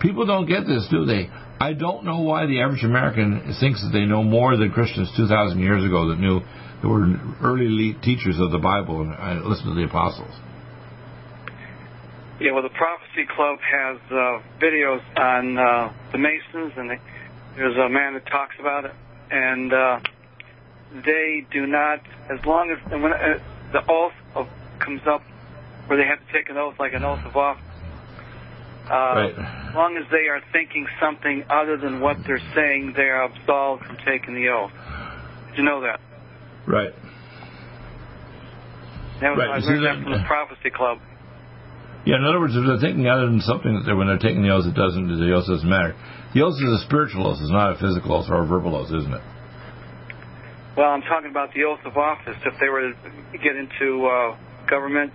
People 0.00 0.26
don't 0.26 0.46
get 0.46 0.66
this, 0.66 0.86
do 0.90 1.04
they? 1.04 1.28
I 1.60 1.74
don't 1.74 2.04
know 2.04 2.20
why 2.22 2.46
the 2.46 2.62
average 2.62 2.84
American 2.84 3.54
thinks 3.60 3.82
that 3.82 3.90
they 3.92 4.06
know 4.06 4.22
more 4.22 4.56
than 4.56 4.72
Christians 4.72 5.12
2,000 5.14 5.60
years 5.60 5.84
ago 5.84 6.08
that 6.08 6.18
knew 6.18 6.40
that 6.40 6.88
were 6.88 7.04
early 7.42 7.94
teachers 8.02 8.40
of 8.40 8.50
the 8.50 8.58
Bible 8.58 9.02
and 9.02 9.12
uh, 9.12 9.46
listened 9.46 9.68
to 9.68 9.74
the 9.74 9.84
apostles. 9.84 10.32
Yeah, 12.40 12.52
well, 12.52 12.62
the 12.62 12.70
Prophecy 12.70 13.28
Club 13.36 13.58
has 13.60 13.98
uh, 14.10 14.40
videos 14.58 15.02
on 15.18 15.58
uh, 15.58 15.92
the 16.12 16.16
Masons, 16.16 16.72
and 16.78 16.88
they, 16.88 16.98
there's 17.56 17.76
a 17.76 17.90
man 17.90 18.14
that 18.14 18.24
talks 18.24 18.54
about 18.58 18.86
it, 18.86 18.92
and 19.30 19.70
uh, 19.70 20.00
they 21.04 21.46
do 21.52 21.66
not, 21.66 22.00
as 22.30 22.42
long 22.46 22.70
as 22.70 22.78
when 22.90 23.12
uh, 23.12 23.38
the 23.72 23.82
oath 23.86 24.14
of, 24.34 24.48
comes 24.78 25.02
up, 25.06 25.20
where 25.86 25.98
they 25.98 26.06
have 26.06 26.26
to 26.26 26.32
take 26.32 26.48
an 26.48 26.56
oath, 26.56 26.76
like 26.78 26.94
an 26.94 27.04
oath 27.04 27.20
of 27.26 27.36
office. 27.36 27.62
Uh, 28.86 28.94
right. 28.94 29.59
As 29.70 29.76
long 29.76 29.96
as 29.96 30.02
they 30.10 30.26
are 30.26 30.42
thinking 30.50 30.84
something 31.00 31.44
other 31.48 31.76
than 31.76 32.00
what 32.00 32.16
they're 32.26 32.42
saying, 32.56 32.94
they 32.96 33.06
are 33.06 33.30
absolved 33.30 33.86
from 33.86 33.98
taking 34.04 34.34
the 34.34 34.48
oath. 34.48 34.72
Did 35.50 35.58
you 35.58 35.64
know 35.64 35.80
that? 35.82 36.00
Right. 36.66 36.90
That 39.20 39.30
was, 39.30 39.38
Right, 39.38 39.50
I 39.50 39.58
learned 39.62 39.86
that- 39.86 40.02
from 40.02 40.12
the 40.12 40.26
Prophecy 40.26 40.70
Club. 40.70 40.98
Yeah, 42.04 42.16
in 42.16 42.24
other 42.24 42.40
words, 42.40 42.56
if 42.56 42.66
they're 42.66 42.78
thinking 42.78 43.06
other 43.06 43.26
than 43.26 43.40
something 43.40 43.74
that 43.74 43.84
they're, 43.84 43.94
when 43.94 44.08
they're 44.08 44.18
taking 44.18 44.42
the 44.42 44.50
oath, 44.50 44.66
it 44.66 44.74
doesn't, 44.74 45.06
the 45.06 45.32
oath 45.34 45.46
doesn't 45.46 45.68
matter. 45.68 45.94
The 46.34 46.42
oath 46.42 46.56
is 46.56 46.82
a 46.82 46.84
spiritual 46.86 47.28
oath, 47.28 47.38
it's 47.40 47.50
not 47.50 47.72
a 47.72 47.78
physical 47.78 48.14
oath 48.14 48.26
or 48.28 48.42
a 48.42 48.46
verbal 48.46 48.74
oath, 48.74 48.90
isn't 48.90 49.12
it? 49.12 49.22
Well, 50.76 50.90
I'm 50.90 51.02
talking 51.02 51.30
about 51.30 51.52
the 51.54 51.64
oath 51.64 51.84
of 51.84 51.96
office. 51.96 52.36
If 52.42 52.58
they 52.58 52.68
were 52.68 52.90
to 52.90 53.38
get 53.38 53.54
into 53.54 54.06
uh, 54.06 54.36
government, 54.66 55.12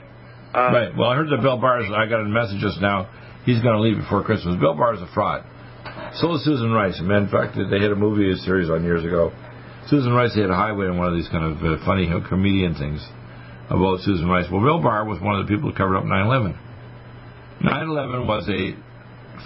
uh, 0.53 0.71
right. 0.71 0.95
Well, 0.95 1.09
I 1.09 1.15
heard 1.15 1.29
that 1.29 1.41
Bill 1.41 1.57
Barr 1.57 1.81
I 1.81 2.05
got 2.07 2.21
a 2.21 2.25
message 2.25 2.59
just 2.59 2.79
now, 2.79 3.09
he's 3.45 3.61
going 3.61 3.75
to 3.75 3.81
leave 3.81 3.97
before 3.97 4.23
Christmas. 4.23 4.59
Bill 4.59 4.73
Barr 4.73 4.95
is 4.95 5.01
a 5.01 5.09
fraud. 5.13 5.45
So 6.15 6.33
is 6.35 6.43
Susan 6.43 6.71
Rice. 6.71 6.99
In 6.99 7.29
fact, 7.29 7.55
they 7.55 7.79
had 7.79 7.91
a 7.91 7.95
movie 7.95 8.33
series 8.41 8.69
on 8.69 8.83
years 8.83 9.03
ago. 9.03 9.31
Susan 9.87 10.13
Rice 10.13 10.35
had 10.35 10.49
a 10.49 10.55
highway 10.55 10.87
in 10.87 10.97
one 10.97 11.07
of 11.07 11.15
these 11.15 11.29
kind 11.29 11.45
of 11.45 11.63
uh, 11.63 11.85
funny 11.85 12.09
comedian 12.27 12.73
things 12.73 13.05
about 13.69 13.99
Susan 14.01 14.27
Rice. 14.27 14.45
Well, 14.51 14.61
Bill 14.61 14.81
Barr 14.81 15.05
was 15.05 15.21
one 15.21 15.39
of 15.39 15.45
the 15.45 15.53
people 15.53 15.69
who 15.69 15.77
covered 15.77 15.97
up 15.97 16.05
9 16.05 16.25
11. 16.25 16.57
9 17.61 17.89
11 17.89 18.27
was 18.27 18.49
a 18.49 18.75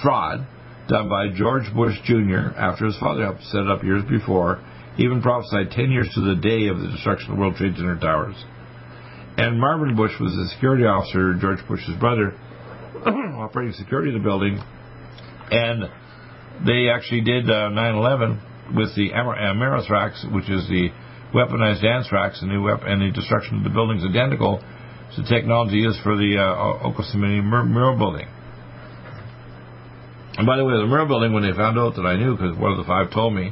fraud 0.01 0.47
done 0.87 1.09
by 1.09 1.29
George 1.35 1.71
Bush 1.75 1.95
Jr. 2.05 2.55
after 2.57 2.85
his 2.85 2.97
father 2.99 3.23
helped 3.23 3.43
set 3.43 3.61
it 3.61 3.69
up 3.69 3.83
years 3.83 4.03
before. 4.09 4.63
Even 4.97 5.21
prophesied 5.21 5.71
10 5.71 5.91
years 5.91 6.09
to 6.15 6.21
the 6.21 6.35
day 6.35 6.67
of 6.67 6.79
the 6.79 6.87
destruction 6.87 7.31
of 7.31 7.37
the 7.37 7.41
World 7.41 7.55
Trade 7.55 7.75
Center 7.75 7.99
towers. 7.99 8.35
And 9.37 9.59
Marvin 9.59 9.95
Bush 9.95 10.11
was 10.19 10.33
the 10.33 10.49
security 10.53 10.83
officer, 10.83 11.35
George 11.39 11.65
Bush's 11.67 11.95
brother, 11.99 12.35
operating 13.37 13.73
security 13.73 14.13
of 14.13 14.21
the 14.21 14.27
building. 14.27 14.59
And 15.51 15.83
they 16.65 16.89
actually 16.89 17.21
did 17.21 17.49
uh, 17.49 17.69
9/11 17.71 18.75
with 18.75 18.95
the 18.95 19.11
Amer- 19.11 19.35
Amerithrax, 19.35 20.31
which 20.33 20.49
is 20.49 20.67
the 20.67 20.89
weaponized 21.33 21.83
anthrax, 21.83 22.41
and 22.41 22.51
the, 22.51 22.77
and 22.85 23.01
the 23.01 23.11
destruction 23.11 23.59
of 23.59 23.63
the 23.63 23.69
buildings 23.69 24.03
identical 24.03 24.61
to 25.15 25.21
the 25.21 25.27
technology 25.27 25.77
used 25.77 25.99
for 26.03 26.15
the 26.15 26.37
uh, 26.37 26.87
Oklahoma 26.87 27.41
Mur- 27.41 27.65
Murrah 27.65 27.97
building. 27.97 28.27
And 30.37 30.45
by 30.45 30.57
the 30.57 30.65
way, 30.65 30.73
the 30.73 30.87
Murrah 30.87 31.07
building, 31.07 31.33
when 31.33 31.43
they 31.43 31.55
found 31.55 31.77
out 31.77 31.95
that 31.95 32.05
I 32.05 32.15
knew, 32.15 32.35
because 32.35 32.57
one 32.57 32.71
of 32.71 32.77
the 32.77 32.85
five 32.85 33.11
told 33.11 33.33
me, 33.33 33.51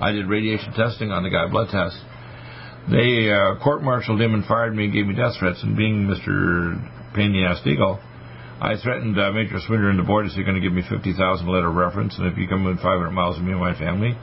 I 0.00 0.12
did 0.12 0.26
radiation 0.26 0.72
testing 0.72 1.10
on 1.10 1.22
the 1.22 1.30
guy, 1.30 1.48
blood 1.48 1.68
test. 1.70 1.98
They 2.90 3.28
uh, 3.28 3.58
court-martialed 3.62 4.20
him 4.20 4.34
and 4.34 4.44
fired 4.46 4.74
me 4.74 4.84
and 4.84 4.92
gave 4.92 5.06
me 5.06 5.14
death 5.14 5.34
threats. 5.38 5.62
And 5.62 5.76
being 5.76 6.06
Mr. 6.06 6.78
Pain 7.14 7.34
in 7.34 7.42
the 7.42 7.44
ass 7.44 7.60
Eagle, 7.66 8.00
I 8.60 8.76
threatened 8.82 9.18
uh, 9.18 9.30
Major 9.32 9.58
Swindler 9.66 9.90
and 9.90 9.98
the 9.98 10.02
board, 10.02 10.26
"You're 10.34 10.44
going 10.44 10.60
to 10.60 10.62
give 10.62 10.72
me 10.72 10.82
50,000 10.82 11.46
letter 11.46 11.70
reference, 11.70 12.18
and 12.18 12.26
if 12.26 12.36
you 12.36 12.48
come 12.48 12.64
within 12.64 12.78
500 12.78 13.10
miles 13.10 13.38
of 13.38 13.44
me 13.44 13.52
and 13.52 13.60
my 13.60 13.78
family, 13.78 14.18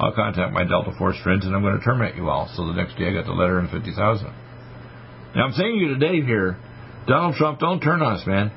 I'll 0.00 0.14
contact 0.14 0.52
my 0.52 0.64
Delta 0.64 0.92
Force 0.96 1.16
friends 1.22 1.44
and 1.44 1.54
I'm 1.54 1.62
going 1.62 1.78
to 1.78 1.84
terminate 1.84 2.16
you 2.16 2.30
all." 2.30 2.48
So 2.56 2.66
the 2.66 2.72
next 2.72 2.96
day 2.96 3.08
I 3.08 3.12
got 3.12 3.26
the 3.26 3.32
letter 3.32 3.58
and 3.58 3.68
50,000. 3.68 3.92
Now 5.36 5.44
I'm 5.44 5.52
saying 5.52 5.78
to 5.78 5.84
you 5.84 5.88
today 5.98 6.24
here, 6.24 6.56
Donald 7.06 7.34
Trump, 7.36 7.60
don't 7.60 7.80
turn 7.80 8.00
on 8.00 8.16
us, 8.16 8.26
man. 8.26 8.52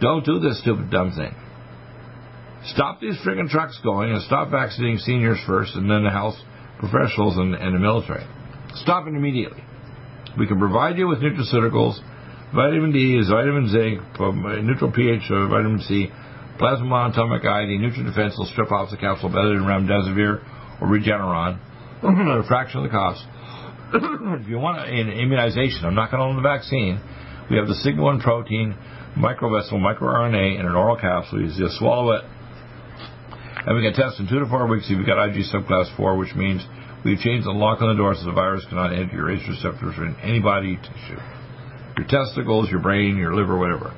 Don't 0.00 0.24
do 0.24 0.38
this 0.38 0.60
stupid 0.60 0.90
dumb 0.90 1.12
thing. 1.12 1.34
Stop 2.66 3.00
these 3.00 3.16
friggin' 3.24 3.48
trucks 3.48 3.78
going 3.82 4.10
and 4.10 4.22
stop 4.22 4.50
vaccinating 4.50 4.98
seniors 4.98 5.38
first 5.46 5.74
and 5.74 5.90
then 5.90 6.04
the 6.04 6.10
health 6.10 6.36
professionals 6.78 7.36
and, 7.36 7.54
and 7.54 7.74
the 7.74 7.78
military. 7.78 8.26
Stop 8.74 9.06
it 9.06 9.14
immediately. 9.14 9.62
We 10.38 10.46
can 10.46 10.58
provide 10.58 10.96
you 10.96 11.08
with 11.08 11.18
nutraceuticals. 11.18 11.98
Vitamin 12.54 12.92
D 12.92 13.18
is 13.20 13.28
vitamin 13.28 13.68
zinc, 13.68 14.00
neutral 14.64 14.90
pH 14.90 15.30
of 15.30 15.50
vitamin 15.50 15.80
C, 15.80 16.08
plasma 16.56 16.86
monatomic 16.86 17.44
iodine, 17.44 17.84
NutriDefense 17.84 18.38
will 18.38 18.46
strip 18.46 18.72
off 18.72 18.90
the 18.90 18.96
capsule 18.96 19.28
better 19.28 19.52
than 19.52 19.68
remdesivir 19.68 20.40
or 20.80 20.88
Regeneron 20.88 21.60
at 22.00 22.40
a 22.40 22.48
fraction 22.48 22.80
of 22.80 22.84
the 22.84 22.90
cost. 22.90 23.20
if 24.40 24.48
you 24.48 24.58
want 24.58 24.80
an 24.88 25.10
immunization, 25.12 25.84
I'm 25.84 25.94
not 25.94 26.10
going 26.10 26.20
to 26.20 26.24
own 26.24 26.36
the 26.36 26.42
vaccine. 26.42 27.00
We 27.50 27.56
have 27.58 27.68
the 27.68 27.74
Sigma 27.74 28.02
1 28.02 28.20
protein, 28.20 28.74
microvessel, 29.14 29.74
microRNA, 29.74 30.58
in 30.58 30.64
an 30.64 30.74
oral 30.74 30.96
capsule. 30.96 31.42
You 31.42 31.48
just 31.48 31.78
swallow 31.78 32.12
it. 32.12 32.24
And 33.66 33.76
we 33.76 33.82
can 33.82 33.92
test 33.92 34.20
in 34.20 34.28
two 34.28 34.38
to 34.38 34.46
four 34.46 34.66
weeks 34.68 34.86
if 34.88 34.96
you've 34.96 35.06
got 35.06 35.22
IG 35.28 35.44
subclass 35.52 35.94
4, 35.96 36.16
which 36.16 36.34
means 36.34 36.64
we've 37.04 37.18
changed 37.18 37.46
the 37.46 37.52
lock 37.52 37.82
on 37.82 37.88
the 37.88 38.00
door 38.00 38.14
so 38.14 38.24
the 38.24 38.32
virus 38.32 38.64
cannot 38.70 38.94
enter 38.94 39.16
your 39.16 39.30
ACE 39.30 39.46
receptors 39.48 39.96
in 39.98 40.16
any 40.22 40.40
body 40.40 40.76
tissue. 40.76 41.20
Your 41.98 42.06
testicles, 42.06 42.70
your 42.70 42.78
brain, 42.78 43.16
your 43.16 43.34
liver, 43.34 43.58
whatever. 43.58 43.90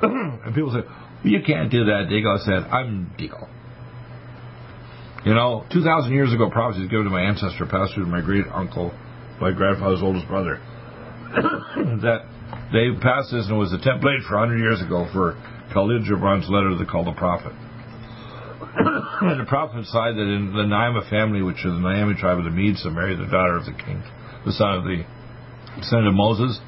and 0.02 0.54
people 0.54 0.72
say, 0.72 0.80
you 1.28 1.42
can't 1.44 1.70
do 1.70 1.84
that. 1.84 2.08
Deagle 2.08 2.40
said, 2.40 2.64
I'm 2.72 3.12
Deagle. 3.18 3.48
You 5.26 5.34
know, 5.34 5.66
2,000 5.70 6.12
years 6.12 6.32
ago, 6.32 6.48
prophecy 6.48 6.82
was 6.82 6.88
given 6.88 7.04
to 7.04 7.10
my 7.10 7.20
ancestor, 7.20 7.66
to 7.66 8.06
my 8.06 8.22
great 8.22 8.46
uncle, 8.48 8.96
my 9.42 9.52
grandfather's 9.52 10.00
oldest 10.00 10.26
brother. 10.26 10.56
that 12.00 12.24
they 12.72 12.96
passed 12.96 13.28
this 13.28 13.44
and 13.44 13.56
it 13.56 13.60
was 13.60 13.76
a 13.76 13.82
template 13.84 14.24
for 14.24 14.40
100 14.40 14.56
years 14.56 14.80
ago 14.80 15.04
for 15.12 15.36
Khalil 15.74 16.00
Gibran's 16.08 16.48
letter 16.48 16.72
to 16.78 16.86
call 16.88 17.04
the 17.04 17.12
prophet. 17.12 17.52
and 19.28 19.40
the 19.40 19.44
prophet 19.44 19.84
said 19.84 20.16
that 20.16 20.24
in 20.24 20.56
the 20.56 20.64
Naima 20.64 21.04
family, 21.10 21.42
which 21.42 21.60
is 21.60 21.76
the 21.76 21.84
Miami 21.84 22.14
tribe 22.14 22.38
of 22.38 22.44
the 22.44 22.50
Medes, 22.50 22.82
to 22.84 22.90
marry 22.90 23.14
the 23.16 23.28
daughter 23.28 23.56
of 23.60 23.66
the 23.66 23.76
king, 23.76 24.00
the 24.46 24.52
son 24.52 24.80
of 24.80 24.84
the 24.84 25.04
son 25.82 26.06
of 26.06 26.14
Moses, 26.14 26.58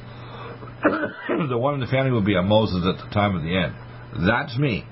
the 1.49 1.59
one 1.59 1.75
in 1.75 1.81
the 1.81 1.87
family 1.87 2.11
will 2.11 2.25
be 2.25 2.37
a 2.37 2.43
Moses 2.43 2.85
at 2.87 3.05
the 3.05 3.11
time 3.13 3.37
of 3.37 3.43
the 3.43 3.55
end. 3.55 3.75
That's 4.27 4.57
me. 4.59 4.85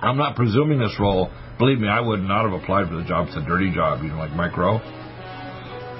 I'm 0.00 0.16
not 0.16 0.36
presuming 0.36 0.78
this 0.78 0.96
role. 0.98 1.30
Believe 1.58 1.78
me, 1.78 1.88
I 1.88 2.00
would 2.00 2.20
not 2.20 2.50
have 2.50 2.60
applied 2.60 2.88
for 2.88 2.96
the 2.96 3.04
job. 3.04 3.28
It's 3.28 3.36
a 3.36 3.46
dirty 3.46 3.72
job, 3.72 4.02
you 4.02 4.08
know, 4.08 4.18
like 4.18 4.32
Mike 4.32 4.56
Rowe. 4.56 4.80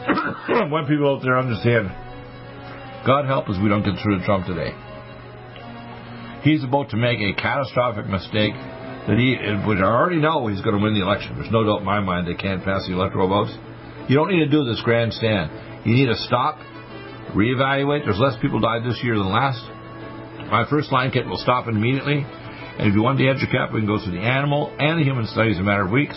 People 0.88 1.14
out 1.14 1.22
there 1.22 1.38
understand. 1.38 1.86
God 3.06 3.26
help 3.26 3.48
us 3.48 3.56
we 3.62 3.68
don't 3.68 3.84
get 3.84 3.94
through 4.02 4.18
to 4.18 4.24
Trump 4.24 4.46
today. 4.46 4.74
He's 6.42 6.64
about 6.64 6.90
to 6.90 6.96
make 6.96 7.20
a 7.20 7.34
catastrophic 7.34 8.06
mistake 8.06 8.54
that 9.06 9.18
he, 9.18 9.38
which 9.66 9.78
I 9.78 9.86
already 9.86 10.18
know 10.18 10.46
he's 10.46 10.62
going 10.62 10.76
to 10.76 10.82
win 10.82 10.94
the 10.94 11.02
election. 11.02 11.38
There's 11.38 11.50
no 11.50 11.62
doubt 11.62 11.80
in 11.80 11.86
my 11.86 12.00
mind 12.00 12.26
they 12.26 12.34
can't 12.34 12.64
pass 12.64 12.86
the 12.86 12.94
electoral 12.94 13.28
votes. 13.28 13.54
You 14.08 14.16
don't 14.16 14.30
need 14.30 14.42
to 14.42 14.50
do 14.50 14.64
this 14.64 14.82
grandstand. 14.82 15.86
You 15.86 15.94
need 15.94 16.06
to 16.06 16.18
stop, 16.26 16.58
reevaluate. 17.34 18.04
There's 18.04 18.18
less 18.18 18.36
people 18.40 18.60
died 18.60 18.84
this 18.84 19.00
year 19.02 19.16
than 19.16 19.28
last. 19.28 19.62
My 20.50 20.64
first 20.68 20.92
line 20.92 21.10
kit 21.10 21.26
will 21.26 21.38
stop 21.38 21.66
immediately. 21.66 22.24
And 22.24 22.88
if 22.88 22.94
you 22.94 23.02
want 23.02 23.18
the 23.18 23.24
EduCap, 23.24 23.72
we 23.72 23.80
can 23.80 23.86
go 23.86 23.98
through 24.02 24.12
the 24.12 24.24
animal 24.24 24.74
and 24.78 25.00
the 25.00 25.04
human 25.04 25.26
studies 25.26 25.56
in 25.56 25.62
a 25.62 25.64
matter 25.64 25.84
of 25.84 25.90
weeks 25.90 26.16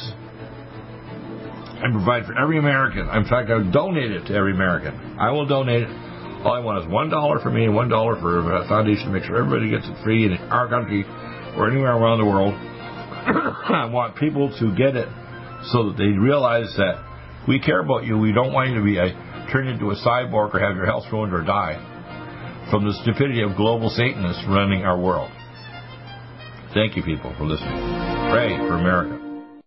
and 1.86 1.94
provide 1.94 2.26
for 2.26 2.38
every 2.38 2.58
American. 2.58 3.08
In 3.10 3.26
fact, 3.26 3.50
I 3.50 3.56
would 3.56 3.72
donate 3.72 4.12
it 4.12 4.26
to 4.28 4.34
every 4.34 4.54
American. 4.54 4.96
I 5.20 5.32
will 5.32 5.46
donate 5.46 5.84
it. 5.84 5.90
All 6.46 6.54
I 6.54 6.60
want 6.60 6.86
is 6.86 6.92
one 6.92 7.10
dollar 7.10 7.40
for 7.40 7.50
me 7.50 7.66
and 7.66 7.76
one 7.76 7.90
dollar 7.90 8.20
for 8.20 8.40
a 8.40 8.68
foundation 8.68 9.08
to 9.08 9.12
make 9.12 9.24
sure 9.24 9.38
everybody 9.38 9.70
gets 9.70 9.88
it 9.88 10.04
free 10.04 10.26
in 10.26 10.34
our 10.50 10.70
country 10.70 11.04
or 11.58 11.70
anywhere 11.70 11.94
around 11.94 12.20
the 12.20 12.26
world. 12.26 12.54
I 12.56 13.90
want 13.92 14.16
people 14.16 14.54
to 14.60 14.76
get 14.76 14.96
it 14.96 15.10
so 15.74 15.90
that 15.90 15.98
they 15.98 16.14
realize 16.14 16.74
that 16.78 17.02
we 17.48 17.60
care 17.60 17.80
about 17.80 18.06
you. 18.06 18.18
We 18.18 18.32
don't 18.32 18.54
want 18.54 18.70
you 18.70 18.76
to 18.76 18.84
be 18.84 18.98
a 18.98 19.10
turn 19.52 19.68
into 19.68 19.92
a 19.92 19.96
cyborg 19.96 20.54
or 20.54 20.60
have 20.60 20.76
your 20.76 20.86
health 20.86 21.04
ruined 21.12 21.34
or 21.34 21.44
die 21.44 21.76
from 22.70 22.86
the 22.86 22.94
stupidity 23.02 23.42
of 23.42 23.56
global 23.56 23.90
Satanists 23.90 24.44
running 24.48 24.84
our 24.84 25.00
world. 25.00 25.32
Thank 26.74 26.96
you, 26.98 27.04
people, 27.04 27.34
for 27.38 27.46
listening. 27.46 27.78
Pray 28.32 28.58
for 28.58 28.76
America. 28.76 29.15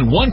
One 0.00 0.32